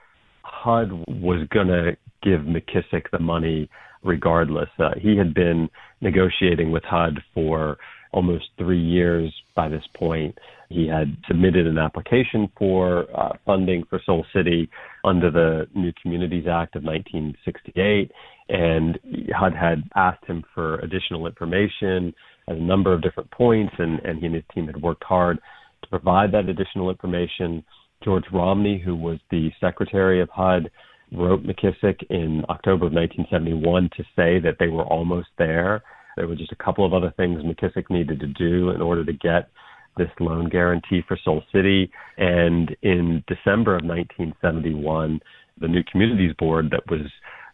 HUD 0.42 0.92
was 1.08 1.46
going 1.50 1.68
to 1.68 1.96
give 2.22 2.40
McKissick 2.40 3.10
the 3.12 3.18
money 3.18 3.68
regardless. 4.02 4.68
Uh, 4.78 4.90
he 5.00 5.16
had 5.16 5.34
been 5.34 5.68
negotiating 6.00 6.70
with 6.70 6.84
HUD 6.84 7.20
for 7.34 7.76
almost 8.12 8.46
three 8.58 8.80
years 8.80 9.32
by 9.54 9.68
this 9.68 9.84
point. 9.96 10.36
He 10.70 10.86
had 10.86 11.16
submitted 11.26 11.66
an 11.66 11.78
application 11.78 12.48
for 12.56 13.06
uh, 13.14 13.32
funding 13.44 13.82
for 13.90 14.00
Soul 14.06 14.24
City 14.32 14.70
under 15.04 15.28
the 15.28 15.66
New 15.74 15.92
Communities 16.00 16.46
Act 16.48 16.76
of 16.76 16.84
1968, 16.84 18.12
and 18.48 18.98
HUD 19.34 19.52
had 19.52 19.82
asked 19.96 20.24
him 20.26 20.44
for 20.54 20.76
additional 20.78 21.26
information 21.26 22.14
at 22.48 22.54
a 22.54 22.62
number 22.62 22.92
of 22.92 23.02
different 23.02 23.30
points, 23.32 23.74
and, 23.78 23.98
and 24.00 24.20
he 24.20 24.26
and 24.26 24.34
his 24.36 24.44
team 24.54 24.66
had 24.66 24.80
worked 24.80 25.02
hard 25.02 25.38
to 25.82 25.88
provide 25.88 26.30
that 26.32 26.48
additional 26.48 26.88
information. 26.88 27.64
George 28.04 28.24
Romney, 28.32 28.78
who 28.78 28.94
was 28.94 29.18
the 29.32 29.50
secretary 29.60 30.22
of 30.22 30.30
HUD, 30.30 30.70
wrote 31.12 31.42
McKissick 31.42 32.00
in 32.10 32.44
October 32.48 32.86
of 32.86 32.92
1971 32.92 33.90
to 33.96 34.04
say 34.14 34.38
that 34.38 34.56
they 34.60 34.68
were 34.68 34.84
almost 34.84 35.28
there. 35.36 35.82
There 36.16 36.28
were 36.28 36.36
just 36.36 36.52
a 36.52 36.64
couple 36.64 36.86
of 36.86 36.94
other 36.94 37.12
things 37.16 37.42
McKissick 37.42 37.90
needed 37.90 38.20
to 38.20 38.28
do 38.28 38.70
in 38.70 38.80
order 38.80 39.04
to 39.04 39.12
get 39.12 39.50
this 39.96 40.10
loan 40.18 40.48
guarantee 40.48 41.02
for 41.06 41.18
Soul 41.24 41.42
City. 41.52 41.90
And 42.16 42.74
in 42.82 43.24
December 43.26 43.76
of 43.76 43.84
1971, 43.84 45.20
the 45.60 45.68
New 45.68 45.82
Communities 45.90 46.34
Board 46.38 46.70
that 46.70 46.90
was 46.90 47.06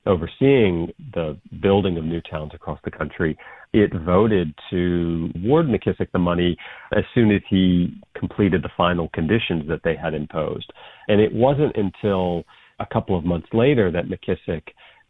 overseeing 0.07 0.93
the 1.15 1.37
building 1.61 1.99
of 1.99 2.05
new 2.05 2.21
towns 2.21 2.53
across 2.55 2.79
the 2.85 2.91
country, 2.91 3.37
it 3.73 3.93
voted 4.05 4.55
to 4.71 5.31
award 5.35 5.67
McKissick 5.67 6.13
the 6.13 6.19
money 6.19 6.57
as 6.97 7.05
soon 7.15 7.31
as 7.33 7.43
he 7.51 7.93
completed 8.17 8.63
the 8.63 8.71
final 8.77 9.09
conditions 9.09 9.69
that 9.69 9.81
they 9.83 9.97
had 9.97 10.15
imposed. 10.15 10.73
And 11.09 11.21
it 11.21 11.33
wasn't 11.33 11.77
until 11.77 12.45
a 12.79 12.87
couple 12.87 13.19
of 13.19 13.25
months 13.25 13.49
later 13.53 13.91
that 13.91 14.05
McKissick 14.07 14.63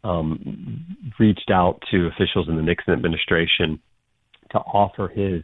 um, 0.03 0.85
reached 1.19 1.51
out 1.51 1.79
to 1.91 2.07
officials 2.07 2.47
in 2.47 2.55
the 2.55 2.61
Nixon 2.61 2.93
administration 2.93 3.79
to 4.51 4.59
offer 4.59 5.07
his 5.07 5.43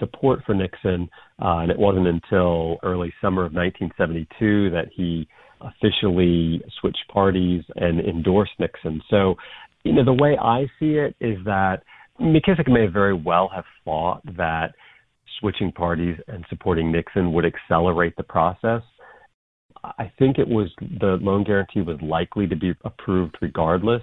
support 0.00 0.40
for 0.44 0.54
Nixon, 0.54 1.08
uh, 1.40 1.58
and 1.58 1.70
it 1.70 1.78
wasn't 1.78 2.08
until 2.08 2.78
early 2.82 3.12
summer 3.20 3.44
of 3.44 3.52
1972 3.52 4.70
that 4.70 4.88
he 4.92 5.28
officially 5.60 6.62
switched 6.80 7.04
parties 7.12 7.62
and 7.76 8.00
endorsed 8.00 8.52
Nixon. 8.58 9.00
So, 9.08 9.36
you 9.84 9.92
know, 9.92 10.04
the 10.04 10.12
way 10.12 10.36
I 10.40 10.64
see 10.80 10.94
it 10.94 11.14
is 11.20 11.38
that 11.44 11.82
McKissick 12.20 12.68
may 12.68 12.86
very 12.86 13.14
well 13.14 13.48
have 13.54 13.64
thought 13.84 14.22
that 14.36 14.72
switching 15.38 15.72
parties 15.72 16.18
and 16.28 16.44
supporting 16.50 16.92
Nixon 16.92 17.32
would 17.32 17.44
accelerate 17.46 18.16
the 18.16 18.22
process. 18.22 18.82
I 19.82 20.12
think 20.18 20.38
it 20.38 20.46
was 20.46 20.68
the 20.78 21.18
loan 21.22 21.44
guarantee 21.44 21.80
was 21.80 21.98
likely 22.02 22.46
to 22.46 22.56
be 22.56 22.74
approved 22.84 23.36
regardless. 23.40 24.02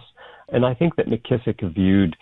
And 0.49 0.65
I 0.65 0.73
think 0.73 0.95
that 0.95 1.07
McKissick 1.07 1.61
viewed 1.73 2.15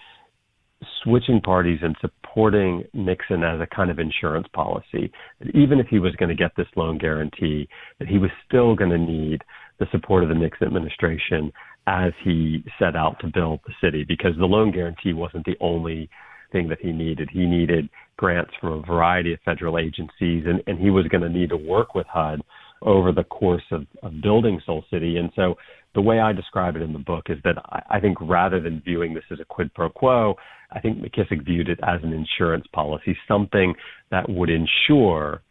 switching 1.04 1.42
parties 1.42 1.80
and 1.82 1.96
supporting 2.02 2.84
Nixon 2.94 3.44
as 3.44 3.60
a 3.62 3.76
kind 3.76 3.92
of 3.92 4.00
insurance 4.00 4.48
policy. 4.54 5.12
That 5.40 5.56
even 5.56 5.80
if 5.80 5.88
he 5.88 6.00
was 6.00 6.16
going 6.16 6.30
to 6.30 6.36
get 6.36 6.52
this 6.56 6.68
loan 6.76 6.98
guarantee, 6.98 7.68
that 8.00 8.08
he 8.08 8.18
was 8.18 8.32
still 8.48 8.76
going 8.76 8.92
to 8.92 8.98
need 8.98 9.42
the 9.80 9.88
support 9.92 10.24
of 10.24 10.30
the 10.30 10.36
Nixon 10.36 10.68
administration 10.68 11.52
as 11.88 12.14
he 12.24 12.64
set 12.80 12.96
out 12.96 13.20
to 13.20 13.28
build 13.28 13.60
the 13.68 13.74
city, 13.82 14.04
because 14.08 14.32
the 14.38 14.46
loan 14.46 14.72
guarantee 14.72 15.14
wasn't 15.14 15.46
the 15.46 15.58
only 15.60 16.10
thing 16.52 16.68
that 16.70 16.80
he 16.82 16.92
needed. 16.92 17.30
He 17.32 17.46
needed 17.46 17.90
grants 18.18 18.52
from 18.60 18.74
a 18.74 18.82
variety 18.82 19.34
of 19.34 19.40
federal 19.46 19.78
agencies, 19.78 20.46
and, 20.48 20.64
and 20.68 20.80
he 20.80 20.90
was 20.90 21.08
going 21.08 21.22
to 21.22 21.30
need 21.30 21.50
to 21.50 21.58
work 21.58 21.94
with 21.94 22.08
HUD 22.08 22.42
over 22.82 23.12
the 23.12 23.24
course 23.24 23.64
of, 23.72 23.86
of 24.04 24.22
building 24.22 24.62
Soul 24.66 24.84
City. 24.92 25.18
And 25.18 25.32
so 25.36 25.56
the 25.96 26.02
way 26.02 26.20
I 26.20 26.34
describe 26.34 26.76
it 26.76 26.82
in 26.82 26.94
the 26.94 27.00
book 27.00 27.26
is 27.30 27.40
that 27.44 27.58
I, 27.58 27.82
I 27.90 28.00
think 28.00 28.18
rather 28.22 28.60
than 28.60 28.82
viewing 28.82 29.14
this 29.14 29.24
as 29.32 29.40
a 29.40 29.46
quid 29.46 29.74
pro 29.74 29.90
quo, 29.90 30.36
I 30.72 30.80
think 30.80 31.00
McKissick 31.00 31.44
viewed 31.44 31.70
it 31.70 31.80
as 31.82 32.04
an 32.04 32.14
insurance 32.14 32.66
policy, 32.74 33.18
something 33.28 33.74
that 34.12 34.30
would 34.30 34.50
ensure 34.50 35.42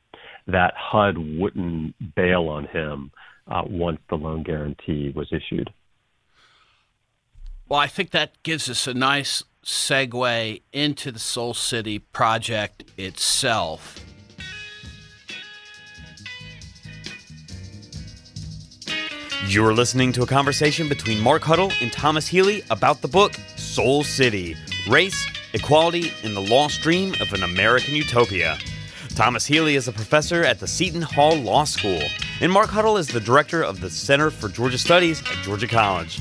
that 0.46 0.74
HUD 0.76 1.16
wouldn't 1.18 1.94
bail 2.14 2.48
on 2.48 2.66
him 2.66 3.10
uh, 3.48 3.62
once 3.66 3.98
the 4.10 4.16
loan 4.16 4.42
guarantee 4.42 5.12
was 5.16 5.32
issued. 5.32 5.70
Well, 7.68 7.80
I 7.80 7.86
think 7.86 8.10
that 8.10 8.42
gives 8.42 8.68
us 8.68 8.86
a 8.86 8.92
nice 8.92 9.42
segue 9.64 10.60
into 10.72 11.10
the 11.10 11.18
Soul 11.18 11.54
City 11.54 11.98
project 11.98 12.84
itself. 12.98 13.98
You're 19.46 19.74
listening 19.74 20.10
to 20.12 20.22
a 20.22 20.26
conversation 20.26 20.88
between 20.88 21.20
Mark 21.20 21.42
Huddle 21.42 21.70
and 21.82 21.92
Thomas 21.92 22.26
Healy 22.26 22.64
about 22.70 23.02
the 23.02 23.08
book 23.08 23.34
Soul 23.56 24.02
City 24.02 24.56
Race, 24.88 25.26
Equality, 25.52 26.12
and 26.24 26.34
the 26.34 26.40
Lost 26.40 26.80
Dream 26.80 27.14
of 27.20 27.30
an 27.34 27.42
American 27.42 27.94
Utopia. 27.94 28.56
Thomas 29.10 29.44
Healy 29.44 29.76
is 29.76 29.86
a 29.86 29.92
professor 29.92 30.42
at 30.42 30.60
the 30.60 30.66
Seton 30.66 31.02
Hall 31.02 31.36
Law 31.36 31.64
School, 31.64 32.00
and 32.40 32.50
Mark 32.50 32.70
Huddle 32.70 32.96
is 32.96 33.06
the 33.06 33.20
director 33.20 33.62
of 33.62 33.82
the 33.82 33.90
Center 33.90 34.30
for 34.30 34.48
Georgia 34.48 34.78
Studies 34.78 35.20
at 35.20 35.44
Georgia 35.44 35.68
College. 35.68 36.20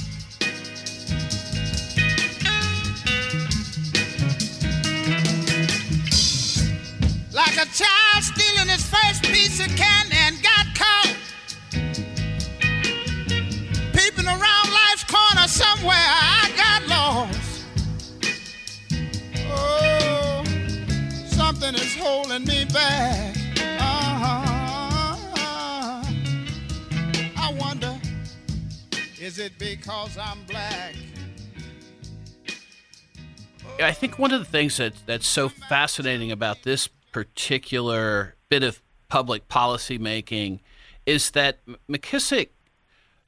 Uh-huh. 22.75 24.35
I 27.37 27.53
wonder, 27.59 27.99
is 29.19 29.39
it 29.39 29.57
because 29.59 30.17
I'm 30.17 30.43
black? 30.45 30.95
I 33.81 33.91
think 33.91 34.17
one 34.19 34.31
of 34.31 34.39
the 34.39 34.45
things 34.45 34.77
that 34.77 34.93
that's 35.05 35.27
so 35.27 35.49
fascinating 35.49 36.31
about 36.31 36.63
this 36.63 36.87
particular 37.11 38.35
bit 38.49 38.63
of 38.63 38.81
public 39.07 39.47
policy 39.47 39.97
making 39.97 40.59
is 41.05 41.31
that 41.31 41.59
McKissick 41.89 42.49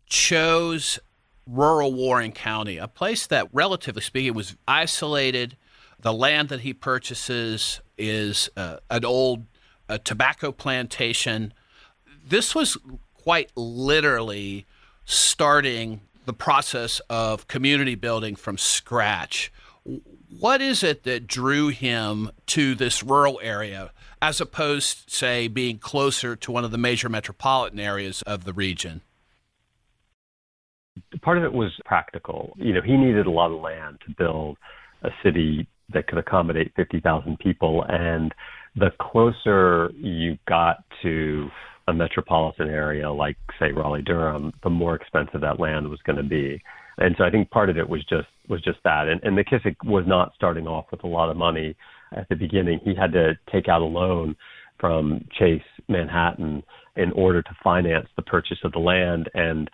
chose 0.08 1.00
rural 1.48 1.94
Warren 1.94 2.32
County, 2.32 2.78
a 2.78 2.88
place 2.88 3.28
that, 3.28 3.48
relatively 3.54 4.02
speaking, 4.02 4.34
was 4.34 4.56
isolated. 4.68 5.58
The 6.00 6.14
land 6.14 6.50
that 6.50 6.62
he 6.62 6.74
purchases 6.74 7.82
is 7.98 8.50
uh, 8.58 8.78
an 8.90 9.06
old 9.06 9.46
uh, 9.90 9.98
tobacco 10.04 10.52
plantation. 10.52 11.54
This 12.28 12.56
was 12.56 12.78
quite 13.14 13.52
literally 13.56 14.66
starting 15.06 16.02
the 16.26 16.34
process 16.34 17.00
of 17.10 17.48
community 17.48 17.96
building 17.96 18.36
from 18.36 18.58
scratch 18.58 19.52
what 20.40 20.62
is 20.62 20.84
it 20.84 21.04
that 21.04 21.28
drew 21.28 21.70
him 21.70 22.32
to 22.48 22.76
this 22.76 23.04
rural 23.04 23.40
area 23.42 23.92
as 24.22 24.42
opposed, 24.42 25.10
say, 25.10 25.48
being 25.48 25.78
closer 25.78 26.36
to 26.36 26.52
one 26.52 26.66
of 26.66 26.72
the 26.72 26.78
major 26.78 27.10
metropolitan 27.10 27.80
areas 27.80 28.22
of 28.24 28.44
the 28.44 28.54
region? 28.54 29.02
Part 31.22 31.38
of 31.38 31.44
it 31.44 31.54
was 31.54 31.72
practical. 31.86 32.54
You 32.58 32.74
know, 32.74 32.82
he 32.82 32.98
needed 32.98 33.28
a 33.28 33.32
lot 33.32 33.52
of 33.52 33.62
land 33.62 34.00
to 34.08 34.14
build 34.18 34.58
a 35.04 35.10
city 35.22 35.68
that 35.94 36.08
could 36.08 36.18
accommodate 36.18 36.74
50,000 36.76 37.38
people. 37.40 37.86
And 37.88 38.34
the 38.76 38.92
closer 39.00 39.92
you 39.96 40.38
got 40.48 40.78
to 41.04 41.50
a 41.88 41.94
metropolitan 41.94 42.70
area 42.70 43.12
like, 43.12 43.38
say, 43.60 43.72
Raleigh 43.72 44.02
Durham, 44.02 44.52
the 44.64 44.70
more 44.70 44.96
expensive 44.96 45.42
that 45.42 45.60
land 45.60 45.88
was 45.88 46.00
going 46.06 46.18
to 46.18 46.24
be. 46.24 46.62
And 46.98 47.16
so 47.18 47.24
I 47.24 47.30
think 47.30 47.50
part 47.52 47.70
of 47.70 47.78
it 47.78 47.88
was 47.88 48.04
just 48.06 48.28
was 48.48 48.62
just 48.62 48.80
that. 48.84 49.08
And, 49.08 49.22
and 49.24 49.38
McKissick 49.38 49.76
was 49.84 50.06
not 50.08 50.32
starting 50.36 50.68
off 50.68 50.86
with 50.92 51.04
a 51.04 51.08
lot 51.08 51.30
of 51.30 51.38
money 51.38 51.76
at 52.16 52.28
the 52.30 52.36
beginning. 52.36 52.80
He 52.84 52.96
had 52.96 53.12
to 53.14 53.34
take 53.52 53.68
out 53.68 53.82
a 53.82 53.86
loan 53.86 54.36
from 54.80 55.26
Chase 55.38 55.62
Manhattan 55.88 56.64
in 56.96 57.12
order 57.12 57.42
to 57.42 57.58
finance 57.64 58.08
the 58.16 58.22
purchase 58.22 58.60
of 58.64 58.72
the 58.72 58.80
land. 58.80 59.30
And 59.34 59.70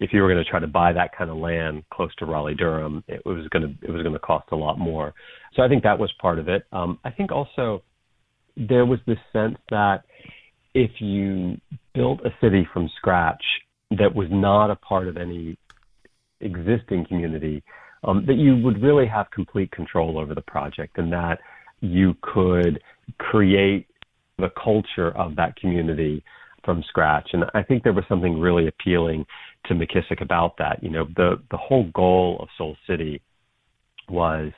if 0.00 0.12
you 0.12 0.22
were 0.22 0.32
going 0.32 0.42
to 0.42 0.50
try 0.50 0.60
to 0.60 0.66
buy 0.66 0.92
that 0.92 1.16
kind 1.16 1.30
of 1.30 1.36
land 1.36 1.84
close 1.92 2.14
to 2.16 2.26
Raleigh 2.26 2.54
Durham, 2.54 3.04
it 3.08 3.24
was 3.24 3.46
going 3.48 3.62
to 3.62 3.86
it 3.86 3.90
was 3.90 4.02
going 4.02 4.12
to 4.12 4.18
cost 4.18 4.48
a 4.52 4.56
lot 4.56 4.78
more. 4.78 5.14
So 5.54 5.62
I 5.62 5.68
think 5.68 5.82
that 5.84 5.98
was 5.98 6.12
part 6.20 6.38
of 6.38 6.48
it. 6.48 6.64
Um, 6.72 6.98
I 7.04 7.10
think 7.10 7.32
also 7.32 7.82
there 8.56 8.86
was 8.86 8.98
this 9.06 9.18
sense 9.32 9.56
that 9.70 10.04
if 10.74 10.90
you 11.00 11.58
built 11.94 12.20
a 12.24 12.30
city 12.40 12.68
from 12.72 12.90
scratch 12.96 13.42
that 13.98 14.14
was 14.14 14.28
not 14.30 14.70
a 14.70 14.76
part 14.76 15.08
of 15.08 15.16
any 15.16 15.56
existing 16.40 17.06
community, 17.06 17.62
um, 18.04 18.24
that 18.26 18.34
you 18.34 18.56
would 18.56 18.82
really 18.82 19.06
have 19.06 19.30
complete 19.30 19.70
control 19.70 20.18
over 20.18 20.34
the 20.34 20.42
project 20.42 20.98
and 20.98 21.12
that 21.12 21.38
you 21.80 22.14
could 22.22 22.80
create 23.18 23.86
the 24.38 24.50
culture 24.62 25.16
of 25.16 25.36
that 25.36 25.56
community 25.56 26.22
from 26.66 26.84
scratch. 26.86 27.30
And 27.32 27.44
I 27.54 27.62
think 27.62 27.82
there 27.82 27.94
was 27.94 28.04
something 28.08 28.38
really 28.38 28.68
appealing 28.68 29.24
to 29.66 29.74
McKissick 29.74 30.20
about 30.20 30.58
that. 30.58 30.82
You 30.82 30.90
know, 30.90 31.06
the, 31.16 31.40
the 31.50 31.56
whole 31.56 31.90
goal 31.94 32.36
of 32.40 32.48
Soul 32.58 32.76
City 32.86 33.22
was 34.10 34.52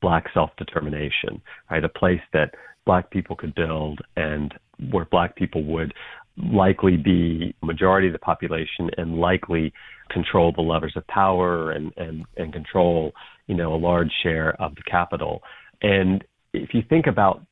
black 0.00 0.24
self-determination, 0.32 1.42
right? 1.70 1.84
A 1.84 1.88
place 1.90 2.22
that 2.32 2.54
black 2.86 3.10
people 3.10 3.36
could 3.36 3.54
build 3.54 4.00
and 4.16 4.54
where 4.90 5.04
black 5.04 5.36
people 5.36 5.62
would 5.64 5.92
likely 6.36 6.96
be 6.96 7.54
majority 7.62 8.06
of 8.06 8.12
the 8.12 8.18
population 8.20 8.88
and 8.96 9.18
likely 9.18 9.72
control 10.08 10.52
the 10.52 10.62
levers 10.62 10.92
of 10.96 11.06
power 11.08 11.72
and, 11.72 11.92
and, 11.96 12.24
and 12.36 12.52
control, 12.52 13.12
you 13.48 13.56
know, 13.56 13.74
a 13.74 13.76
large 13.76 14.10
share 14.22 14.50
of 14.62 14.74
the 14.76 14.82
capital. 14.82 15.42
And 15.82 16.24
if 16.52 16.72
you 16.74 16.82
think 16.88 17.06
about 17.06 17.42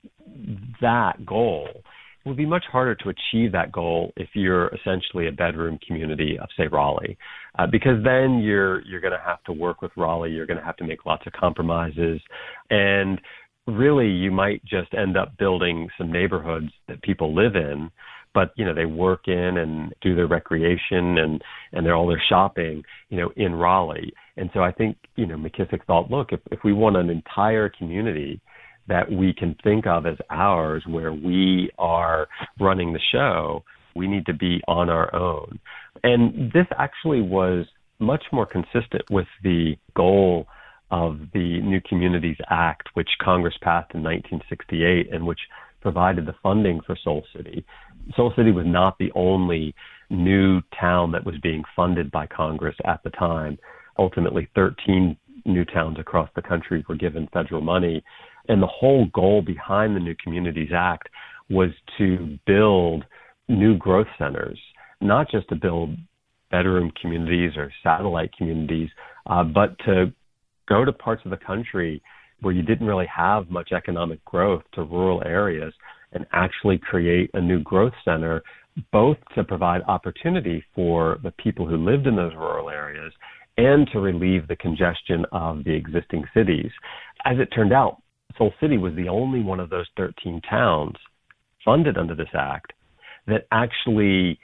that 0.81 1.27
goal, 1.27 1.69
would 2.27 2.37
be 2.37 2.45
much 2.45 2.65
harder 2.71 2.95
to 2.97 3.09
achieve 3.09 3.53
that 3.53 3.73
goal 3.73 4.13
if 4.17 4.29
you're 4.35 4.69
essentially 4.75 5.29
a 5.29 5.33
bedroom 5.33 5.79
community 5.87 6.39
of, 6.39 6.49
say, 6.57 6.67
Raleigh, 6.67 7.17
uh, 7.59 7.67
because 7.71 8.03
then 8.05 8.41
you're 8.41 8.83
you're 8.83 9.01
going 9.01 9.13
to 9.13 9.25
have 9.25 9.43
to 9.45 9.53
work 9.53 9.81
with 9.81 9.93
Raleigh. 9.97 10.33
You're 10.33 10.47
going 10.47 10.59
to 10.59 10.65
have 10.65 10.77
to 10.79 10.85
make 10.85 11.07
lots 11.07 11.27
of 11.27 11.33
compromises, 11.33 12.21
and 12.69 13.21
really, 13.67 14.09
you 14.09 14.31
might 14.31 14.65
just 14.65 14.93
end 14.95 15.17
up 15.17 15.37
building 15.39 15.89
some 15.97 16.13
neighborhoods 16.13 16.69
that 16.89 17.03
people 17.03 17.35
live 17.35 17.57
in, 17.57 17.91
but 18.37 18.53
you 18.55 18.65
know 18.65 18.75
they 18.75 18.85
work 18.85 19.29
in 19.29 19.57
and 19.57 19.95
do 20.03 20.15
their 20.15 20.27
recreation 20.27 21.19
and 21.19 21.43
and 21.73 21.85
they're 21.85 21.97
all 21.97 22.07
their 22.07 22.23
shopping 22.29 22.83
you 23.09 23.17
know 23.17 23.31
in 23.37 23.55
Raleigh 23.55 24.13
and 24.37 24.51
so 24.53 24.61
I 24.61 24.71
think 24.71 24.99
you 25.17 25.27
know 25.27 25.37
McKissick 25.37 25.85
thought 25.87 26.11
look 26.11 26.33
if 26.33 26.41
if 26.53 26.61
we 26.63 26.73
want 26.73 26.97
an 26.97 27.09
entire 27.09 27.71
community 27.71 28.41
that 28.89 29.11
we 29.11 29.33
can 29.33 29.57
think 29.65 29.87
of 29.87 30.07
as 30.07 30.17
ours 30.31 30.83
where 30.87 31.13
we 31.13 31.71
are 31.79 32.29
running 32.61 32.93
the 32.93 33.01
show 33.13 33.63
we 33.95 34.07
need 34.07 34.27
to 34.27 34.35
be 34.35 34.61
on 34.69 34.89
our 34.91 35.15
own 35.15 35.59
and 36.03 36.53
this 36.53 36.67
actually 36.79 37.21
was 37.21 37.67
much 37.99 38.25
more 38.33 38.47
consistent 38.47 39.03
with 39.11 39.27
the 39.43 39.77
goal 39.95 40.47
of 40.91 41.19
the 41.33 41.61
New 41.63 41.81
Communities 41.81 42.37
Act, 42.51 42.89
which 42.95 43.09
Congress 43.21 43.55
passed 43.63 43.93
in 43.95 44.03
1968 44.03 45.13
and 45.13 45.27
which 45.27 45.41
provided 45.81 46.27
the 46.27 46.35
funding 46.43 46.81
for 46.87 46.97
Soul 47.03 47.25
City. 47.35 47.65
Soul 48.15 48.33
City 48.37 48.53
was 48.53 48.67
not 48.67 48.97
the 48.99 49.11
only 49.15 49.75
new 50.11 50.61
town 50.79 51.11
that 51.13 51.25
was 51.25 51.37
being 51.43 51.65
funded 51.75 52.11
by 52.11 52.27
Congress 52.27 52.77
at 52.85 53.03
the 53.03 53.11
time. 53.11 53.59
Ultimately, 53.99 54.49
13 54.55 55.17
new 55.45 55.65
towns 55.65 55.99
across 55.99 56.29
the 56.37 56.43
country 56.43 56.85
were 56.89 56.97
given 56.97 57.29
federal 57.33 57.61
money. 57.61 58.03
And 58.49 58.63
the 58.63 58.67
whole 58.67 59.07
goal 59.13 59.43
behind 59.43 59.95
the 59.97 60.01
New 60.01 60.15
Communities 60.23 60.71
Act 60.75 61.09
was 61.51 61.71
to 61.99 62.39
build 62.47 63.05
new 63.49 63.77
growth 63.77 64.07
centers, 64.19 64.59
not 65.01 65.31
just 65.31 65.49
to 65.49 65.57
build 65.57 65.97
bedroom 66.51 66.93
communities 67.01 67.53
or 67.57 67.73
satellite 67.83 68.31
communities, 68.37 68.89
uh, 69.27 69.45
but 69.45 69.79
to 69.81 70.13
go 70.69 70.85
to 70.85 70.93
parts 70.93 71.23
of 71.25 71.31
the 71.31 71.37
country 71.37 72.03
where 72.41 72.53
you 72.53 72.63
didn't 72.63 72.87
really 72.87 73.07
have 73.07 73.51
much 73.51 73.73
economic 73.73 74.25
growth 74.25 74.63
to 74.75 74.83
rural 74.83 75.23
areas 75.25 75.73
and 76.13 76.27
actually 76.33 76.79
create 76.79 77.31
a 77.35 77.41
new 77.41 77.61
growth 77.63 77.93
center, 78.05 78.43
both 78.93 79.17
to 79.35 79.43
provide 79.43 79.83
opportunity 79.89 80.63
for 80.75 81.19
the 81.23 81.33
people 81.33 81.67
who 81.67 81.77
lived 81.77 82.07
in 82.07 82.17
those 82.17 82.35
rural 82.35 82.69
areas 82.69 83.13
and 83.59 83.89
to 83.91 84.01
relieve 84.01 84.47
the 84.49 84.57
congestion 84.57 85.25
of 85.33 85.65
the 85.65 85.73
existing 85.73 86.25
cities. 86.35 86.71
As 87.25 87.39
it 87.39 87.47
turned 87.47 87.73
out, 87.73 88.03
Soul 88.39 88.53
City 88.61 88.79
was 88.79 88.95
the 88.95 89.09
only 89.09 89.43
one 89.43 89.61
of 89.61 89.71
those 89.71 89.87
13 89.97 90.41
towns 90.49 90.95
funded 91.65 91.97
under 91.97 92.15
this 92.15 92.29
act 92.35 92.73
that 93.27 93.47
actually 93.51 94.39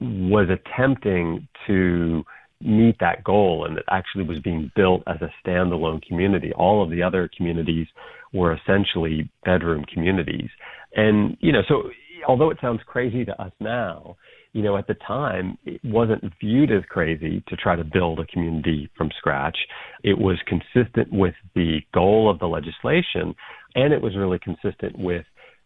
was 0.00 0.48
attempting 0.48 1.46
to 1.66 2.24
meet 2.62 2.96
that 3.00 3.24
goal 3.24 3.66
and 3.66 3.76
that 3.76 3.84
actually 3.90 4.24
was 4.24 4.38
being 4.40 4.70
built 4.76 5.02
as 5.06 5.16
a 5.22 5.30
standalone 5.46 6.02
community. 6.02 6.52
All 6.52 6.82
of 6.82 6.90
the 6.90 7.02
other 7.02 7.28
communities 7.34 7.86
were 8.32 8.54
essentially 8.54 9.30
bedroom 9.44 9.84
communities. 9.92 10.48
And, 10.94 11.36
you 11.40 11.52
know, 11.52 11.62
so 11.68 11.90
although 12.28 12.50
it 12.50 12.58
sounds 12.60 12.80
crazy 12.86 13.24
to 13.24 13.42
us 13.42 13.52
now, 13.60 14.16
you 14.52 14.62
know, 14.62 14.76
at 14.76 14.86
the 14.86 14.94
time, 14.94 15.56
it 15.64 15.80
wasn't 15.84 16.24
viewed 16.40 16.72
as 16.72 16.82
crazy 16.88 17.42
to 17.48 17.56
try 17.56 17.76
to 17.76 17.84
build 17.84 18.18
a 18.18 18.26
community 18.26 18.90
from 18.96 19.10
scratch. 19.16 19.56
It 20.02 20.18
was 20.18 20.38
consistent 20.46 21.12
with 21.12 21.34
the 21.54 21.80
goal 21.94 22.28
of 22.28 22.38
the 22.40 22.46
legislation, 22.46 23.34
and 23.74 23.92
it 23.92 24.02
was 24.02 24.16
really 24.16 24.38
consistent 24.40 24.98
with 24.98 25.24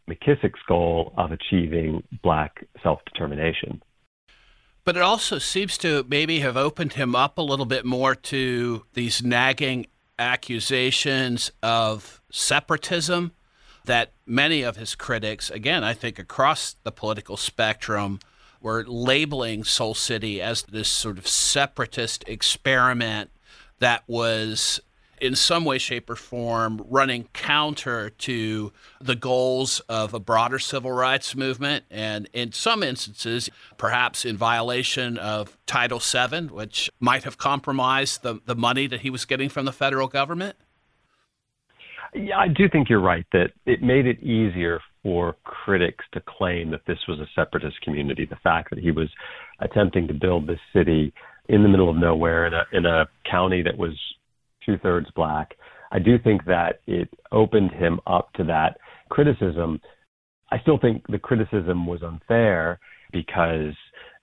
McKissick's 0.08 0.60
goal 0.68 1.14
of 1.16 1.32
achieving 1.32 2.02
black 2.22 2.66
self 2.82 3.00
determination. 3.06 3.82
But 4.84 4.96
it 4.96 5.02
also 5.02 5.38
seems 5.38 5.78
to 5.78 6.04
maybe 6.08 6.40
have 6.40 6.58
opened 6.58 6.92
him 6.92 7.16
up 7.16 7.38
a 7.38 7.42
little 7.42 7.64
bit 7.64 7.86
more 7.86 8.14
to 8.14 8.84
these 8.92 9.22
nagging 9.22 9.86
accusations 10.18 11.50
of 11.62 12.20
separatism 12.30 13.32
that 13.86 14.12
many 14.26 14.62
of 14.62 14.76
his 14.76 14.94
critics, 14.94 15.50
again, 15.50 15.82
I 15.82 15.94
think 15.94 16.18
across 16.18 16.76
the 16.82 16.92
political 16.92 17.38
spectrum, 17.38 18.18
were 18.64 18.82
labeling 18.86 19.62
Soul 19.62 19.94
City 19.94 20.40
as 20.40 20.62
this 20.62 20.88
sort 20.88 21.18
of 21.18 21.28
separatist 21.28 22.24
experiment 22.26 23.30
that 23.78 24.02
was 24.08 24.80
in 25.20 25.36
some 25.36 25.64
way, 25.64 25.78
shape, 25.78 26.10
or 26.10 26.16
form 26.16 26.84
running 26.88 27.28
counter 27.32 28.10
to 28.10 28.72
the 29.00 29.14
goals 29.14 29.80
of 29.80 30.12
a 30.12 30.18
broader 30.18 30.58
civil 30.58 30.90
rights 30.90 31.36
movement, 31.36 31.84
and 31.90 32.28
in 32.32 32.52
some 32.52 32.82
instances, 32.82 33.48
perhaps 33.76 34.24
in 34.24 34.36
violation 34.36 35.16
of 35.18 35.56
Title 35.66 36.00
VII, 36.00 36.46
which 36.46 36.90
might 37.00 37.24
have 37.24 37.38
compromised 37.38 38.22
the, 38.22 38.40
the 38.44 38.56
money 38.56 38.86
that 38.86 39.00
he 39.00 39.10
was 39.10 39.24
getting 39.24 39.48
from 39.48 39.66
the 39.66 39.72
federal 39.72 40.08
government? 40.08 40.56
Yeah, 42.12 42.38
I 42.38 42.48
do 42.48 42.68
think 42.68 42.88
you're 42.88 43.00
right 43.00 43.26
that 43.32 43.52
it 43.66 43.82
made 43.82 44.06
it 44.06 44.22
easier 44.22 44.80
for 45.04 45.36
critics 45.44 46.04
to 46.12 46.22
claim 46.26 46.70
that 46.70 46.80
this 46.86 46.98
was 47.06 47.20
a 47.20 47.28
separatist 47.36 47.80
community. 47.82 48.24
The 48.24 48.36
fact 48.42 48.70
that 48.70 48.78
he 48.80 48.90
was 48.90 49.08
attempting 49.60 50.08
to 50.08 50.14
build 50.14 50.48
this 50.48 50.58
city 50.72 51.12
in 51.48 51.62
the 51.62 51.68
middle 51.68 51.90
of 51.90 51.96
nowhere 51.96 52.46
in 52.46 52.54
a 52.54 52.64
in 52.72 52.86
a 52.86 53.06
county 53.30 53.62
that 53.62 53.76
was 53.76 53.92
two 54.64 54.78
thirds 54.78 55.06
black. 55.14 55.54
I 55.92 55.98
do 55.98 56.18
think 56.18 56.44
that 56.46 56.80
it 56.86 57.08
opened 57.30 57.70
him 57.70 58.00
up 58.06 58.32
to 58.32 58.44
that 58.44 58.78
criticism. 59.10 59.80
I 60.50 60.58
still 60.60 60.78
think 60.78 61.04
the 61.08 61.18
criticism 61.18 61.86
was 61.86 62.02
unfair 62.02 62.80
because 63.12 63.74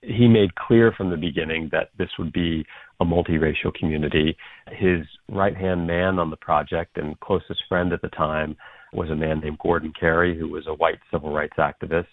he 0.01 0.27
made 0.27 0.55
clear 0.55 0.91
from 0.97 1.11
the 1.11 1.17
beginning 1.17 1.69
that 1.71 1.89
this 1.97 2.09
would 2.17 2.33
be 2.33 2.65
a 2.99 3.05
multiracial 3.05 3.73
community. 3.79 4.35
His 4.71 5.05
right 5.29 5.55
hand 5.55 5.85
man 5.85 6.17
on 6.17 6.31
the 6.31 6.37
project 6.37 6.97
and 6.97 7.19
closest 7.19 7.61
friend 7.69 7.93
at 7.93 8.01
the 8.01 8.09
time 8.09 8.57
was 8.93 9.09
a 9.09 9.15
man 9.15 9.39
named 9.39 9.59
Gordon 9.59 9.93
Carey, 9.97 10.37
who 10.37 10.49
was 10.49 10.67
a 10.67 10.73
white 10.73 10.99
civil 11.11 11.33
rights 11.33 11.57
activist 11.57 12.07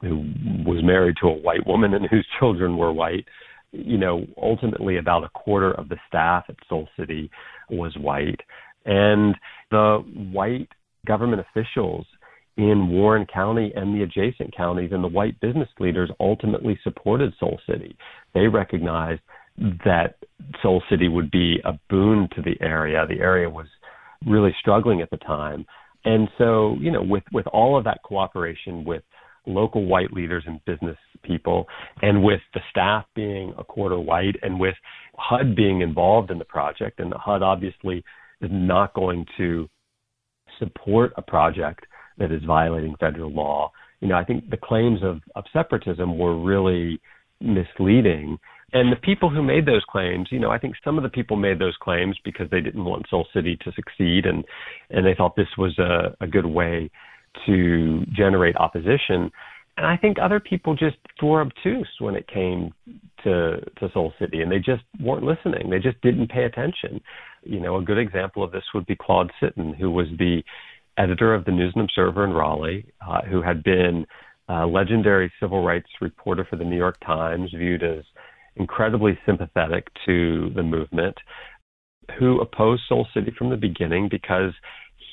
who 0.00 0.32
was 0.64 0.82
married 0.82 1.16
to 1.20 1.28
a 1.28 1.32
white 1.32 1.66
woman 1.66 1.94
and 1.94 2.06
whose 2.06 2.26
children 2.38 2.76
were 2.76 2.92
white. 2.92 3.24
You 3.72 3.98
know, 3.98 4.26
ultimately, 4.40 4.96
about 4.96 5.24
a 5.24 5.28
quarter 5.30 5.72
of 5.72 5.88
the 5.88 5.96
staff 6.06 6.44
at 6.48 6.56
Soul 6.68 6.88
City 6.98 7.30
was 7.68 7.96
white. 7.98 8.40
And 8.86 9.34
the 9.70 9.98
white 10.32 10.68
government 11.06 11.44
officials 11.50 12.06
in 12.56 12.88
Warren 12.88 13.26
County 13.32 13.72
and 13.76 13.94
the 13.94 14.02
adjacent 14.02 14.56
counties 14.56 14.90
and 14.92 15.04
the 15.04 15.08
white 15.08 15.38
business 15.40 15.68
leaders 15.78 16.10
ultimately 16.18 16.78
supported 16.82 17.34
Soul 17.38 17.60
City. 17.68 17.96
They 18.34 18.46
recognized 18.46 19.20
that 19.84 20.16
Soul 20.62 20.82
City 20.88 21.08
would 21.08 21.30
be 21.30 21.60
a 21.64 21.78
boon 21.90 22.28
to 22.34 22.42
the 22.42 22.56
area. 22.60 23.04
The 23.06 23.20
area 23.20 23.50
was 23.50 23.66
really 24.26 24.54
struggling 24.58 25.02
at 25.02 25.10
the 25.10 25.16
time. 25.18 25.66
And 26.04 26.28
so, 26.38 26.76
you 26.80 26.90
know, 26.90 27.02
with, 27.02 27.24
with 27.32 27.46
all 27.48 27.76
of 27.76 27.84
that 27.84 28.00
cooperation 28.04 28.84
with 28.84 29.02
local 29.46 29.86
white 29.86 30.12
leaders 30.12 30.44
and 30.46 30.64
business 30.64 30.96
people, 31.22 31.66
and 32.02 32.22
with 32.22 32.40
the 32.54 32.60
staff 32.70 33.04
being 33.14 33.54
a 33.58 33.64
quarter 33.64 33.98
white, 33.98 34.36
and 34.42 34.60
with 34.60 34.74
HUD 35.16 35.56
being 35.56 35.80
involved 35.80 36.30
in 36.30 36.38
the 36.38 36.44
project, 36.44 37.00
and 37.00 37.10
the 37.10 37.18
HUD 37.18 37.42
obviously 37.42 38.04
is 38.40 38.50
not 38.52 38.94
going 38.94 39.26
to 39.36 39.68
support 40.58 41.12
a 41.16 41.22
project 41.22 41.86
that 42.18 42.32
is 42.32 42.42
violating 42.44 42.94
federal 43.00 43.32
law. 43.32 43.70
You 44.00 44.08
know, 44.08 44.16
I 44.16 44.24
think 44.24 44.50
the 44.50 44.56
claims 44.56 45.00
of, 45.02 45.20
of 45.34 45.44
separatism 45.52 46.18
were 46.18 46.38
really 46.38 47.00
misleading. 47.40 48.38
And 48.72 48.92
the 48.92 48.96
people 48.96 49.30
who 49.30 49.42
made 49.42 49.64
those 49.64 49.84
claims, 49.88 50.28
you 50.30 50.38
know, 50.38 50.50
I 50.50 50.58
think 50.58 50.74
some 50.84 50.98
of 50.98 51.02
the 51.02 51.08
people 51.08 51.36
made 51.36 51.58
those 51.58 51.76
claims 51.80 52.16
because 52.22 52.50
they 52.50 52.60
didn't 52.60 52.84
want 52.84 53.06
Soul 53.08 53.26
City 53.32 53.56
to 53.64 53.72
succeed 53.72 54.26
and, 54.26 54.44
and 54.90 55.06
they 55.06 55.14
thought 55.14 55.36
this 55.36 55.56
was 55.56 55.78
a, 55.78 56.14
a 56.20 56.26
good 56.26 56.46
way 56.46 56.90
to 57.46 58.04
generate 58.14 58.56
opposition. 58.56 59.30
And 59.78 59.86
I 59.86 59.96
think 59.96 60.18
other 60.20 60.40
people 60.40 60.74
just 60.74 60.96
were 61.22 61.40
obtuse 61.40 61.88
when 62.00 62.16
it 62.16 62.26
came 62.26 62.74
to 63.22 63.60
to 63.78 63.90
Soul 63.94 64.12
City, 64.18 64.40
and 64.42 64.50
they 64.50 64.58
just 64.58 64.82
weren't 65.00 65.22
listening. 65.22 65.70
They 65.70 65.78
just 65.78 66.00
didn't 66.02 66.30
pay 66.30 66.44
attention. 66.44 67.00
You 67.44 67.60
know, 67.60 67.76
a 67.76 67.82
good 67.82 67.98
example 67.98 68.42
of 68.42 68.50
this 68.50 68.64
would 68.74 68.86
be 68.86 68.96
Claude 68.96 69.30
Sitton, 69.40 69.76
who 69.76 69.90
was 69.90 70.08
the 70.18 70.42
editor 70.98 71.32
of 71.32 71.44
the 71.44 71.52
News 71.52 71.72
and 71.76 71.84
Observer 71.84 72.24
in 72.24 72.32
Raleigh, 72.32 72.86
uh, 73.08 73.22
who 73.22 73.40
had 73.40 73.62
been 73.62 74.04
a 74.48 74.66
legendary 74.66 75.32
civil 75.38 75.64
rights 75.64 75.88
reporter 76.00 76.44
for 76.48 76.56
the 76.56 76.64
New 76.64 76.76
York 76.76 76.98
Times, 77.06 77.52
viewed 77.56 77.84
as 77.84 78.04
incredibly 78.58 79.18
sympathetic 79.24 79.88
to 80.06 80.50
the 80.54 80.62
movement, 80.62 81.16
who 82.18 82.40
opposed 82.40 82.82
Soul 82.88 83.06
City 83.14 83.32
from 83.36 83.50
the 83.50 83.56
beginning 83.56 84.08
because 84.10 84.52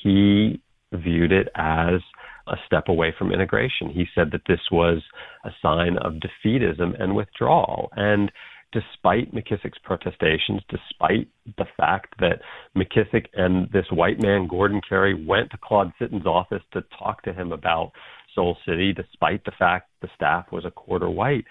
he 0.02 0.60
viewed 0.92 1.32
it 1.32 1.48
as 1.54 2.00
a 2.48 2.56
step 2.64 2.84
away 2.88 3.14
from 3.18 3.32
integration. 3.32 3.90
He 3.90 4.06
said 4.14 4.30
that 4.32 4.42
this 4.46 4.60
was 4.70 5.02
a 5.44 5.50
sign 5.60 5.98
of 5.98 6.14
defeatism 6.14 7.00
and 7.00 7.14
withdrawal. 7.14 7.90
And 7.96 8.30
despite 8.72 9.34
McKissick's 9.34 9.78
protestations, 9.82 10.62
despite 10.68 11.28
the 11.58 11.66
fact 11.76 12.14
that 12.20 12.40
McKissick 12.76 13.26
and 13.34 13.70
this 13.72 13.86
white 13.90 14.20
man, 14.20 14.46
Gordon 14.48 14.80
Carey, 14.88 15.26
went 15.26 15.50
to 15.50 15.58
Claude 15.62 15.92
Sitton's 15.98 16.26
office 16.26 16.62
to 16.72 16.84
talk 16.98 17.22
to 17.22 17.32
him 17.32 17.52
about 17.52 17.92
Soul 18.34 18.56
City, 18.66 18.92
despite 18.92 19.44
the 19.44 19.52
fact 19.58 19.90
the 20.02 20.08
staff 20.14 20.46
was 20.52 20.64
a 20.64 20.70
quarter 20.70 21.08
white, 21.08 21.44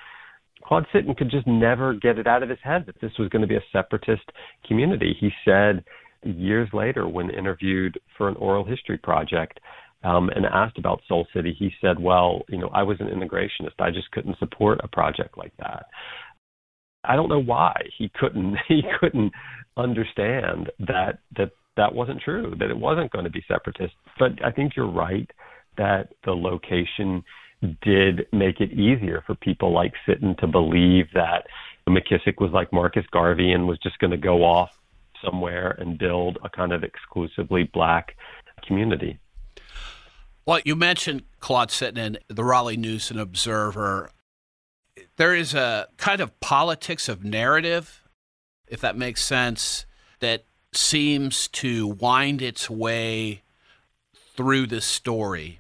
Claude 0.65 0.85
Sitton 0.93 1.15
could 1.15 1.29
just 1.29 1.45
never 1.45 1.93
get 1.93 2.17
it 2.17 2.27
out 2.27 2.43
of 2.43 2.49
his 2.49 2.59
head 2.63 2.85
that 2.87 2.99
this 2.99 3.11
was 3.19 3.29
going 3.29 3.41
to 3.43 3.47
be 3.47 3.55
a 3.55 3.63
separatist 3.71 4.23
community. 4.67 5.15
He 5.19 5.29
said 5.45 5.83
years 6.23 6.67
later, 6.73 7.07
when 7.07 7.29
interviewed 7.29 7.99
for 8.17 8.27
an 8.27 8.35
oral 8.37 8.65
history 8.65 8.97
project, 8.97 9.59
um, 10.03 10.29
and 10.35 10.45
asked 10.45 10.77
about 10.77 11.01
Soul 11.07 11.25
City, 11.33 11.55
he 11.57 11.71
said, 11.81 11.99
"Well, 11.99 12.43
you 12.47 12.59
know, 12.59 12.69
I 12.69 12.83
was 12.83 12.99
an 12.99 13.07
integrationist. 13.07 13.79
I 13.79 13.89
just 13.89 14.11
couldn't 14.11 14.37
support 14.37 14.79
a 14.83 14.87
project 14.87 15.37
like 15.37 15.53
that." 15.57 15.87
I 17.03 17.15
don't 17.15 17.29
know 17.29 17.41
why 17.41 17.75
he 17.97 18.09
couldn't. 18.19 18.55
He 18.67 18.83
couldn't 18.99 19.31
understand 19.77 20.71
that 20.79 21.19
that 21.37 21.51
that 21.77 21.93
wasn't 21.93 22.21
true. 22.21 22.53
That 22.59 22.69
it 22.69 22.77
wasn't 22.77 23.11
going 23.11 23.25
to 23.25 23.31
be 23.31 23.43
separatist. 23.47 23.95
But 24.19 24.43
I 24.43 24.51
think 24.51 24.75
you're 24.75 24.91
right 24.91 25.29
that 25.77 26.09
the 26.23 26.31
location 26.31 27.23
did 27.81 28.27
make 28.31 28.61
it 28.61 28.71
easier 28.71 29.23
for 29.25 29.35
people 29.35 29.71
like 29.71 29.93
Sitton 30.07 30.37
to 30.39 30.47
believe 30.47 31.07
that 31.13 31.47
McKissick 31.87 32.39
was 32.39 32.51
like 32.51 32.73
Marcus 32.73 33.05
Garvey 33.11 33.51
and 33.51 33.67
was 33.67 33.77
just 33.79 33.99
going 33.99 34.11
to 34.11 34.17
go 34.17 34.43
off 34.43 34.77
somewhere 35.23 35.75
and 35.79 35.97
build 35.97 36.37
a 36.43 36.49
kind 36.49 36.73
of 36.73 36.83
exclusively 36.83 37.63
black 37.63 38.15
community. 38.65 39.19
Well, 40.45 40.59
you 40.63 40.75
mentioned 40.75 41.23
Claude 41.39 41.69
Sitton 41.69 41.97
in 41.97 42.17
the 42.27 42.43
Raleigh 42.43 42.77
News 42.77 43.09
and 43.09 43.19
Observer. 43.19 44.11
There 45.17 45.33
is 45.33 45.53
a 45.53 45.87
kind 45.97 46.21
of 46.21 46.39
politics 46.39 47.09
of 47.09 47.23
narrative, 47.23 48.03
if 48.67 48.81
that 48.81 48.97
makes 48.97 49.23
sense, 49.23 49.85
that 50.19 50.45
seems 50.71 51.47
to 51.47 51.87
wind 51.87 52.41
its 52.41 52.69
way 52.69 53.41
through 54.35 54.67
this 54.67 54.85
story. 54.85 55.59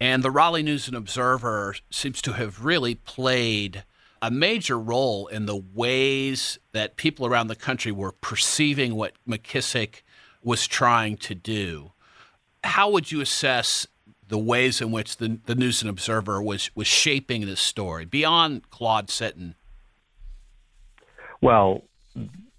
And 0.00 0.22
the 0.22 0.30
Raleigh 0.30 0.62
News 0.62 0.88
and 0.88 0.96
Observer 0.96 1.76
seems 1.90 2.20
to 2.22 2.32
have 2.32 2.64
really 2.64 2.94
played 2.94 3.84
a 4.20 4.30
major 4.30 4.78
role 4.78 5.26
in 5.26 5.46
the 5.46 5.56
ways 5.56 6.58
that 6.72 6.96
people 6.96 7.26
around 7.26 7.48
the 7.48 7.56
country 7.56 7.92
were 7.92 8.12
perceiving 8.12 8.94
what 8.94 9.12
McKissick 9.28 10.02
was 10.42 10.66
trying 10.66 11.16
to 11.18 11.34
do. 11.34 11.92
How 12.62 12.90
would 12.90 13.12
you 13.12 13.20
assess 13.20 13.86
the 14.26 14.38
ways 14.38 14.80
in 14.80 14.90
which 14.90 15.18
the, 15.18 15.38
the 15.44 15.54
News 15.54 15.82
and 15.82 15.90
Observer 15.90 16.42
was, 16.42 16.70
was 16.74 16.86
shaping 16.86 17.44
this 17.44 17.60
story 17.60 18.04
beyond 18.04 18.70
Claude 18.70 19.08
Sitton? 19.08 19.54
Well, 21.42 21.82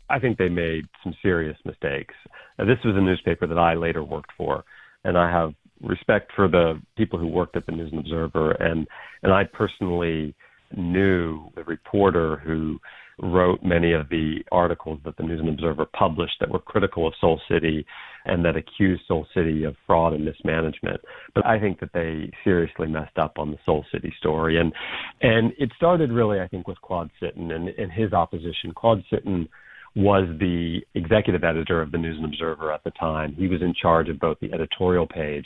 I 0.09 0.19
think 0.19 0.37
they 0.37 0.49
made 0.49 0.85
some 1.03 1.15
serious 1.21 1.57
mistakes. 1.65 2.13
Now, 2.59 2.65
this 2.65 2.77
was 2.85 2.95
a 2.95 3.01
newspaper 3.01 3.47
that 3.47 3.57
I 3.57 3.73
later 3.73 4.03
worked 4.03 4.31
for, 4.37 4.63
and 5.03 5.17
I 5.17 5.31
have 5.31 5.55
respect 5.85 6.31
for 6.35 6.47
the 6.47 6.81
people 6.97 7.19
who 7.19 7.27
worked 7.27 7.55
at 7.55 7.65
the 7.65 7.71
News 7.71 7.91
and 7.91 8.01
Observer, 8.01 8.51
and 8.51 8.87
and 9.23 9.31
I 9.33 9.43
personally 9.43 10.35
knew 10.75 11.49
the 11.55 11.63
reporter 11.63 12.37
who 12.37 12.79
wrote 13.21 13.63
many 13.63 13.93
of 13.93 14.09
the 14.09 14.39
articles 14.51 14.99
that 15.05 15.15
the 15.15 15.23
News 15.23 15.39
and 15.39 15.49
Observer 15.49 15.85
published 15.85 16.35
that 16.39 16.49
were 16.49 16.59
critical 16.59 17.07
of 17.07 17.13
Soul 17.21 17.39
City 17.49 17.85
and 18.25 18.43
that 18.43 18.57
accused 18.57 19.03
Soul 19.07 19.25
City 19.33 19.63
of 19.63 19.75
fraud 19.87 20.13
and 20.13 20.25
mismanagement. 20.25 20.99
But 21.33 21.45
I 21.45 21.59
think 21.59 21.79
that 21.79 21.93
they 21.93 22.29
seriously 22.43 22.87
messed 22.87 23.17
up 23.17 23.37
on 23.37 23.51
the 23.51 23.57
Soul 23.65 23.85
City 23.91 24.13
story. 24.17 24.59
And 24.59 24.73
and 25.21 25.53
it 25.57 25.71
started 25.77 26.11
really, 26.11 26.41
I 26.41 26.47
think, 26.47 26.67
with 26.67 26.81
Claude 26.81 27.09
Sitton 27.21 27.53
and, 27.53 27.69
and 27.69 27.91
his 27.91 28.11
opposition. 28.11 28.73
Claude 28.75 29.03
Sitton 29.11 29.47
was 29.95 30.27
the 30.39 30.81
executive 30.93 31.43
editor 31.43 31.81
of 31.81 31.91
the 31.91 31.97
News 31.97 32.17
and 32.17 32.25
Observer 32.25 32.71
at 32.71 32.83
the 32.83 32.91
time. 32.91 33.33
He 33.37 33.47
was 33.47 33.61
in 33.61 33.73
charge 33.73 34.09
of 34.09 34.19
both 34.19 34.37
the 34.41 34.51
editorial 34.53 35.07
page 35.07 35.45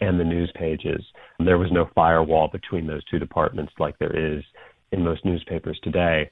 and 0.00 0.20
the 0.20 0.24
news 0.24 0.52
pages. 0.54 1.02
There 1.38 1.58
was 1.58 1.72
no 1.72 1.88
firewall 1.94 2.48
between 2.52 2.86
those 2.86 3.04
two 3.04 3.18
departments 3.18 3.72
like 3.78 3.98
there 3.98 4.14
is 4.14 4.44
in 4.92 5.04
most 5.04 5.24
newspapers 5.24 5.78
today. 5.82 6.30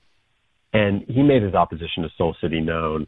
And 0.72 1.04
he 1.08 1.22
made 1.22 1.42
his 1.42 1.54
opposition 1.54 2.02
to 2.02 2.10
Soul 2.18 2.36
City 2.40 2.60
known 2.60 3.06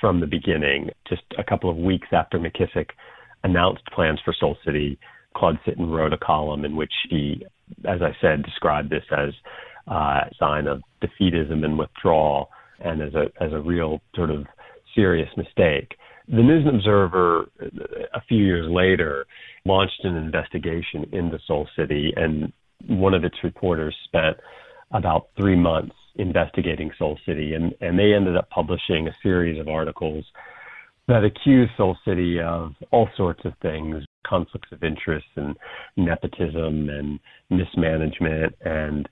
from 0.00 0.20
the 0.20 0.26
beginning. 0.26 0.90
Just 1.08 1.22
a 1.36 1.44
couple 1.44 1.68
of 1.68 1.76
weeks 1.76 2.08
after 2.12 2.38
McKissick 2.38 2.90
announced 3.42 3.82
plans 3.92 4.20
for 4.24 4.32
Soul 4.38 4.56
City, 4.64 4.98
Claude 5.36 5.58
Sitton 5.66 5.90
wrote 5.90 6.12
a 6.12 6.18
column 6.18 6.64
in 6.64 6.76
which 6.76 6.92
he, 7.10 7.44
as 7.84 8.00
I 8.02 8.16
said, 8.20 8.44
described 8.44 8.90
this 8.90 9.04
as 9.10 9.30
a 9.88 10.20
sign 10.38 10.68
of 10.68 10.82
defeatism 11.02 11.64
and 11.64 11.78
withdrawal 11.78 12.50
and 12.80 13.02
as 13.02 13.14
a 13.14 13.26
as 13.42 13.52
a 13.52 13.60
real 13.60 14.00
sort 14.14 14.30
of 14.30 14.44
serious 14.94 15.28
mistake. 15.36 15.94
The 16.28 16.42
News 16.42 16.66
and 16.66 16.76
Observer, 16.76 17.46
a 18.14 18.20
few 18.28 18.44
years 18.44 18.66
later, 18.70 19.24
launched 19.64 20.04
an 20.04 20.16
investigation 20.16 21.06
into 21.12 21.38
Soul 21.46 21.66
City, 21.74 22.12
and 22.16 22.52
one 22.86 23.14
of 23.14 23.24
its 23.24 23.36
reporters 23.42 23.96
spent 24.04 24.36
about 24.90 25.28
three 25.36 25.56
months 25.56 25.94
investigating 26.16 26.90
Soul 26.98 27.18
City, 27.24 27.54
and, 27.54 27.74
and 27.80 27.98
they 27.98 28.12
ended 28.12 28.36
up 28.36 28.50
publishing 28.50 29.08
a 29.08 29.16
series 29.22 29.58
of 29.58 29.68
articles 29.68 30.24
that 31.06 31.24
accused 31.24 31.70
Soul 31.76 31.96
City 32.06 32.40
of 32.40 32.72
all 32.90 33.08
sorts 33.16 33.40
of 33.44 33.52
things 33.62 34.04
conflicts 34.26 34.68
of 34.72 34.82
interest 34.82 35.26
and 35.36 35.56
nepotism 35.96 36.88
and 36.90 37.18
mismanagement, 37.50 38.54
and 38.62 39.08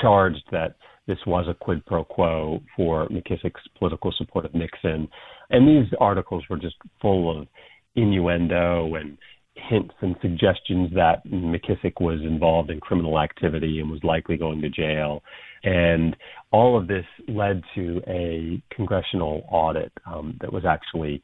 charged 0.00 0.42
that 0.50 0.74
this 1.06 1.18
was 1.26 1.46
a 1.48 1.54
quid 1.54 1.84
pro 1.86 2.04
quo 2.04 2.60
for 2.76 3.08
McKissick's 3.08 3.62
political 3.78 4.12
support 4.16 4.44
of 4.44 4.54
Nixon. 4.54 5.08
And 5.50 5.66
these 5.68 5.92
articles 6.00 6.44
were 6.50 6.58
just 6.58 6.76
full 7.00 7.40
of 7.40 7.46
innuendo 7.94 8.94
and 8.94 9.16
hints 9.54 9.94
and 10.00 10.16
suggestions 10.20 10.90
that 10.94 11.26
McKissick 11.26 12.00
was 12.00 12.20
involved 12.20 12.70
in 12.70 12.80
criminal 12.80 13.18
activity 13.18 13.80
and 13.80 13.90
was 13.90 14.02
likely 14.04 14.36
going 14.36 14.60
to 14.60 14.68
jail. 14.68 15.22
And 15.64 16.16
all 16.50 16.78
of 16.78 16.88
this 16.88 17.06
led 17.28 17.62
to 17.74 18.02
a 18.06 18.62
congressional 18.74 19.44
audit 19.50 19.92
um, 20.06 20.36
that 20.40 20.52
was 20.52 20.64
actually 20.64 21.22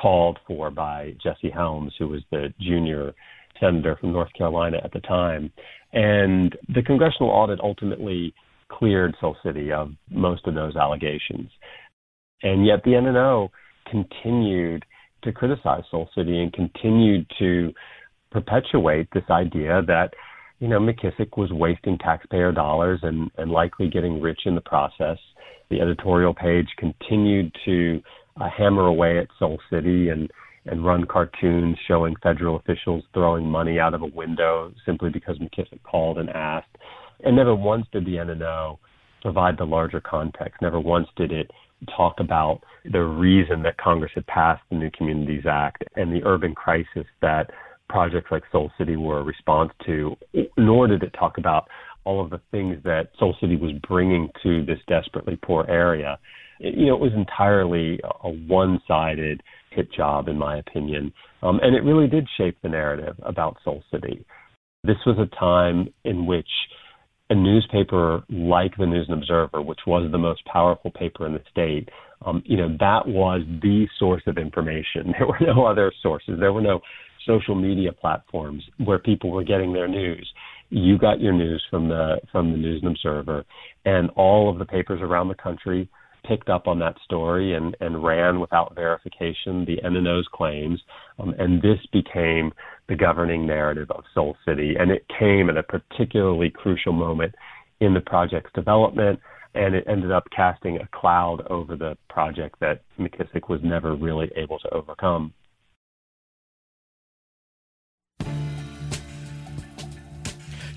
called 0.00 0.38
for 0.46 0.70
by 0.70 1.14
Jesse 1.22 1.50
Helms, 1.50 1.92
who 1.98 2.08
was 2.08 2.22
the 2.30 2.52
junior 2.60 3.12
senator 3.60 3.96
from 4.00 4.12
North 4.12 4.32
Carolina 4.36 4.78
at 4.82 4.92
the 4.92 5.00
time. 5.00 5.52
And 5.92 6.56
the 6.74 6.82
congressional 6.82 7.30
audit 7.30 7.60
ultimately 7.60 8.34
cleared 8.78 9.14
Soul 9.20 9.36
City 9.44 9.72
of 9.72 9.90
most 10.10 10.46
of 10.46 10.54
those 10.54 10.76
allegations. 10.76 11.50
And 12.42 12.66
yet 12.66 12.82
the 12.84 12.94
N&O 12.96 13.50
continued 13.90 14.84
to 15.22 15.32
criticize 15.32 15.82
Soul 15.90 16.08
City 16.16 16.40
and 16.40 16.52
continued 16.52 17.26
to 17.38 17.72
perpetuate 18.30 19.08
this 19.12 19.24
idea 19.30 19.82
that, 19.86 20.10
you 20.58 20.68
know, 20.68 20.80
McKissick 20.80 21.36
was 21.36 21.52
wasting 21.52 21.98
taxpayer 21.98 22.52
dollars 22.52 23.00
and, 23.02 23.30
and 23.38 23.50
likely 23.50 23.88
getting 23.88 24.20
rich 24.20 24.40
in 24.46 24.54
the 24.54 24.60
process. 24.60 25.18
The 25.70 25.80
editorial 25.80 26.34
page 26.34 26.68
continued 26.78 27.54
to 27.64 28.00
uh, 28.40 28.48
hammer 28.56 28.86
away 28.86 29.18
at 29.18 29.28
Soul 29.38 29.58
City 29.70 30.08
and 30.08 30.30
and 30.66 30.84
run 30.84 31.04
cartoons 31.04 31.76
showing 31.88 32.14
federal 32.22 32.56
officials 32.56 33.02
throwing 33.12 33.44
money 33.44 33.80
out 33.80 33.94
of 33.94 34.02
a 34.02 34.06
window 34.06 34.72
simply 34.86 35.10
because 35.10 35.36
McKissick 35.38 35.82
called 35.82 36.18
and 36.18 36.30
asked. 36.30 36.76
And 37.22 37.36
never 37.36 37.54
once 37.54 37.86
did 37.92 38.04
the 38.04 38.18
N&O 38.18 38.78
provide 39.22 39.56
the 39.56 39.64
larger 39.64 40.00
context. 40.00 40.60
Never 40.60 40.80
once 40.80 41.08
did 41.16 41.32
it 41.32 41.50
talk 41.96 42.16
about 42.18 42.60
the 42.90 43.00
reason 43.00 43.62
that 43.62 43.76
Congress 43.78 44.12
had 44.14 44.26
passed 44.26 44.62
the 44.70 44.76
New 44.76 44.90
Communities 44.90 45.44
Act 45.48 45.84
and 45.96 46.12
the 46.12 46.24
urban 46.24 46.54
crisis 46.54 47.06
that 47.20 47.50
projects 47.88 48.30
like 48.30 48.42
Soul 48.50 48.70
City 48.78 48.96
were 48.96 49.20
a 49.20 49.24
response 49.24 49.70
to, 49.86 50.16
nor 50.56 50.86
did 50.86 51.02
it 51.02 51.14
talk 51.18 51.38
about 51.38 51.68
all 52.04 52.22
of 52.22 52.30
the 52.30 52.40
things 52.50 52.78
that 52.84 53.10
Soul 53.18 53.36
City 53.40 53.56
was 53.56 53.72
bringing 53.86 54.28
to 54.42 54.64
this 54.64 54.78
desperately 54.88 55.38
poor 55.42 55.64
area. 55.68 56.18
You 56.58 56.86
know, 56.86 56.94
it 56.94 57.00
was 57.00 57.12
entirely 57.14 58.00
a 58.22 58.30
one 58.30 58.80
sided 58.88 59.42
hit 59.70 59.92
job, 59.92 60.28
in 60.28 60.38
my 60.38 60.58
opinion. 60.58 61.12
Um, 61.42 61.60
and 61.62 61.76
it 61.76 61.84
really 61.84 62.08
did 62.08 62.26
shape 62.36 62.56
the 62.62 62.68
narrative 62.68 63.16
about 63.22 63.58
Soul 63.64 63.82
City. 63.90 64.24
This 64.84 64.96
was 65.06 65.16
a 65.18 65.36
time 65.36 65.92
in 66.04 66.26
which 66.26 66.48
a 67.32 67.34
newspaper 67.34 68.22
like 68.28 68.76
the 68.76 68.84
News 68.84 69.06
and 69.08 69.18
Observer, 69.18 69.62
which 69.62 69.80
was 69.86 70.10
the 70.12 70.18
most 70.18 70.44
powerful 70.44 70.90
paper 70.90 71.26
in 71.26 71.32
the 71.32 71.40
state, 71.50 71.88
um, 72.26 72.42
you 72.44 72.58
know, 72.58 72.68
that 72.78 73.08
was 73.08 73.40
the 73.62 73.86
source 73.98 74.22
of 74.26 74.36
information. 74.36 75.14
There 75.18 75.26
were 75.26 75.40
no 75.40 75.64
other 75.64 75.90
sources. 76.02 76.38
There 76.38 76.52
were 76.52 76.60
no 76.60 76.80
social 77.26 77.54
media 77.54 77.90
platforms 77.92 78.62
where 78.84 78.98
people 78.98 79.30
were 79.30 79.44
getting 79.44 79.72
their 79.72 79.88
news. 79.88 80.30
You 80.68 80.98
got 80.98 81.20
your 81.20 81.32
news 81.32 81.64
from 81.70 81.88
the 81.88 82.16
from 82.30 82.52
the 82.52 82.58
News 82.58 82.82
and 82.82 82.90
Observer, 82.90 83.44
and 83.86 84.10
all 84.10 84.50
of 84.50 84.58
the 84.58 84.64
papers 84.66 85.00
around 85.02 85.28
the 85.28 85.34
country 85.34 85.88
picked 86.26 86.48
up 86.48 86.68
on 86.68 86.78
that 86.78 86.96
story 87.04 87.54
and, 87.54 87.76
and 87.80 88.04
ran 88.04 88.40
without 88.40 88.74
verification 88.74 89.64
the 89.64 89.82
N&O's 89.84 90.28
claims. 90.32 90.80
Um, 91.18 91.34
and 91.38 91.60
this 91.60 91.78
became 91.92 92.52
the 92.92 92.96
governing 92.96 93.46
narrative 93.46 93.90
of 93.90 94.04
Soul 94.12 94.36
City. 94.46 94.76
And 94.78 94.90
it 94.90 95.06
came 95.18 95.48
at 95.48 95.56
a 95.56 95.62
particularly 95.62 96.50
crucial 96.50 96.92
moment 96.92 97.34
in 97.80 97.94
the 97.94 98.02
project's 98.02 98.52
development. 98.54 99.18
And 99.54 99.74
it 99.74 99.84
ended 99.88 100.12
up 100.12 100.24
casting 100.34 100.76
a 100.76 100.88
cloud 100.88 101.46
over 101.48 101.74
the 101.74 101.96
project 102.10 102.56
that 102.60 102.82
McKissick 102.98 103.48
was 103.48 103.60
never 103.62 103.94
really 103.94 104.30
able 104.36 104.58
to 104.58 104.74
overcome. 104.74 105.32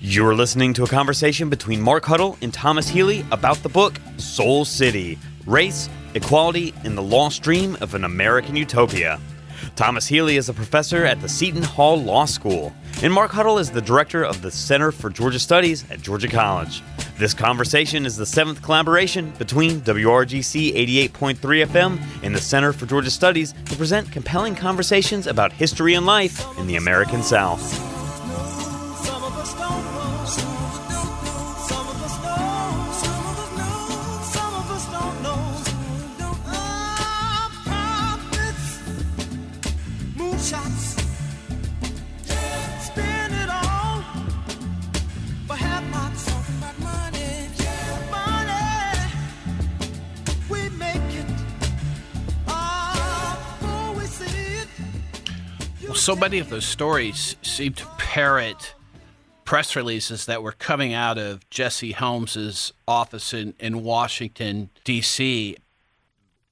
You're 0.00 0.34
listening 0.34 0.72
to 0.74 0.84
a 0.84 0.86
conversation 0.86 1.50
between 1.50 1.82
Mark 1.82 2.04
Huddle 2.04 2.38
and 2.40 2.52
Thomas 2.52 2.88
Healy 2.88 3.26
about 3.30 3.56
the 3.58 3.68
book 3.68 3.94
Soul 4.16 4.64
City 4.64 5.18
Race, 5.46 5.88
Equality, 6.14 6.72
and 6.84 6.96
the 6.96 7.02
Lost 7.02 7.42
Dream 7.42 7.76
of 7.80 7.94
an 7.94 8.04
American 8.04 8.56
Utopia. 8.56 9.20
Thomas 9.76 10.06
Healy 10.06 10.38
is 10.38 10.48
a 10.48 10.54
professor 10.54 11.04
at 11.04 11.20
the 11.20 11.28
Seton 11.28 11.62
Hall 11.62 12.02
Law 12.02 12.24
School, 12.24 12.72
and 13.02 13.12
Mark 13.12 13.30
Huddle 13.30 13.58
is 13.58 13.70
the 13.70 13.82
director 13.82 14.24
of 14.24 14.40
the 14.40 14.50
Center 14.50 14.90
for 14.90 15.10
Georgia 15.10 15.38
Studies 15.38 15.84
at 15.90 16.00
Georgia 16.00 16.28
College. 16.28 16.82
This 17.18 17.34
conversation 17.34 18.06
is 18.06 18.16
the 18.16 18.24
seventh 18.24 18.62
collaboration 18.62 19.32
between 19.32 19.82
WRGC 19.82 20.74
88.3 21.10 21.66
FM 21.66 22.00
and 22.22 22.34
the 22.34 22.40
Center 22.40 22.72
for 22.72 22.86
Georgia 22.86 23.10
Studies 23.10 23.52
to 23.66 23.76
present 23.76 24.10
compelling 24.10 24.54
conversations 24.54 25.26
about 25.26 25.52
history 25.52 25.92
and 25.92 26.06
life 26.06 26.42
in 26.58 26.66
the 26.66 26.76
American 26.76 27.22
South. 27.22 27.95
So 56.06 56.14
many 56.14 56.38
of 56.38 56.50
those 56.50 56.64
stories 56.64 57.34
seem 57.42 57.72
to 57.72 57.84
parrot 57.98 58.76
press 59.44 59.74
releases 59.74 60.26
that 60.26 60.40
were 60.40 60.52
coming 60.52 60.94
out 60.94 61.18
of 61.18 61.50
Jesse 61.50 61.90
Helms's 61.90 62.72
office 62.86 63.34
in, 63.34 63.54
in 63.58 63.82
Washington, 63.82 64.70
D.C. 64.84 65.56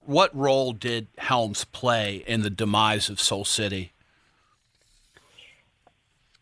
What 0.00 0.34
role 0.34 0.72
did 0.72 1.06
Helms 1.18 1.64
play 1.66 2.24
in 2.26 2.42
the 2.42 2.50
demise 2.50 3.08
of 3.08 3.20
Soul 3.20 3.44
City? 3.44 3.92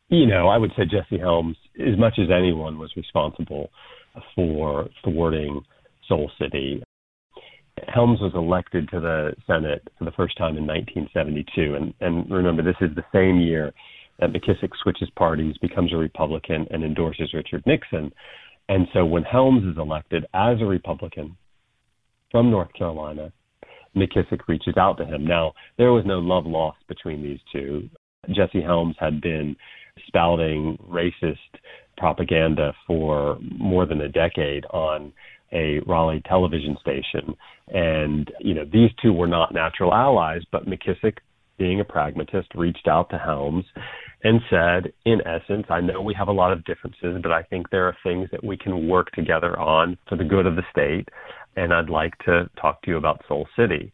You 0.09 0.25
know, 0.25 0.49
I 0.49 0.57
would 0.57 0.73
say 0.75 0.85
Jesse 0.87 1.19
Helms, 1.19 1.59
as 1.79 1.99
much 1.99 2.19
as 2.19 2.31
anyone, 2.31 2.79
was 2.79 2.97
responsible 2.97 3.69
for 4.35 4.89
thwarting 5.05 5.61
Soul 6.09 6.31
City. 6.41 6.83
Helms 7.89 8.21
was 8.21 8.33
elected 8.35 8.89
to 8.91 9.01
the 9.01 9.35
Senate 9.47 9.87
for 9.99 10.05
the 10.05 10.13
first 10.13 10.37
time 10.39 10.57
in 10.57 10.67
1972. 10.67 11.75
And, 11.75 11.95
and 12.01 12.31
remember, 12.31 12.63
this 12.63 12.77
is 12.81 12.95
the 12.95 13.05
same 13.13 13.41
year 13.41 13.73
that 14.19 14.33
McKissick 14.33 14.71
switches 14.83 15.11
parties, 15.17 15.57
becomes 15.59 15.93
a 15.93 15.97
Republican, 15.97 16.67
and 16.71 16.85
endorses 16.85 17.35
Richard 17.35 17.63
Nixon. 17.67 18.13
And 18.69 18.87
so 18.93 19.05
when 19.05 19.25
Helms 19.25 19.65
is 19.65 19.79
elected 19.79 20.25
as 20.35 20.61
a 20.61 20.67
Republican 20.67 21.37
from 22.31 22.51
North 22.51 22.73
Carolina, 22.75 23.33
McKissick 23.97 24.49
reaches 24.49 24.77
out 24.77 24.97
to 24.99 25.05
him. 25.05 25.27
Now, 25.27 25.53
there 25.77 25.93
was 25.93 26.05
no 26.07 26.19
love 26.19 26.47
lost 26.47 26.79
between 26.89 27.23
these 27.23 27.41
two. 27.53 27.89
Jesse 28.31 28.63
Helms 28.63 28.97
had 28.99 29.21
been 29.21 29.57
spouting 30.07 30.79
racist 30.89 31.37
propaganda 31.99 32.73
for 32.87 33.39
more 33.41 33.87
than 33.87 34.01
a 34.01 34.09
decade 34.09 34.65
on 34.67 35.13
a 35.53 35.81
Raleigh 35.87 36.23
television 36.27 36.77
station. 36.81 37.37
And, 37.69 38.31
you 38.41 38.55
know, 38.55 38.65
these 38.65 38.91
two 39.01 39.13
were 39.13 39.27
not 39.27 39.55
natural 39.55 39.95
allies, 39.95 40.43
but 40.51 40.67
McKissick, 40.67 41.19
being 41.59 41.81
a 41.81 41.85
pragmatist, 41.85 42.49
reached 42.55 42.89
out 42.89 43.11
to 43.11 43.19
Helms 43.19 43.65
and 44.25 44.41
said, 44.51 44.93
in 45.05 45.21
essence, 45.27 45.67
I 45.69 45.81
know 45.81 46.01
we 46.01 46.15
have 46.15 46.29
a 46.29 46.33
lot 46.33 46.53
of 46.53 46.65
differences, 46.65 47.19
but 47.23 47.33
I 47.33 47.43
think 47.43 47.71
there 47.71 47.87
are 47.87 47.97
things 48.03 48.29
that 48.33 48.45
we 48.45 48.57
can 48.57 48.89
work 48.89 49.11
together 49.13 49.59
on 49.59 49.99
for 50.09 50.17
the 50.17 50.25
good 50.25 50.47
of 50.47 50.57
the 50.57 50.63
state. 50.71 51.09
And 51.57 51.73
I'd 51.73 51.91
like 51.91 52.17
to 52.25 52.49
talk 52.61 52.83
to 52.83 52.91
you 52.91 52.97
about 52.97 53.23
Soul 53.29 53.47
City. 53.57 53.93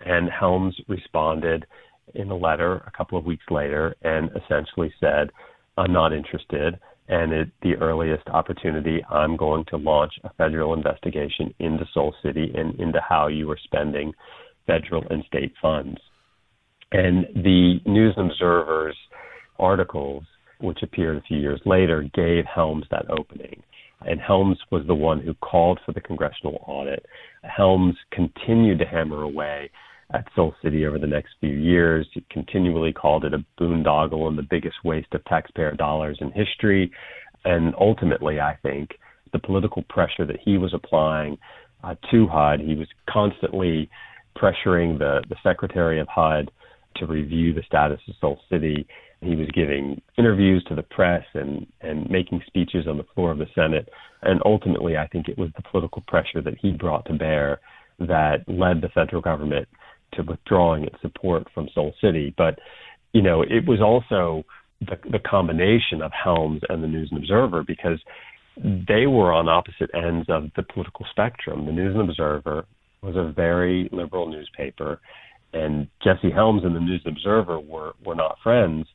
And 0.00 0.28
Helms 0.28 0.76
responded 0.88 1.66
in 2.14 2.30
a 2.30 2.36
letter 2.36 2.82
a 2.86 2.90
couple 2.96 3.18
of 3.18 3.24
weeks 3.24 3.44
later 3.50 3.94
and 4.02 4.30
essentially 4.30 4.92
said, 5.00 5.30
I'm 5.76 5.92
not 5.92 6.12
interested. 6.12 6.78
And 7.08 7.32
at 7.32 7.48
the 7.62 7.74
earliest 7.76 8.28
opportunity, 8.28 9.02
I'm 9.10 9.36
going 9.36 9.64
to 9.70 9.78
launch 9.78 10.12
a 10.24 10.30
federal 10.34 10.74
investigation 10.74 11.54
into 11.58 11.86
Soul 11.94 12.14
City 12.22 12.52
and 12.54 12.78
into 12.78 13.00
how 13.00 13.28
you 13.28 13.50
are 13.50 13.58
spending 13.64 14.12
federal 14.66 15.04
and 15.08 15.24
state 15.26 15.52
funds. 15.60 15.98
And 16.92 17.26
the 17.34 17.80
News 17.86 18.14
Observer's 18.18 18.96
articles, 19.58 20.24
which 20.60 20.82
appeared 20.82 21.16
a 21.16 21.22
few 21.22 21.38
years 21.38 21.60
later, 21.64 22.02
gave 22.14 22.44
Helms 22.44 22.84
that 22.90 23.10
opening. 23.10 23.62
And 24.02 24.20
Helms 24.20 24.58
was 24.70 24.86
the 24.86 24.94
one 24.94 25.20
who 25.20 25.34
called 25.34 25.80
for 25.84 25.92
the 25.92 26.00
congressional 26.00 26.62
audit. 26.66 27.04
Helms 27.42 27.96
continued 28.12 28.78
to 28.80 28.84
hammer 28.84 29.22
away 29.22 29.70
at 30.12 30.26
Soul 30.34 30.54
City 30.62 30.86
over 30.86 30.98
the 30.98 31.06
next 31.06 31.34
few 31.40 31.54
years. 31.54 32.06
He 32.12 32.24
continually 32.30 32.92
called 32.92 33.24
it 33.24 33.34
a 33.34 33.44
boondoggle 33.60 34.26
and 34.26 34.38
the 34.38 34.46
biggest 34.48 34.76
waste 34.84 35.12
of 35.12 35.24
taxpayer 35.24 35.74
dollars 35.74 36.18
in 36.20 36.32
history. 36.32 36.90
And 37.44 37.74
ultimately, 37.78 38.40
I 38.40 38.56
think 38.62 38.90
the 39.32 39.38
political 39.38 39.82
pressure 39.88 40.26
that 40.26 40.40
he 40.42 40.56
was 40.56 40.72
applying 40.72 41.36
uh, 41.84 41.94
to 42.10 42.26
HUD, 42.26 42.60
he 42.60 42.74
was 42.74 42.88
constantly 43.08 43.90
pressuring 44.36 44.98
the, 44.98 45.22
the 45.28 45.36
secretary 45.42 46.00
of 46.00 46.08
HUD 46.08 46.50
to 46.96 47.06
review 47.06 47.52
the 47.52 47.62
status 47.66 48.00
of 48.08 48.14
Soul 48.20 48.40
City. 48.50 48.86
He 49.20 49.36
was 49.36 49.48
giving 49.52 50.00
interviews 50.16 50.64
to 50.68 50.74
the 50.74 50.82
press 50.82 51.24
and, 51.34 51.66
and 51.80 52.08
making 52.10 52.42
speeches 52.46 52.86
on 52.88 52.96
the 52.96 53.06
floor 53.14 53.32
of 53.32 53.38
the 53.38 53.46
Senate. 53.54 53.88
And 54.22 54.40
ultimately, 54.44 54.96
I 54.96 55.06
think 55.08 55.28
it 55.28 55.38
was 55.38 55.50
the 55.56 55.62
political 55.70 56.02
pressure 56.06 56.40
that 56.42 56.56
he 56.60 56.70
brought 56.72 57.04
to 57.06 57.14
bear 57.14 57.60
that 58.00 58.44
led 58.46 58.80
the 58.80 58.88
federal 58.94 59.20
government 59.20 59.68
to 60.14 60.22
withdrawing 60.22 60.84
its 60.84 61.00
support 61.00 61.46
from 61.54 61.68
Soul 61.74 61.92
City. 62.00 62.34
But, 62.36 62.58
you 63.12 63.22
know, 63.22 63.42
it 63.42 63.66
was 63.66 63.80
also 63.80 64.44
the, 64.80 64.96
the 65.10 65.18
combination 65.18 66.02
of 66.02 66.12
Helms 66.12 66.62
and 66.68 66.82
the 66.82 66.88
News 66.88 67.08
and 67.10 67.20
Observer 67.20 67.64
because 67.66 67.98
they 68.56 69.06
were 69.06 69.32
on 69.32 69.48
opposite 69.48 69.90
ends 69.94 70.26
of 70.28 70.50
the 70.56 70.62
political 70.62 71.06
spectrum. 71.10 71.66
The 71.66 71.72
News 71.72 71.94
and 71.96 72.08
Observer 72.08 72.66
was 73.02 73.16
a 73.16 73.32
very 73.32 73.88
liberal 73.92 74.28
newspaper, 74.28 75.00
and 75.52 75.88
Jesse 76.02 76.30
Helms 76.30 76.64
and 76.64 76.74
the 76.74 76.80
News 76.80 77.02
and 77.04 77.16
Observer 77.16 77.60
were 77.60 77.92
were 78.04 78.14
not 78.14 78.38
friends. 78.42 78.86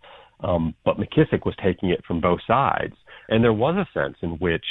Um, 0.42 0.76
but 0.84 0.98
McKissick 0.98 1.46
was 1.46 1.56
taking 1.64 1.90
it 1.90 2.04
from 2.06 2.20
both 2.20 2.40
sides, 2.46 2.96
and 3.30 3.42
there 3.42 3.54
was 3.54 3.76
a 3.76 3.88
sense 3.98 4.18
in 4.22 4.32
which 4.32 4.66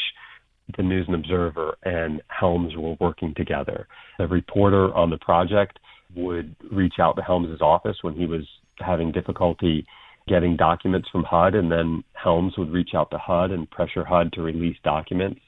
the 0.77 0.83
News 0.83 1.07
and 1.09 1.17
Observer 1.17 1.77
and 1.85 2.21
Helms 2.29 2.77
were 2.77 2.97
working 3.01 3.33
together. 3.35 3.87
The 4.19 4.27
reporter 4.27 4.95
on 4.95 5.11
the 5.11 5.19
project 5.19 5.79
would 6.17 6.55
reach 6.71 6.95
out 7.01 7.17
to 7.17 7.23
Helms's 7.23 7.61
office 7.61 7.97
when 8.03 8.15
he 8.15 8.27
was 8.27 8.47
having 8.79 9.13
difficulty 9.13 9.87
getting 10.29 10.57
documents 10.57 11.09
from 11.11 11.25
HUD, 11.25 11.55
and 11.55 11.71
then 11.71 12.05
Helms 12.13 12.55
would 12.57 12.71
reach 12.71 12.91
out 12.95 13.11
to 13.11 13.19
HUD 13.19 13.51
and 13.51 13.71
pressure 13.71 14.05
HUD 14.05 14.33
to 14.35 14.43
release 14.43 14.77
documents. 14.85 15.41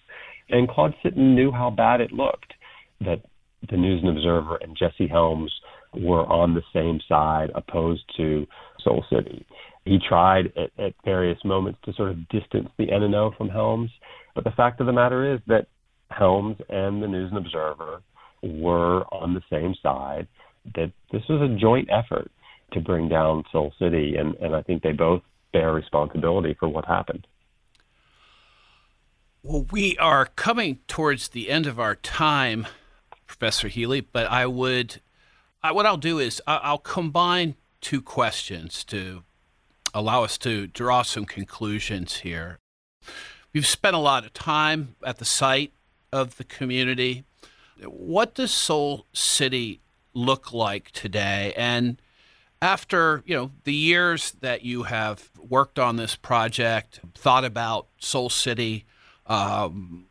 And 0.50 0.68
Claude 0.68 0.94
Sitton 1.04 1.34
knew 1.34 1.52
how 1.52 1.70
bad 1.70 2.00
it 2.00 2.12
looked 2.12 2.52
that 3.00 3.22
the 3.70 3.76
News 3.76 4.02
and 4.02 4.16
Observer 4.16 4.56
and 4.56 4.76
Jesse 4.76 5.08
Helms 5.08 5.52
were 5.94 6.26
on 6.26 6.54
the 6.54 6.62
same 6.72 7.00
side, 7.08 7.50
opposed 7.54 8.02
to 8.16 8.46
Soul 8.82 9.04
City. 9.10 9.46
He 9.84 9.98
tried 10.06 10.46
at, 10.56 10.84
at 10.84 10.94
various 11.04 11.38
moments 11.44 11.78
to 11.84 11.92
sort 11.92 12.10
of 12.10 12.28
distance 12.28 12.68
the 12.78 12.90
N&O 12.90 13.32
from 13.36 13.48
Helms, 13.48 13.90
but 14.34 14.44
the 14.44 14.50
fact 14.50 14.80
of 14.80 14.86
the 14.86 14.92
matter 14.92 15.34
is 15.34 15.40
that 15.46 15.66
Helms 16.10 16.56
and 16.68 17.02
the 17.02 17.06
News 17.06 17.30
and 17.32 17.38
Observer 17.38 18.02
were 18.42 19.04
on 19.14 19.34
the 19.34 19.42
same 19.50 19.74
side 19.82 20.26
that 20.74 20.92
this 21.12 21.22
was 21.28 21.42
a 21.42 21.56
joint 21.58 21.88
effort 21.90 22.30
to 22.72 22.80
bring 22.80 23.08
down 23.08 23.44
Soul 23.52 23.72
City, 23.78 24.16
and, 24.16 24.34
and 24.36 24.54
I 24.54 24.62
think 24.62 24.82
they 24.82 24.92
both 24.92 25.22
bear 25.52 25.72
responsibility 25.72 26.56
for 26.58 26.68
what 26.68 26.84
happened. 26.84 27.26
Well, 29.42 29.66
we 29.70 29.96
are 29.98 30.26
coming 30.26 30.78
towards 30.88 31.28
the 31.28 31.50
end 31.50 31.66
of 31.66 31.78
our 31.78 31.94
time, 31.94 32.66
Professor 33.26 33.68
Healy, 33.68 34.00
but 34.00 34.26
I 34.26 34.46
would, 34.46 35.00
I, 35.62 35.70
what 35.72 35.86
I'll 35.86 35.96
do 35.96 36.18
is 36.18 36.40
I'll 36.46 36.78
combine 36.78 37.54
two 37.80 38.00
questions 38.00 38.82
to 38.84 39.22
allow 39.92 40.24
us 40.24 40.38
to 40.38 40.66
draw 40.66 41.02
some 41.02 41.26
conclusions 41.26 42.16
here. 42.18 42.58
We've 43.52 43.66
spent 43.66 43.94
a 43.94 44.00
lot 44.00 44.24
of 44.24 44.32
time 44.32 44.96
at 45.04 45.18
the 45.18 45.24
site 45.24 45.72
of 46.10 46.38
the 46.38 46.44
community. 46.44 47.24
What 47.84 48.34
does 48.34 48.52
Soul 48.52 49.06
City 49.12 49.80
look 50.14 50.52
like 50.52 50.90
today? 50.92 51.52
And 51.56 52.00
after 52.62 53.22
you 53.26 53.36
know 53.36 53.50
the 53.64 53.74
years 53.74 54.32
that 54.40 54.64
you 54.64 54.84
have 54.84 55.30
worked 55.38 55.78
on 55.78 55.96
this 55.96 56.16
project, 56.16 57.00
thought 57.14 57.44
about 57.44 57.86
Soul 57.98 58.30
City, 58.30 58.84
um, 59.26 60.06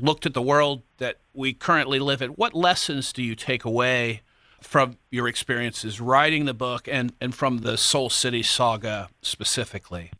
looked 0.00 0.26
at 0.26 0.34
the 0.34 0.42
world 0.42 0.82
that 0.98 1.16
we 1.34 1.52
currently 1.52 1.98
live 1.98 2.22
in, 2.22 2.30
what 2.30 2.54
lessons 2.54 3.12
do 3.12 3.22
you 3.22 3.34
take 3.34 3.64
away 3.64 4.22
from 4.60 4.96
your 5.10 5.28
experiences 5.28 6.00
writing 6.00 6.44
the 6.44 6.54
book 6.54 6.88
and, 6.90 7.12
and 7.20 7.34
from 7.34 7.58
the 7.58 7.76
Soul 7.76 8.10
City 8.10 8.42
saga 8.42 9.08
specifically? 9.22 10.10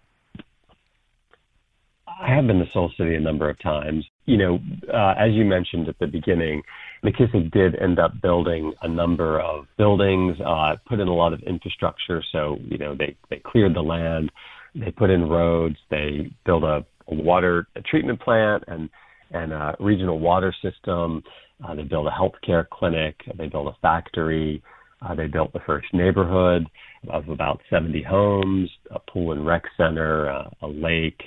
I 2.06 2.34
have 2.34 2.46
been 2.46 2.58
to 2.58 2.70
Soul 2.72 2.92
City 2.96 3.14
a 3.14 3.20
number 3.20 3.48
of 3.48 3.58
times. 3.58 4.04
You 4.24 4.36
know, 4.36 4.60
uh, 4.92 5.14
as 5.18 5.32
you 5.32 5.44
mentioned 5.44 5.88
at 5.88 5.98
the 5.98 6.06
beginning, 6.06 6.62
McKissick 7.06 7.52
did 7.52 7.76
end 7.76 8.00
up 8.00 8.20
building 8.20 8.72
a 8.82 8.88
number 8.88 9.40
of 9.40 9.66
buildings, 9.78 10.36
uh, 10.44 10.74
put 10.88 10.98
in 10.98 11.06
a 11.06 11.14
lot 11.14 11.32
of 11.32 11.40
infrastructure. 11.42 12.22
So, 12.32 12.58
you 12.64 12.78
know, 12.78 12.96
they, 12.96 13.16
they 13.30 13.40
cleared 13.44 13.74
the 13.74 13.82
land, 13.82 14.32
they 14.74 14.90
put 14.90 15.10
in 15.10 15.28
roads, 15.28 15.76
they 15.88 16.32
built 16.44 16.64
a, 16.64 16.84
a 17.08 17.14
water 17.14 17.68
a 17.76 17.80
treatment 17.82 18.20
plant 18.20 18.64
and, 18.66 18.90
and 19.30 19.52
a 19.52 19.76
regional 19.78 20.18
water 20.18 20.52
system. 20.62 21.22
Uh, 21.64 21.74
they 21.76 21.82
built 21.82 22.08
a 22.08 22.10
healthcare 22.10 22.68
clinic. 22.68 23.14
They 23.38 23.46
built 23.46 23.68
a 23.68 23.80
factory. 23.80 24.62
Uh, 25.00 25.14
they 25.14 25.28
built 25.28 25.52
the 25.52 25.60
first 25.64 25.86
neighborhood 25.92 26.66
of 27.08 27.28
about 27.28 27.60
70 27.70 28.02
homes, 28.02 28.68
a 28.90 28.98
pool 28.98 29.32
and 29.32 29.46
rec 29.46 29.62
center, 29.76 30.28
uh, 30.28 30.48
a 30.62 30.66
lake, 30.66 31.20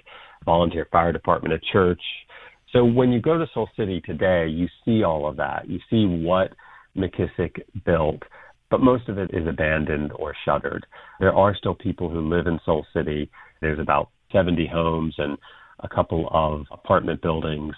volunteer 0.44 0.88
fire 0.92 1.14
department, 1.14 1.54
a 1.54 1.60
church, 1.72 2.02
so 2.72 2.84
when 2.86 3.12
you 3.12 3.22
go 3.22 3.38
to 3.38 3.48
Soul 3.54 3.70
City 3.76 4.02
today, 4.02 4.48
you 4.48 4.68
see 4.86 5.04
all 5.04 5.28
of 5.28 5.38
that. 5.38 5.68
You 5.68 5.80
see 5.90 6.06
what 6.06 6.54
McKissick 6.96 7.62
built, 7.86 8.22
but 8.70 8.82
most 8.82 9.10
of 9.10 9.18
it 9.18 9.32
is 9.34 9.48
abandoned 9.48 10.12
or 10.14 10.36
shuttered. 10.46 10.86
There 11.20 11.34
are 11.34 11.56
still 11.56 11.76
people 11.76 12.10
who 12.10 12.30
live 12.30 12.48
in 12.48 12.60
Soul 12.66 12.86
City. 12.94 13.30
There's 13.62 13.80
about 13.80 14.10
70 14.32 14.68
homes 14.72 15.16
and 15.18 15.38
a 15.80 15.88
couple 15.88 16.30
of 16.32 16.66
apartment 16.72 17.22
buildings, 17.22 17.74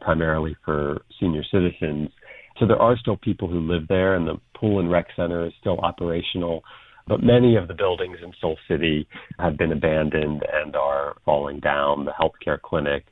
primarily 0.00 0.56
for 0.64 1.02
senior 1.18 1.42
citizens. 1.50 2.10
So 2.58 2.66
there 2.66 2.80
are 2.80 2.96
still 2.96 3.16
people 3.16 3.48
who 3.48 3.60
live 3.60 3.88
there, 3.88 4.14
and 4.14 4.26
the 4.26 4.40
pool 4.54 4.78
and 4.78 4.90
rec 4.90 5.06
center 5.16 5.46
is 5.46 5.52
still 5.60 5.78
operational. 5.80 6.62
But 7.08 7.22
many 7.22 7.56
of 7.56 7.68
the 7.68 7.74
buildings 7.74 8.18
in 8.22 8.32
Soul 8.40 8.56
City 8.68 9.06
have 9.38 9.56
been 9.56 9.72
abandoned 9.72 10.42
and 10.52 10.74
are 10.76 11.16
falling 11.24 11.60
down. 11.60 12.04
The 12.04 12.12
healthcare 12.12 12.60
clinic, 12.60 13.06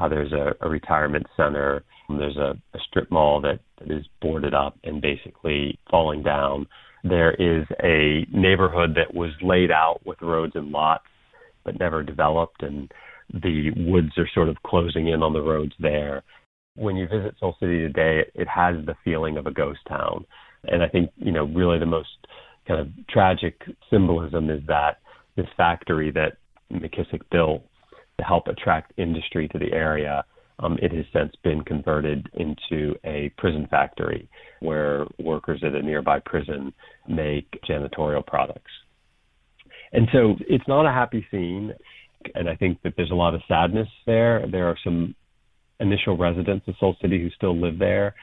uh, 0.00 0.08
there's 0.08 0.32
a, 0.32 0.54
a 0.60 0.68
retirement 0.68 1.26
center. 1.36 1.84
There's 2.08 2.36
a, 2.36 2.54
a 2.74 2.78
strip 2.88 3.10
mall 3.10 3.40
that, 3.42 3.60
that 3.78 3.90
is 3.90 4.04
boarded 4.20 4.54
up 4.54 4.78
and 4.84 5.00
basically 5.00 5.78
falling 5.90 6.22
down. 6.22 6.66
There 7.04 7.32
is 7.32 7.66
a 7.82 8.26
neighborhood 8.32 8.96
that 8.96 9.14
was 9.14 9.30
laid 9.42 9.70
out 9.70 10.00
with 10.04 10.20
roads 10.20 10.52
and 10.54 10.70
lots, 10.70 11.04
but 11.64 11.78
never 11.78 12.02
developed, 12.02 12.62
and 12.62 12.90
the 13.32 13.70
woods 13.76 14.10
are 14.18 14.28
sort 14.34 14.48
of 14.48 14.56
closing 14.66 15.08
in 15.08 15.22
on 15.22 15.32
the 15.32 15.42
roads 15.42 15.72
there. 15.78 16.22
When 16.76 16.96
you 16.96 17.06
visit 17.06 17.34
Soul 17.38 17.56
City 17.60 17.78
today, 17.78 18.20
it, 18.20 18.32
it 18.34 18.48
has 18.48 18.74
the 18.84 18.96
feeling 19.04 19.36
of 19.36 19.46
a 19.46 19.52
ghost 19.52 19.80
town. 19.88 20.24
And 20.64 20.82
I 20.82 20.88
think, 20.88 21.10
you 21.16 21.32
know, 21.32 21.44
really 21.44 21.78
the 21.78 21.86
most 21.86 22.08
kind 22.66 22.80
of 22.80 22.88
tragic 23.08 23.60
symbolism 23.88 24.50
is 24.50 24.60
that 24.66 24.98
this 25.36 25.46
factory 25.56 26.10
that 26.12 26.36
McKissick 26.72 27.22
built 27.30 27.62
to 28.20 28.26
help 28.32 28.44
attract 28.48 28.98
industry 29.06 29.44
to 29.48 29.58
the 29.58 29.72
area 29.72 30.14
Um, 30.62 30.78
it 30.82 30.92
has 30.92 31.06
since 31.12 31.32
been 31.42 31.62
converted 31.62 32.28
into 32.34 32.94
a 33.04 33.30
prison 33.38 33.66
factory 33.70 34.28
where 34.60 35.06
workers 35.18 35.60
at 35.66 35.74
a 35.74 35.82
nearby 35.82 36.20
prison 36.32 36.72
make 37.08 37.48
janitorial 37.68 38.24
products. 38.26 38.70
And 39.92 40.06
so 40.12 40.36
it's 40.48 40.68
not 40.68 40.86
a 40.86 40.92
happy 40.92 41.26
scene. 41.30 41.72
And 42.34 42.48
I 42.48 42.56
think 42.56 42.82
that 42.82 42.92
there's 42.96 43.10
a 43.10 43.14
lot 43.14 43.34
of 43.34 43.40
sadness 43.48 43.88
there. 44.06 44.46
There 44.50 44.66
are 44.66 44.76
some 44.84 45.14
initial 45.80 46.16
residents 46.16 46.68
of 46.68 46.74
Soul 46.78 46.94
City 47.00 47.18
who 47.22 47.30
still 47.30 47.58
live 47.58 47.78
there. 47.78 48.14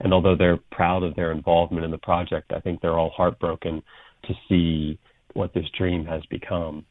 And 0.00 0.12
although 0.12 0.36
they're 0.36 0.58
proud 0.72 1.04
of 1.04 1.14
their 1.14 1.30
involvement 1.30 1.84
in 1.84 1.92
the 1.92 1.98
project, 1.98 2.52
I 2.52 2.60
think 2.60 2.80
they're 2.80 2.98
all 2.98 3.14
heartbroken 3.16 3.82
to 4.26 4.34
see 4.48 4.98
what 5.34 5.54
this 5.54 5.66
dream 5.78 6.04
has 6.06 6.22
become. 6.26 6.84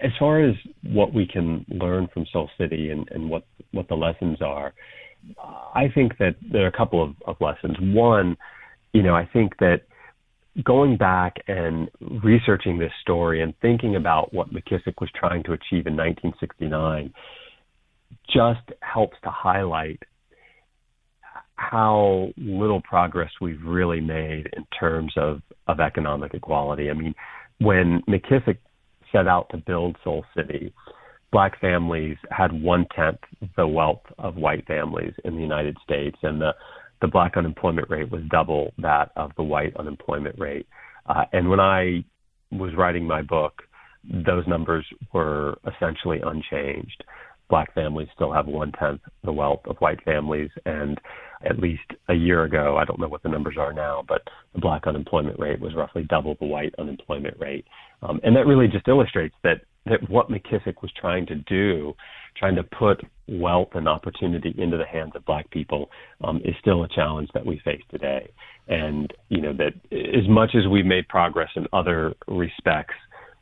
As 0.00 0.10
far 0.18 0.42
as 0.42 0.54
what 0.82 1.14
we 1.14 1.26
can 1.26 1.64
learn 1.68 2.08
from 2.12 2.26
Soul 2.32 2.50
City 2.58 2.90
and, 2.90 3.08
and 3.10 3.30
what, 3.30 3.44
what 3.72 3.88
the 3.88 3.94
lessons 3.94 4.38
are, 4.40 4.72
I 5.74 5.88
think 5.94 6.18
that 6.18 6.36
there 6.50 6.64
are 6.64 6.68
a 6.68 6.76
couple 6.76 7.02
of, 7.02 7.14
of 7.26 7.36
lessons. 7.40 7.76
One, 7.80 8.36
you 8.92 9.02
know, 9.02 9.14
I 9.14 9.28
think 9.32 9.58
that 9.58 9.82
going 10.64 10.96
back 10.96 11.36
and 11.48 11.88
researching 12.22 12.78
this 12.78 12.92
story 13.00 13.42
and 13.42 13.54
thinking 13.62 13.96
about 13.96 14.34
what 14.34 14.52
McKissick 14.52 14.94
was 15.00 15.10
trying 15.14 15.42
to 15.44 15.52
achieve 15.52 15.86
in 15.86 15.96
1969 15.96 17.12
just 18.26 18.78
helps 18.80 19.16
to 19.24 19.30
highlight 19.30 20.02
how 21.54 22.28
little 22.36 22.82
progress 22.82 23.30
we've 23.40 23.62
really 23.64 24.00
made 24.00 24.48
in 24.54 24.66
terms 24.78 25.12
of, 25.16 25.40
of 25.68 25.80
economic 25.80 26.34
equality. 26.34 26.90
I 26.90 26.94
mean, 26.94 27.14
when 27.60 28.02
McKissick 28.08 28.58
set 29.12 29.28
out 29.28 29.48
to 29.50 29.58
build 29.58 29.96
Soul 30.02 30.24
City, 30.34 30.72
black 31.30 31.60
families 31.60 32.16
had 32.30 32.52
one 32.52 32.86
tenth 32.94 33.20
the 33.56 33.66
wealth 33.66 34.02
of 34.18 34.36
white 34.36 34.66
families 34.66 35.14
in 35.24 35.36
the 35.36 35.42
United 35.42 35.76
States, 35.84 36.16
and 36.22 36.40
the 36.40 36.52
the 37.00 37.08
black 37.08 37.36
unemployment 37.36 37.90
rate 37.90 38.10
was 38.12 38.22
double 38.30 38.72
that 38.78 39.10
of 39.16 39.32
the 39.36 39.42
white 39.42 39.76
unemployment 39.76 40.38
rate. 40.38 40.66
Uh, 41.06 41.24
and 41.32 41.50
when 41.50 41.58
I 41.58 42.04
was 42.52 42.70
writing 42.76 43.04
my 43.04 43.22
book, 43.22 43.62
those 44.04 44.46
numbers 44.46 44.86
were 45.12 45.58
essentially 45.66 46.20
unchanged. 46.24 47.02
Black 47.52 47.74
families 47.74 48.08
still 48.14 48.32
have 48.32 48.46
one 48.46 48.72
tenth 48.72 49.02
the 49.24 49.30
wealth 49.30 49.60
of 49.66 49.76
white 49.76 50.02
families, 50.04 50.48
and 50.64 50.98
at 51.44 51.58
least 51.58 51.82
a 52.08 52.14
year 52.14 52.44
ago, 52.44 52.78
I 52.78 52.86
don't 52.86 52.98
know 52.98 53.08
what 53.08 53.22
the 53.22 53.28
numbers 53.28 53.56
are 53.58 53.74
now, 53.74 54.02
but 54.08 54.22
the 54.54 54.58
black 54.58 54.86
unemployment 54.86 55.38
rate 55.38 55.60
was 55.60 55.74
roughly 55.74 56.04
double 56.04 56.34
the 56.40 56.46
white 56.46 56.74
unemployment 56.78 57.38
rate. 57.38 57.66
Um, 58.00 58.20
and 58.24 58.34
that 58.36 58.46
really 58.46 58.68
just 58.68 58.88
illustrates 58.88 59.34
that 59.42 59.60
that 59.84 60.08
what 60.08 60.30
McKissick 60.30 60.80
was 60.80 60.90
trying 60.98 61.26
to 61.26 61.34
do, 61.34 61.92
trying 62.38 62.56
to 62.56 62.62
put 62.62 63.04
wealth 63.28 63.68
and 63.74 63.86
opportunity 63.86 64.54
into 64.56 64.78
the 64.78 64.86
hands 64.86 65.12
of 65.14 65.22
black 65.26 65.50
people, 65.50 65.90
um, 66.24 66.38
is 66.46 66.54
still 66.58 66.84
a 66.84 66.88
challenge 66.88 67.28
that 67.34 67.44
we 67.44 67.60
face 67.66 67.82
today. 67.90 68.30
And 68.68 69.12
you 69.28 69.42
know 69.42 69.52
that 69.52 69.74
as 69.92 70.26
much 70.26 70.54
as 70.54 70.66
we've 70.66 70.86
made 70.86 71.06
progress 71.08 71.50
in 71.56 71.66
other 71.74 72.14
respects, 72.28 72.94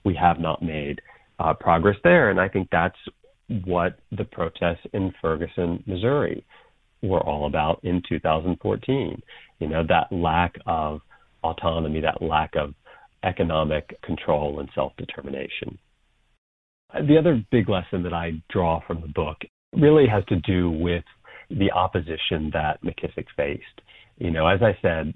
we 0.03 0.17
have 0.17 0.41
not 0.41 0.65
made 0.65 1.01
uh, 1.39 1.55
progress 1.55 1.97
there. 2.03 2.31
And 2.31 2.41
I 2.41 2.49
think 2.49 2.71
that's 2.73 2.99
what 3.64 3.98
the 4.16 4.24
protests 4.24 4.86
in 4.92 5.12
Ferguson, 5.20 5.82
Missouri, 5.86 6.44
were 7.03 7.20
all 7.20 7.46
about 7.46 7.80
in 7.82 8.03
2014. 8.09 9.22
You 9.59 9.68
know 9.68 9.82
that 9.88 10.12
lack 10.12 10.55
of 10.66 11.01
autonomy, 11.42 12.01
that 12.01 12.22
lack 12.22 12.55
of 12.57 12.74
economic 13.24 14.01
control 14.03 14.61
and 14.61 14.68
self 14.74 14.92
determination. 14.96 15.78
The 16.92 17.18
other 17.18 17.44
big 17.51 17.68
lesson 17.68 18.03
that 18.03 18.12
I 18.12 18.42
draw 18.51 18.80
from 18.86 19.01
the 19.01 19.09
book 19.09 19.38
really 19.72 20.07
has 20.09 20.24
to 20.26 20.36
do 20.40 20.70
with 20.70 21.05
the 21.51 21.70
opposition 21.72 22.51
that 22.53 22.82
McKissick 22.82 23.26
faced. 23.36 23.80
You 24.18 24.30
know, 24.30 24.46
as 24.46 24.61
I 24.62 24.76
said, 24.82 25.14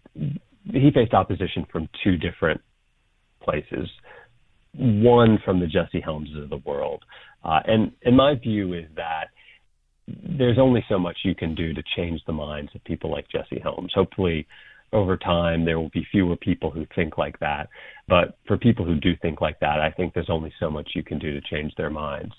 he 0.65 0.91
faced 0.95 1.15
opposition 1.15 1.67
from 1.71 1.89
two 2.03 2.17
different 2.17 2.61
places. 3.43 3.89
One 4.77 5.39
from 5.45 5.61
the 5.61 5.67
Jesse 5.67 6.01
Helmses 6.01 6.43
of 6.43 6.51
the 6.51 6.63
world. 6.65 7.05
Uh, 7.45 7.61
and, 7.67 7.93
and 8.05 8.17
my 8.17 8.35
view 8.35 8.73
is 8.73 8.87
that 8.97 9.27
there's 10.07 10.59
only 10.59 10.85
so 10.89 10.99
much 10.99 11.19
you 11.25 11.35
can 11.35 11.55
do 11.55 11.73
to 11.73 11.83
change 11.97 12.21
the 12.27 12.33
minds 12.33 12.71
of 12.75 12.85
people 12.85 13.11
like 13.11 13.27
Jesse 13.29 13.61
Helms. 13.63 13.93
Hopefully, 13.95 14.47
over 14.93 15.17
time 15.17 15.65
there 15.65 15.79
will 15.79 15.91
be 15.91 16.07
fewer 16.11 16.37
people 16.37 16.71
who 16.71 16.87
think 16.95 17.19
like 17.19 17.39
that. 17.41 17.69
But 18.09 18.37
for 18.47 18.57
people 18.57 18.85
who 18.85 19.01
do 19.01 19.13
think 19.21 19.41
like 19.41 19.61
that, 19.61 19.81
I 19.81 19.91
think 19.91 20.15
there's 20.15 20.31
only 20.31 20.53
so 20.61 20.71
much 20.71 20.91
you 20.95 21.03
can 21.03 21.19
do 21.19 21.33
to 21.33 21.41
change 21.51 21.73
their 21.77 21.91
minds. 21.91 22.33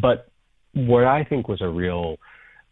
But 0.00 0.28
what 0.74 1.04
I 1.04 1.24
think 1.24 1.48
was 1.48 1.60
a 1.60 1.68
real 1.68 2.16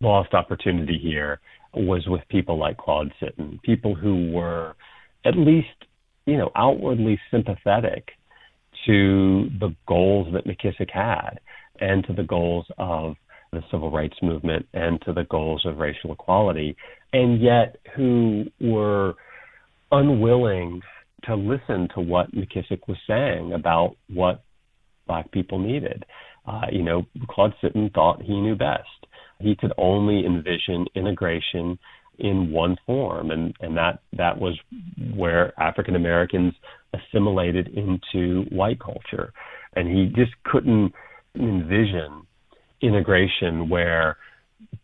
lost 0.01 0.35
opportunity 0.35 0.99
here 0.99 1.41
was 1.75 2.07
with 2.07 2.23
people 2.29 2.59
like 2.59 2.79
Claude 2.79 3.13
Sitton, 3.23 3.61
people 3.63 3.95
who 3.95 4.33
were 4.33 4.75
at 5.25 5.37
least, 5.37 5.69
you 6.27 6.37
know, 6.37 6.51
outwardly 6.57 7.21
sympathetic 7.31 8.09
to 8.87 9.49
the 9.59 9.75
goals 9.87 10.33
that 10.33 10.47
McKissick 10.47 10.91
had 10.91 11.41
and 11.81 12.05
to 12.07 12.13
the 12.13 12.23
goals 12.23 12.67
of 12.79 13.15
the 13.53 13.63
civil 13.71 13.91
rights 13.91 14.17
movement 14.23 14.67
and 14.73 15.01
to 15.03 15.13
the 15.13 15.25
goals 15.25 15.65
of 15.67 15.79
racial 15.79 16.13
equality, 16.13 16.77
and 17.13 17.41
yet 17.41 17.77
who 17.97 18.45
were 18.61 19.15
unwilling 19.91 20.81
to 21.25 21.35
listen 21.35 21.89
to 21.95 22.01
what 22.01 22.33
McKissick 22.33 22.87
was 22.87 22.97
saying 23.07 23.53
about 23.53 23.97
what 24.09 24.43
black 25.07 25.31
people 25.33 25.59
needed. 25.59 26.05
Uh, 26.47 26.63
you 26.71 26.83
know, 26.83 27.03
Claude 27.29 27.55
Sitton 27.63 27.93
thought 27.93 28.23
he 28.23 28.41
knew 28.41 28.55
best. 28.55 28.89
He 29.41 29.57
could 29.57 29.73
only 29.77 30.25
envision 30.25 30.87
integration 30.95 31.79
in 32.21 32.53
one 32.53 32.77
form, 32.87 33.31
and, 33.31 33.55
and 33.61 33.77
that 33.77 34.01
that 34.17 34.39
was 34.39 34.59
where 35.15 35.59
African 35.61 35.97
Americans 35.97 36.55
assimilated 36.95 37.69
into 37.69 38.45
white 38.51 38.79
culture, 38.79 39.33
and 39.75 39.89
he 39.89 40.07
just 40.15 40.33
couldn't 40.45 40.93
envision 41.35 42.27
integration 42.83 43.69
where 43.69 44.17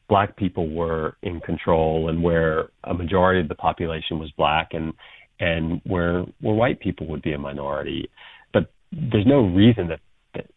black 0.09 0.37
people 0.37 0.68
were 0.72 1.16
in 1.22 1.41
control 1.41 2.09
and 2.09 2.22
where 2.22 2.68
a 2.84 2.95
majority 2.95 3.41
of 3.41 3.49
the 3.49 3.55
population 3.55 4.18
was 4.18 4.30
black 4.37 4.68
and 4.72 4.93
and 5.41 5.80
where 5.84 6.24
where 6.41 6.55
white 6.55 6.80
people 6.80 7.07
would 7.09 7.22
be 7.22 7.32
a 7.32 7.39
minority. 7.39 8.09
But 8.53 8.70
there's 8.93 9.26
no 9.26 9.41
reason 9.41 9.89
that, 9.89 10.01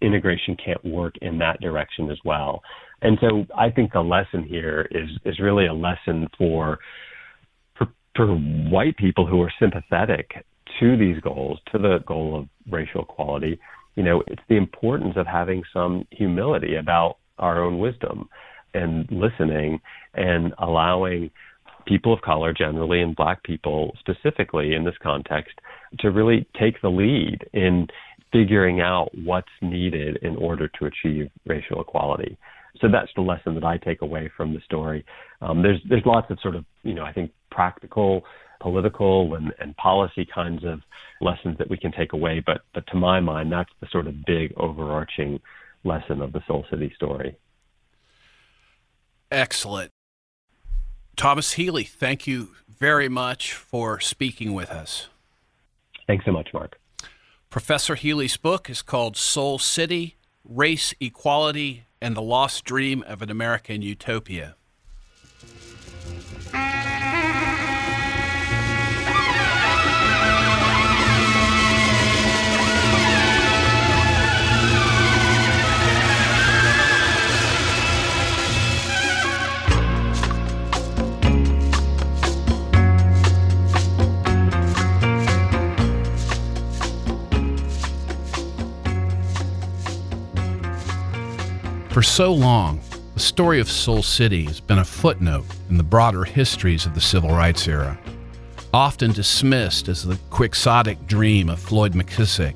integration 0.01 0.55
can't 0.63 0.84
work 0.86 1.15
in 1.21 1.38
that 1.39 1.59
direction 1.61 2.09
as 2.11 2.17
well. 2.25 2.61
And 3.01 3.17
so 3.21 3.45
I 3.57 3.69
think 3.69 3.93
the 3.93 4.01
lesson 4.01 4.43
here 4.43 4.88
is 4.91 5.09
is 5.25 5.39
really 5.39 5.67
a 5.67 5.73
lesson 5.73 6.27
for 6.38 6.80
for, 7.77 7.88
for 8.15 8.27
white 8.27 8.97
people 8.97 9.25
who 9.25 9.41
are 9.41 9.51
sympathetic 9.59 10.32
to 10.80 10.97
these 10.97 11.19
goals, 11.21 11.59
to 11.71 11.77
the 11.77 11.99
goal 12.05 12.39
of 12.39 12.71
racial 12.71 13.01
equality. 13.01 13.59
You 13.95 14.03
know, 14.03 14.23
it's 14.27 14.41
the 14.49 14.57
importance 14.57 15.13
of 15.15 15.27
having 15.27 15.63
some 15.73 16.05
humility 16.11 16.75
about 16.75 17.17
our 17.38 17.63
own 17.63 17.80
wisdom 17.80 18.30
and 18.73 19.09
listening 19.11 19.80
and 20.13 20.53
allowing 20.59 21.32
people 21.86 22.13
of 22.13 22.21
color 22.21 22.53
generally 22.53 23.01
and 23.01 23.15
black 23.15 23.43
people 23.43 23.95
specifically 23.99 24.73
in 24.73 24.84
this 24.84 24.95
context 25.01 25.59
to 25.99 26.11
really 26.11 26.47
take 26.59 26.80
the 26.82 26.89
lead 26.89 27.39
in 27.53 27.88
figuring 28.32 28.82
out 28.82 29.09
what's 29.23 29.47
needed 29.61 30.17
in 30.21 30.36
order 30.36 30.67
to 30.67 30.86
achieve 30.86 31.30
racial 31.45 31.82
equality. 31.82 32.38
So 32.82 32.88
that's 32.88 33.11
the 33.15 33.21
lesson 33.21 33.55
that 33.55 33.63
I 33.63 33.77
take 33.77 34.01
away 34.01 34.32
from 34.38 34.53
the 34.53 34.61
story. 34.61 35.05
Um, 35.41 35.61
there's 35.61 35.82
there's 35.89 36.05
lots 36.05 36.30
of 36.30 36.39
sort 36.41 36.55
of 36.55 36.65
you 36.84 36.93
know 36.93 37.03
I 37.03 37.11
think 37.11 37.32
practical, 37.51 38.23
political, 38.61 39.36
and, 39.36 39.51
and 39.59 39.75
policy 39.77 40.27
kinds 40.34 40.63
of 40.63 40.82
lessons 41.19 41.57
that 41.57 41.69
we 41.69 41.77
can 41.77 41.91
take 41.91 42.13
away, 42.13 42.43
but 42.45 42.61
but 42.73 42.86
to 42.88 42.95
my 42.95 43.19
mind 43.19 43.51
that's 43.51 43.71
the 43.82 43.88
sort 43.91 44.07
of 44.07 44.25
big 44.25 44.53
overarching 44.57 45.39
lesson 45.84 46.21
of 46.21 46.32
the 46.32 46.41
Soul 46.47 46.65
City 46.69 46.91
story. 46.95 47.36
Excellent. 49.32 49.91
Thomas 51.15 51.53
Healy, 51.53 51.84
thank 51.84 52.27
you 52.27 52.51
very 52.67 53.09
much 53.09 53.53
for 53.53 53.99
speaking 53.99 54.53
with 54.53 54.69
us. 54.69 55.07
Thanks 56.07 56.25
so 56.25 56.32
much, 56.32 56.49
Mark. 56.53 56.77
Professor 57.50 57.95
Healy's 57.95 58.38
book 58.38 58.70
is 58.70 58.84
called 58.84 59.18
Soul 59.18 59.58
City 59.58 60.18
Race, 60.45 60.93
Equality, 61.00 61.88
and 62.00 62.16
the 62.16 62.22
Lost 62.22 62.64
Dream 62.64 63.04
of 63.08 63.24
an 63.24 63.32
American 63.32 63.82
Utopia. 63.82 64.56
For 92.00 92.04
so 92.04 92.34
long, 92.34 92.80
the 93.14 93.20
story 93.20 93.60
of 93.60 93.70
Soul 93.70 94.02
City 94.04 94.45
has 94.45 94.62
been 94.62 94.80
a 94.80 94.86
footnote 94.86 95.43
in 95.70 95.76
the 95.76 95.84
broader 95.84 96.24
histories 96.24 96.86
of 96.86 96.95
the 96.95 97.02
civil 97.02 97.32
rights 97.32 97.68
era, 97.68 98.00
often 98.74 99.12
dismissed 99.12 99.89
as 99.89 100.06
the 100.06 100.18
quixotic 100.30 101.08
dream 101.08 101.50
of 101.50 101.60
Floyd 101.60 101.95
McKissick 101.95 102.56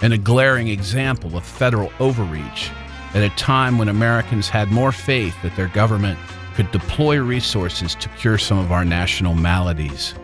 and 0.00 0.14
a 0.14 0.16
glaring 0.16 0.68
example 0.68 1.36
of 1.36 1.44
federal 1.44 1.92
overreach 2.00 2.70
at 3.12 3.22
a 3.22 3.36
time 3.36 3.76
when 3.76 3.90
Americans 3.90 4.48
had 4.48 4.70
more 4.70 4.92
faith 4.92 5.36
that 5.42 5.54
their 5.56 5.68
government 5.68 6.18
could 6.54 6.70
deploy 6.70 7.18
resources 7.18 7.94
to 7.96 8.08
cure 8.08 8.38
some 8.38 8.56
of 8.56 8.72
our 8.72 8.86
national 8.86 9.34
maladies. 9.34 10.14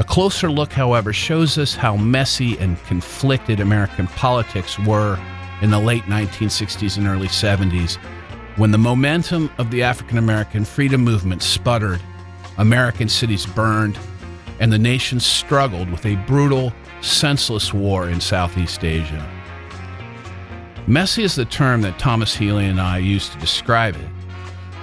A 0.00 0.04
closer 0.04 0.50
look, 0.50 0.72
however, 0.72 1.12
shows 1.12 1.58
us 1.58 1.76
how 1.76 1.94
messy 1.94 2.58
and 2.58 2.76
conflicted 2.86 3.60
American 3.60 4.08
politics 4.08 4.80
were 4.80 5.16
in 5.62 5.70
the 5.70 5.78
late 5.78 6.04
1960s 6.04 6.96
and 6.96 7.06
early 7.06 7.28
70s 7.28 7.98
when 8.56 8.70
the 8.70 8.78
momentum 8.78 9.50
of 9.58 9.70
the 9.70 9.82
African 9.82 10.18
American 10.18 10.64
freedom 10.64 11.02
movement 11.02 11.42
sputtered, 11.42 12.00
American 12.58 13.08
cities 13.08 13.46
burned, 13.46 13.98
and 14.58 14.72
the 14.72 14.78
nation 14.78 15.18
struggled 15.18 15.90
with 15.90 16.04
a 16.04 16.16
brutal, 16.26 16.72
senseless 17.00 17.72
war 17.72 18.10
in 18.10 18.20
Southeast 18.20 18.84
Asia. 18.84 19.26
Messy 20.86 21.22
is 21.22 21.36
the 21.36 21.44
term 21.44 21.82
that 21.82 21.98
Thomas 21.98 22.34
Healy 22.34 22.66
and 22.66 22.80
I 22.80 22.98
used 22.98 23.32
to 23.32 23.38
describe 23.38 23.96
it. 23.96 24.08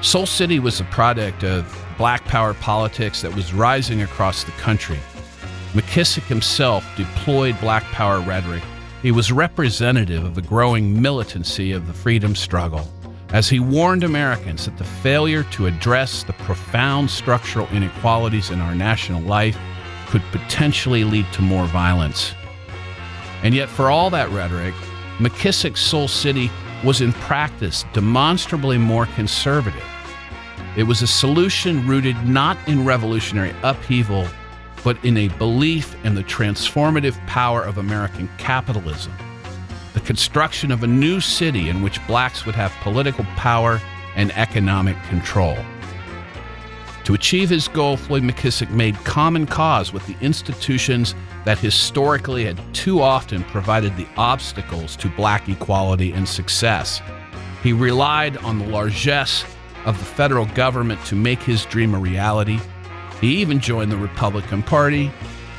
Soul 0.01 0.25
City 0.25 0.59
was 0.59 0.80
a 0.80 0.86
product 0.86 1.43
of 1.43 1.71
black 1.97 2.23
power 2.25 2.53
politics 2.53 3.21
that 3.21 3.36
was 3.36 3.53
rising 3.53 4.01
across 4.01 4.43
the 4.43 4.51
country. 4.51 4.99
McKissick 5.73 6.23
himself 6.23 6.86
deployed 6.95 7.59
black 7.59 7.84
power 7.86 8.21
rhetoric. 8.21 8.63
He 9.02 9.12
was 9.12 9.32
representative 9.32 10.24
of 10.24 10.36
the 10.36 10.41
growing 10.41 11.00
militancy 11.02 11.72
of 11.72 11.86
the 11.86 11.93
freedom 11.93 12.36
struggle 12.36 12.88
as 13.30 13.50
he 13.50 13.60
warned 13.60 14.04
Americans 14.04 14.66
that 14.66 14.78
the 14.78 14.84
failure 14.84 15.43
to 15.43 15.68
address 15.68 16.24
the 16.24 16.34
profound 16.34 17.10
structural 17.10 17.68
inequalities 17.68 18.50
in 18.50 18.60
our 18.60 18.74
national 18.74 19.22
life 19.22 19.58
could 20.08 20.24
potentially 20.32 21.04
lead 21.04 21.26
to 21.34 21.41
more 21.41 21.66
violence. 21.66 22.34
And 23.43 23.54
yet, 23.54 23.70
for 23.70 23.91
all 23.91 24.10
that 24.10 24.30
rhetoric, 24.32 24.74
McKissick's 25.20 25.82
Soul 25.82 26.08
City 26.08 26.50
was 26.84 27.02
in 27.02 27.14
practice 27.14 27.86
demonstrably 27.93 28.78
more 28.78 29.06
conservative. 29.08 29.84
It 30.76 30.84
was 30.84 31.02
a 31.02 31.08
solution 31.08 31.86
rooted 31.88 32.16
not 32.26 32.58
in 32.68 32.86
revolutionary 32.86 33.54
upheaval, 33.64 34.28
but 34.88 35.04
in 35.04 35.18
a 35.18 35.28
belief 35.38 35.98
in 36.06 36.16
the 36.16 36.24
transformative 36.24 37.18
power 37.28 37.62
of 37.62 37.78
American 37.78 38.30
capitalism. 38.38 39.12
The 39.94 40.00
construction 40.00 40.72
of 40.72 40.82
a 40.82 40.88
new 40.88 41.20
city 41.20 41.68
in 41.68 41.82
which 41.82 42.00
blacks 42.08 42.46
would 42.46 42.56
have 42.56 42.72
political 42.84 43.26
power 43.36 43.82
and 44.16 44.32
economic 44.38 44.96
control. 45.10 45.58
To 47.04 47.14
achieve 47.16 47.50
his 47.50 47.68
goal, 47.68 47.98
Floyd 47.98 48.24
McKissick 48.24 48.70
made 48.70 48.96
common 49.04 49.46
cause 49.46 49.92
with 49.92 50.08
the 50.08 50.16
institutions 50.22 51.16
that 51.44 51.60
historically 51.60 52.46
had 52.46 52.58
too 52.74 53.02
often 53.02 53.44
provided 53.44 53.94
the 53.98 54.08
obstacles 54.16 54.96
to 54.96 55.10
black 55.10 55.50
equality 55.50 56.14
and 56.14 56.26
success. 56.26 57.02
He 57.62 57.74
relied 57.74 58.38
on 58.38 58.58
the 58.58 58.68
largesse 58.68 59.44
of 59.84 60.00
the 60.00 60.06
federal 60.06 60.46
government 60.46 61.04
to 61.08 61.16
make 61.16 61.44
his 61.44 61.66
dream 61.66 61.94
a 61.94 62.00
reality. 62.00 62.62
He 63.22 63.38
even 63.38 63.59
joined 63.59 63.91
the 63.91 63.97
Republican 63.97 64.63
Party. 64.63 65.11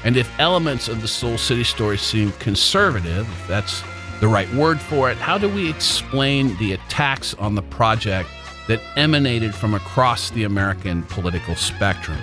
And 0.04 0.16
if 0.16 0.30
elements 0.38 0.88
of 0.88 1.02
the 1.02 1.08
Soul 1.08 1.38
City 1.38 1.64
story 1.64 1.98
seem 1.98 2.32
conservative, 2.32 3.28
if 3.28 3.48
that's 3.48 3.82
the 4.20 4.28
right 4.28 4.52
word 4.54 4.80
for 4.80 5.10
it, 5.10 5.16
how 5.16 5.38
do 5.38 5.48
we 5.48 5.68
explain 5.68 6.56
the 6.58 6.72
attacks 6.72 7.34
on 7.34 7.54
the 7.54 7.62
project 7.62 8.28
that 8.68 8.80
emanated 8.96 9.54
from 9.54 9.74
across 9.74 10.30
the 10.30 10.44
American 10.44 11.02
political 11.04 11.56
spectrum? 11.56 12.18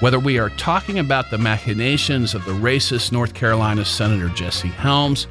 Whether 0.00 0.18
we 0.18 0.38
are 0.38 0.50
talking 0.50 0.98
about 0.98 1.30
the 1.30 1.38
machinations 1.38 2.34
of 2.34 2.44
the 2.44 2.52
racist 2.52 3.12
North 3.12 3.34
Carolina 3.34 3.84
Senator 3.84 4.28
Jesse 4.30 4.68
Helms 4.68 5.26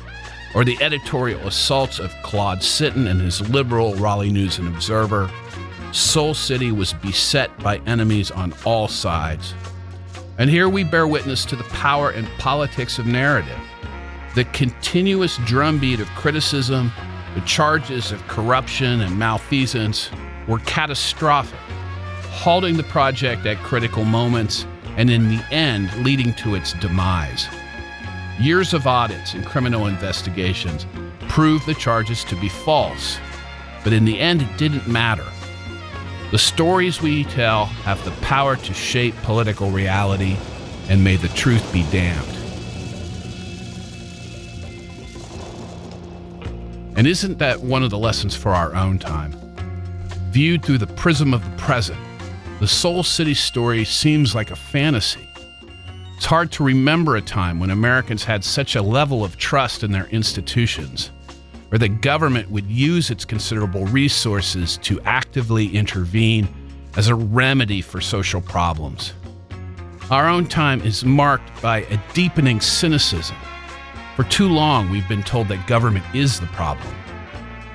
or 0.56 0.64
the 0.64 0.82
editorial 0.82 1.48
assaults 1.48 2.00
of 2.00 2.14
Claude 2.24 2.60
Sitton 2.60 3.10
and 3.10 3.20
his 3.20 3.48
liberal 3.50 3.96
Raleigh 3.96 4.32
News 4.32 4.60
and 4.60 4.68
Observer, 4.68 5.30
Soul 5.94 6.34
City 6.34 6.72
was 6.72 6.92
beset 6.94 7.58
by 7.60 7.78
enemies 7.86 8.32
on 8.32 8.54
all 8.66 8.88
sides. 8.88 9.54
And 10.38 10.50
here 10.50 10.68
we 10.68 10.84
bear 10.84 11.08
witness 11.08 11.46
to 11.46 11.56
the 11.56 11.64
power 11.66 12.10
and 12.10 12.28
politics 12.40 13.00
of 13.00 13.06
narrative. 13.06 13.60
The 14.36 14.46
continuous 14.46 15.38
drumbeat 15.46 16.00
of 16.00 16.08
criticism, 16.10 16.92
the 17.36 17.42
charges 17.42 18.12
of 18.12 18.28
corruption 18.28 19.02
and 19.02 19.18
malfeasance 19.18 20.10
were 20.48 20.60
catastrophic 20.60 21.60
halting 22.34 22.76
the 22.76 22.84
project 22.84 23.46
at 23.46 23.56
critical 23.58 24.04
moments, 24.04 24.66
and 24.98 25.10
in 25.10 25.30
the 25.30 25.42
end, 25.54 25.94
leading 26.04 26.34
to 26.34 26.56
its 26.56 26.74
demise. 26.74 27.48
Years 28.40 28.74
of 28.74 28.88
audits 28.88 29.36
and 29.36 29.46
criminal 29.46 29.86
investigations 29.86 30.88
proved 31.30 31.66
the 31.68 31.76
charges 31.76 32.24
to 32.26 32.36
be 32.36 32.50
false, 32.50 33.18
but 33.84 33.94
in 33.94 34.04
the 34.04 34.20
end, 34.20 34.42
it 34.42 34.58
didn't 34.58 34.88
matter. 34.88 35.26
The 36.34 36.40
stories 36.40 37.00
we 37.00 37.26
tell 37.26 37.66
have 37.66 38.04
the 38.04 38.26
power 38.26 38.56
to 38.56 38.74
shape 38.74 39.14
political 39.22 39.70
reality, 39.70 40.36
and 40.90 41.04
may 41.04 41.16
the 41.16 41.28
truth 41.28 41.72
be 41.72 41.84
damned. 41.92 42.28
And 46.98 47.06
isn't 47.06 47.38
that 47.38 47.60
one 47.60 47.84
of 47.84 47.92
the 47.92 48.00
lessons 48.00 48.36
for 48.36 48.50
our 48.50 48.74
own 48.74 48.98
time? 48.98 49.36
Viewed 50.32 50.66
through 50.66 50.80
the 50.80 50.88
prism 50.88 51.36
of 51.36 51.46
the 51.46 51.56
present, 51.58 52.00
the 52.60 52.68
Soul 52.68 53.04
City 53.04 53.36
story 53.36 53.86
seems 53.86 54.34
like 54.34 54.50
a 54.50 54.56
fantasy. 54.56 55.30
It's 56.18 56.26
hard 56.26 56.52
to 56.54 56.64
remember 56.64 57.16
a 57.16 57.22
time 57.22 57.60
when 57.60 57.70
Americans 57.70 58.24
had 58.24 58.44
such 58.44 58.76
a 58.76 58.82
level 58.82 59.24
of 59.24 59.38
trust 59.38 59.84
in 59.84 59.92
their 59.92 60.08
institutions, 60.08 61.12
or 61.74 61.80
that 61.80 62.02
government 62.02 62.50
would 62.52 62.68
use 62.68 63.10
its 63.10 63.26
considerable 63.26 63.86
resources 63.88 64.78
to 64.78 65.02
actively 65.02 65.76
intervene 65.76 66.48
as 66.96 67.08
a 67.08 67.16
remedy 67.16 67.82
for 67.82 68.00
social 68.00 68.40
problems. 68.40 69.14
Our 70.12 70.30
own 70.30 70.46
time 70.46 70.82
is 70.82 71.04
marked 71.04 71.62
by 71.64 71.80
a 71.80 72.00
deepening 72.14 72.62
cynicism. 72.62 73.36
For 74.16 74.24
too 74.24 74.48
long, 74.48 74.92
we've 74.92 75.08
been 75.10 75.24
told 75.24 75.48
that 75.48 75.66
government 75.66 76.06
is 76.14 76.40
the 76.40 76.46
problem. 76.48 76.94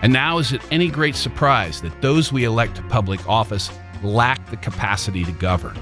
And 0.02 0.12
now, 0.12 0.38
is 0.38 0.52
it 0.52 0.62
any 0.70 0.88
great 0.88 1.16
surprise 1.16 1.82
that 1.82 2.00
those 2.00 2.32
we 2.32 2.44
elect 2.44 2.76
to 2.76 2.82
public 2.82 3.28
office 3.28 3.72
lack 4.02 4.48
the 4.50 4.56
capacity 4.56 5.24
to 5.24 5.32
govern. 5.32 5.76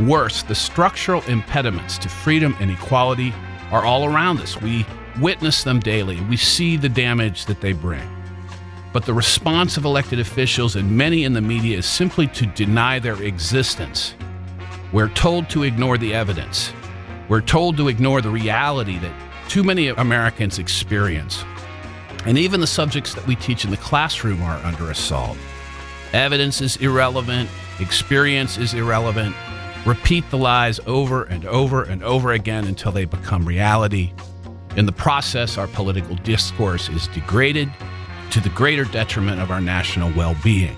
Worse, 0.00 0.42
the 0.42 0.54
structural 0.54 1.22
impediments 1.22 1.98
to 1.98 2.08
freedom 2.08 2.56
and 2.58 2.70
equality 2.70 3.34
are 3.70 3.84
all 3.84 4.06
around 4.06 4.40
us. 4.40 4.60
We 4.60 4.86
witness 5.18 5.64
them 5.64 5.80
daily. 5.80 6.20
We 6.22 6.36
see 6.36 6.76
the 6.76 6.88
damage 6.88 7.46
that 7.46 7.60
they 7.60 7.72
bring. 7.72 8.08
But 8.92 9.04
the 9.04 9.14
response 9.14 9.76
of 9.76 9.84
elected 9.84 10.18
officials 10.18 10.76
and 10.76 10.96
many 10.96 11.24
in 11.24 11.32
the 11.32 11.40
media 11.40 11.78
is 11.78 11.86
simply 11.86 12.26
to 12.28 12.46
deny 12.46 12.98
their 12.98 13.22
existence. 13.22 14.14
We're 14.92 15.10
told 15.10 15.48
to 15.50 15.62
ignore 15.62 15.96
the 15.96 16.12
evidence. 16.12 16.72
We're 17.28 17.40
told 17.40 17.76
to 17.76 17.88
ignore 17.88 18.20
the 18.20 18.30
reality 18.30 18.98
that 18.98 19.12
too 19.48 19.62
many 19.62 19.88
Americans 19.88 20.58
experience. 20.58 21.44
And 22.26 22.36
even 22.36 22.60
the 22.60 22.66
subjects 22.66 23.14
that 23.14 23.26
we 23.26 23.36
teach 23.36 23.64
in 23.64 23.70
the 23.70 23.76
classroom 23.76 24.42
are 24.42 24.56
under 24.64 24.90
assault. 24.90 25.36
Evidence 26.12 26.60
is 26.60 26.76
irrelevant, 26.76 27.48
experience 27.78 28.58
is 28.58 28.74
irrelevant. 28.74 29.34
Repeat 29.86 30.28
the 30.30 30.36
lies 30.36 30.80
over 30.86 31.22
and 31.22 31.46
over 31.46 31.84
and 31.84 32.02
over 32.02 32.32
again 32.32 32.66
until 32.66 32.92
they 32.92 33.04
become 33.04 33.46
reality. 33.46 34.12
In 34.76 34.86
the 34.86 34.92
process, 34.92 35.58
our 35.58 35.66
political 35.66 36.14
discourse 36.16 36.88
is 36.88 37.08
degraded 37.08 37.70
to 38.30 38.40
the 38.40 38.50
greater 38.50 38.84
detriment 38.84 39.40
of 39.40 39.50
our 39.50 39.60
national 39.60 40.12
well 40.12 40.36
being. 40.44 40.76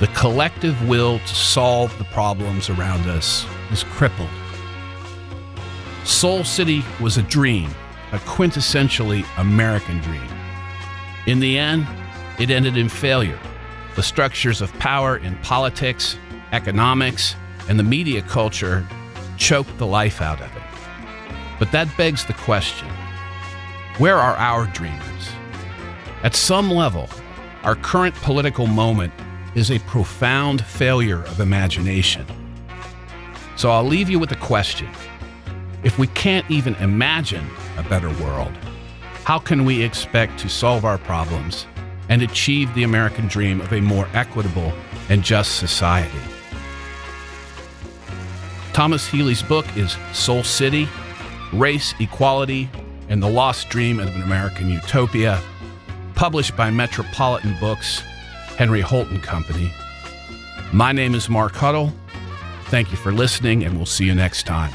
The 0.00 0.08
collective 0.08 0.88
will 0.88 1.18
to 1.18 1.34
solve 1.34 1.96
the 1.98 2.04
problems 2.04 2.68
around 2.68 3.08
us 3.08 3.46
is 3.70 3.84
crippled. 3.84 4.28
Soul 6.04 6.44
City 6.44 6.82
was 7.00 7.16
a 7.16 7.22
dream, 7.22 7.70
a 8.12 8.18
quintessentially 8.18 9.24
American 9.38 10.00
dream. 10.00 10.28
In 11.26 11.40
the 11.40 11.58
end, 11.58 11.86
it 12.38 12.50
ended 12.50 12.76
in 12.76 12.88
failure 12.88 13.38
the 13.96 14.02
structures 14.02 14.62
of 14.62 14.72
power 14.78 15.18
in 15.18 15.36
politics, 15.38 16.16
economics, 16.52 17.34
and 17.68 17.78
the 17.78 17.82
media 17.82 18.22
culture 18.22 18.86
choked 19.36 19.76
the 19.78 19.86
life 19.86 20.22
out 20.22 20.40
of 20.40 20.54
it. 20.56 20.59
But 21.60 21.70
that 21.70 21.96
begs 21.96 22.24
the 22.24 22.32
question 22.32 22.88
where 23.98 24.16
are 24.16 24.34
our 24.34 24.66
dreamers? 24.66 25.28
At 26.24 26.34
some 26.34 26.68
level, 26.68 27.08
our 27.62 27.76
current 27.76 28.16
political 28.16 28.66
moment 28.66 29.12
is 29.54 29.70
a 29.70 29.78
profound 29.80 30.64
failure 30.64 31.22
of 31.22 31.38
imagination. 31.38 32.26
So 33.54 33.70
I'll 33.70 33.84
leave 33.84 34.10
you 34.10 34.18
with 34.18 34.32
a 34.32 34.36
question. 34.36 34.88
If 35.84 36.00
we 36.00 36.08
can't 36.08 36.50
even 36.50 36.74
imagine 36.76 37.46
a 37.76 37.84
better 37.84 38.10
world, 38.24 38.52
how 39.22 39.38
can 39.38 39.64
we 39.64 39.82
expect 39.82 40.40
to 40.40 40.48
solve 40.48 40.84
our 40.84 40.98
problems 40.98 41.66
and 42.10 42.22
achieve 42.22 42.74
the 42.74 42.82
American 42.82 43.28
dream 43.28 43.60
of 43.60 43.72
a 43.72 43.80
more 43.80 44.08
equitable 44.14 44.72
and 45.08 45.22
just 45.22 45.56
society. 45.56 46.18
Thomas 48.72 49.06
Healy's 49.06 49.42
book 49.42 49.64
is 49.76 49.96
Soul 50.12 50.42
City 50.42 50.88
Race, 51.52 51.94
Equality, 51.98 52.68
and 53.08 53.22
the 53.22 53.28
Lost 53.28 53.68
Dream 53.68 53.98
of 53.98 54.08
an 54.14 54.22
American 54.22 54.70
Utopia, 54.70 55.40
published 56.14 56.56
by 56.56 56.70
Metropolitan 56.70 57.56
Books, 57.58 58.00
Henry 58.56 58.80
Holt 58.80 59.08
and 59.08 59.22
Company. 59.22 59.72
My 60.72 60.92
name 60.92 61.14
is 61.14 61.28
Mark 61.28 61.52
Huddle. 61.54 61.92
Thank 62.66 62.90
you 62.90 62.96
for 62.96 63.10
listening, 63.10 63.64
and 63.64 63.76
we'll 63.76 63.86
see 63.86 64.04
you 64.04 64.14
next 64.14 64.46
time. 64.46 64.72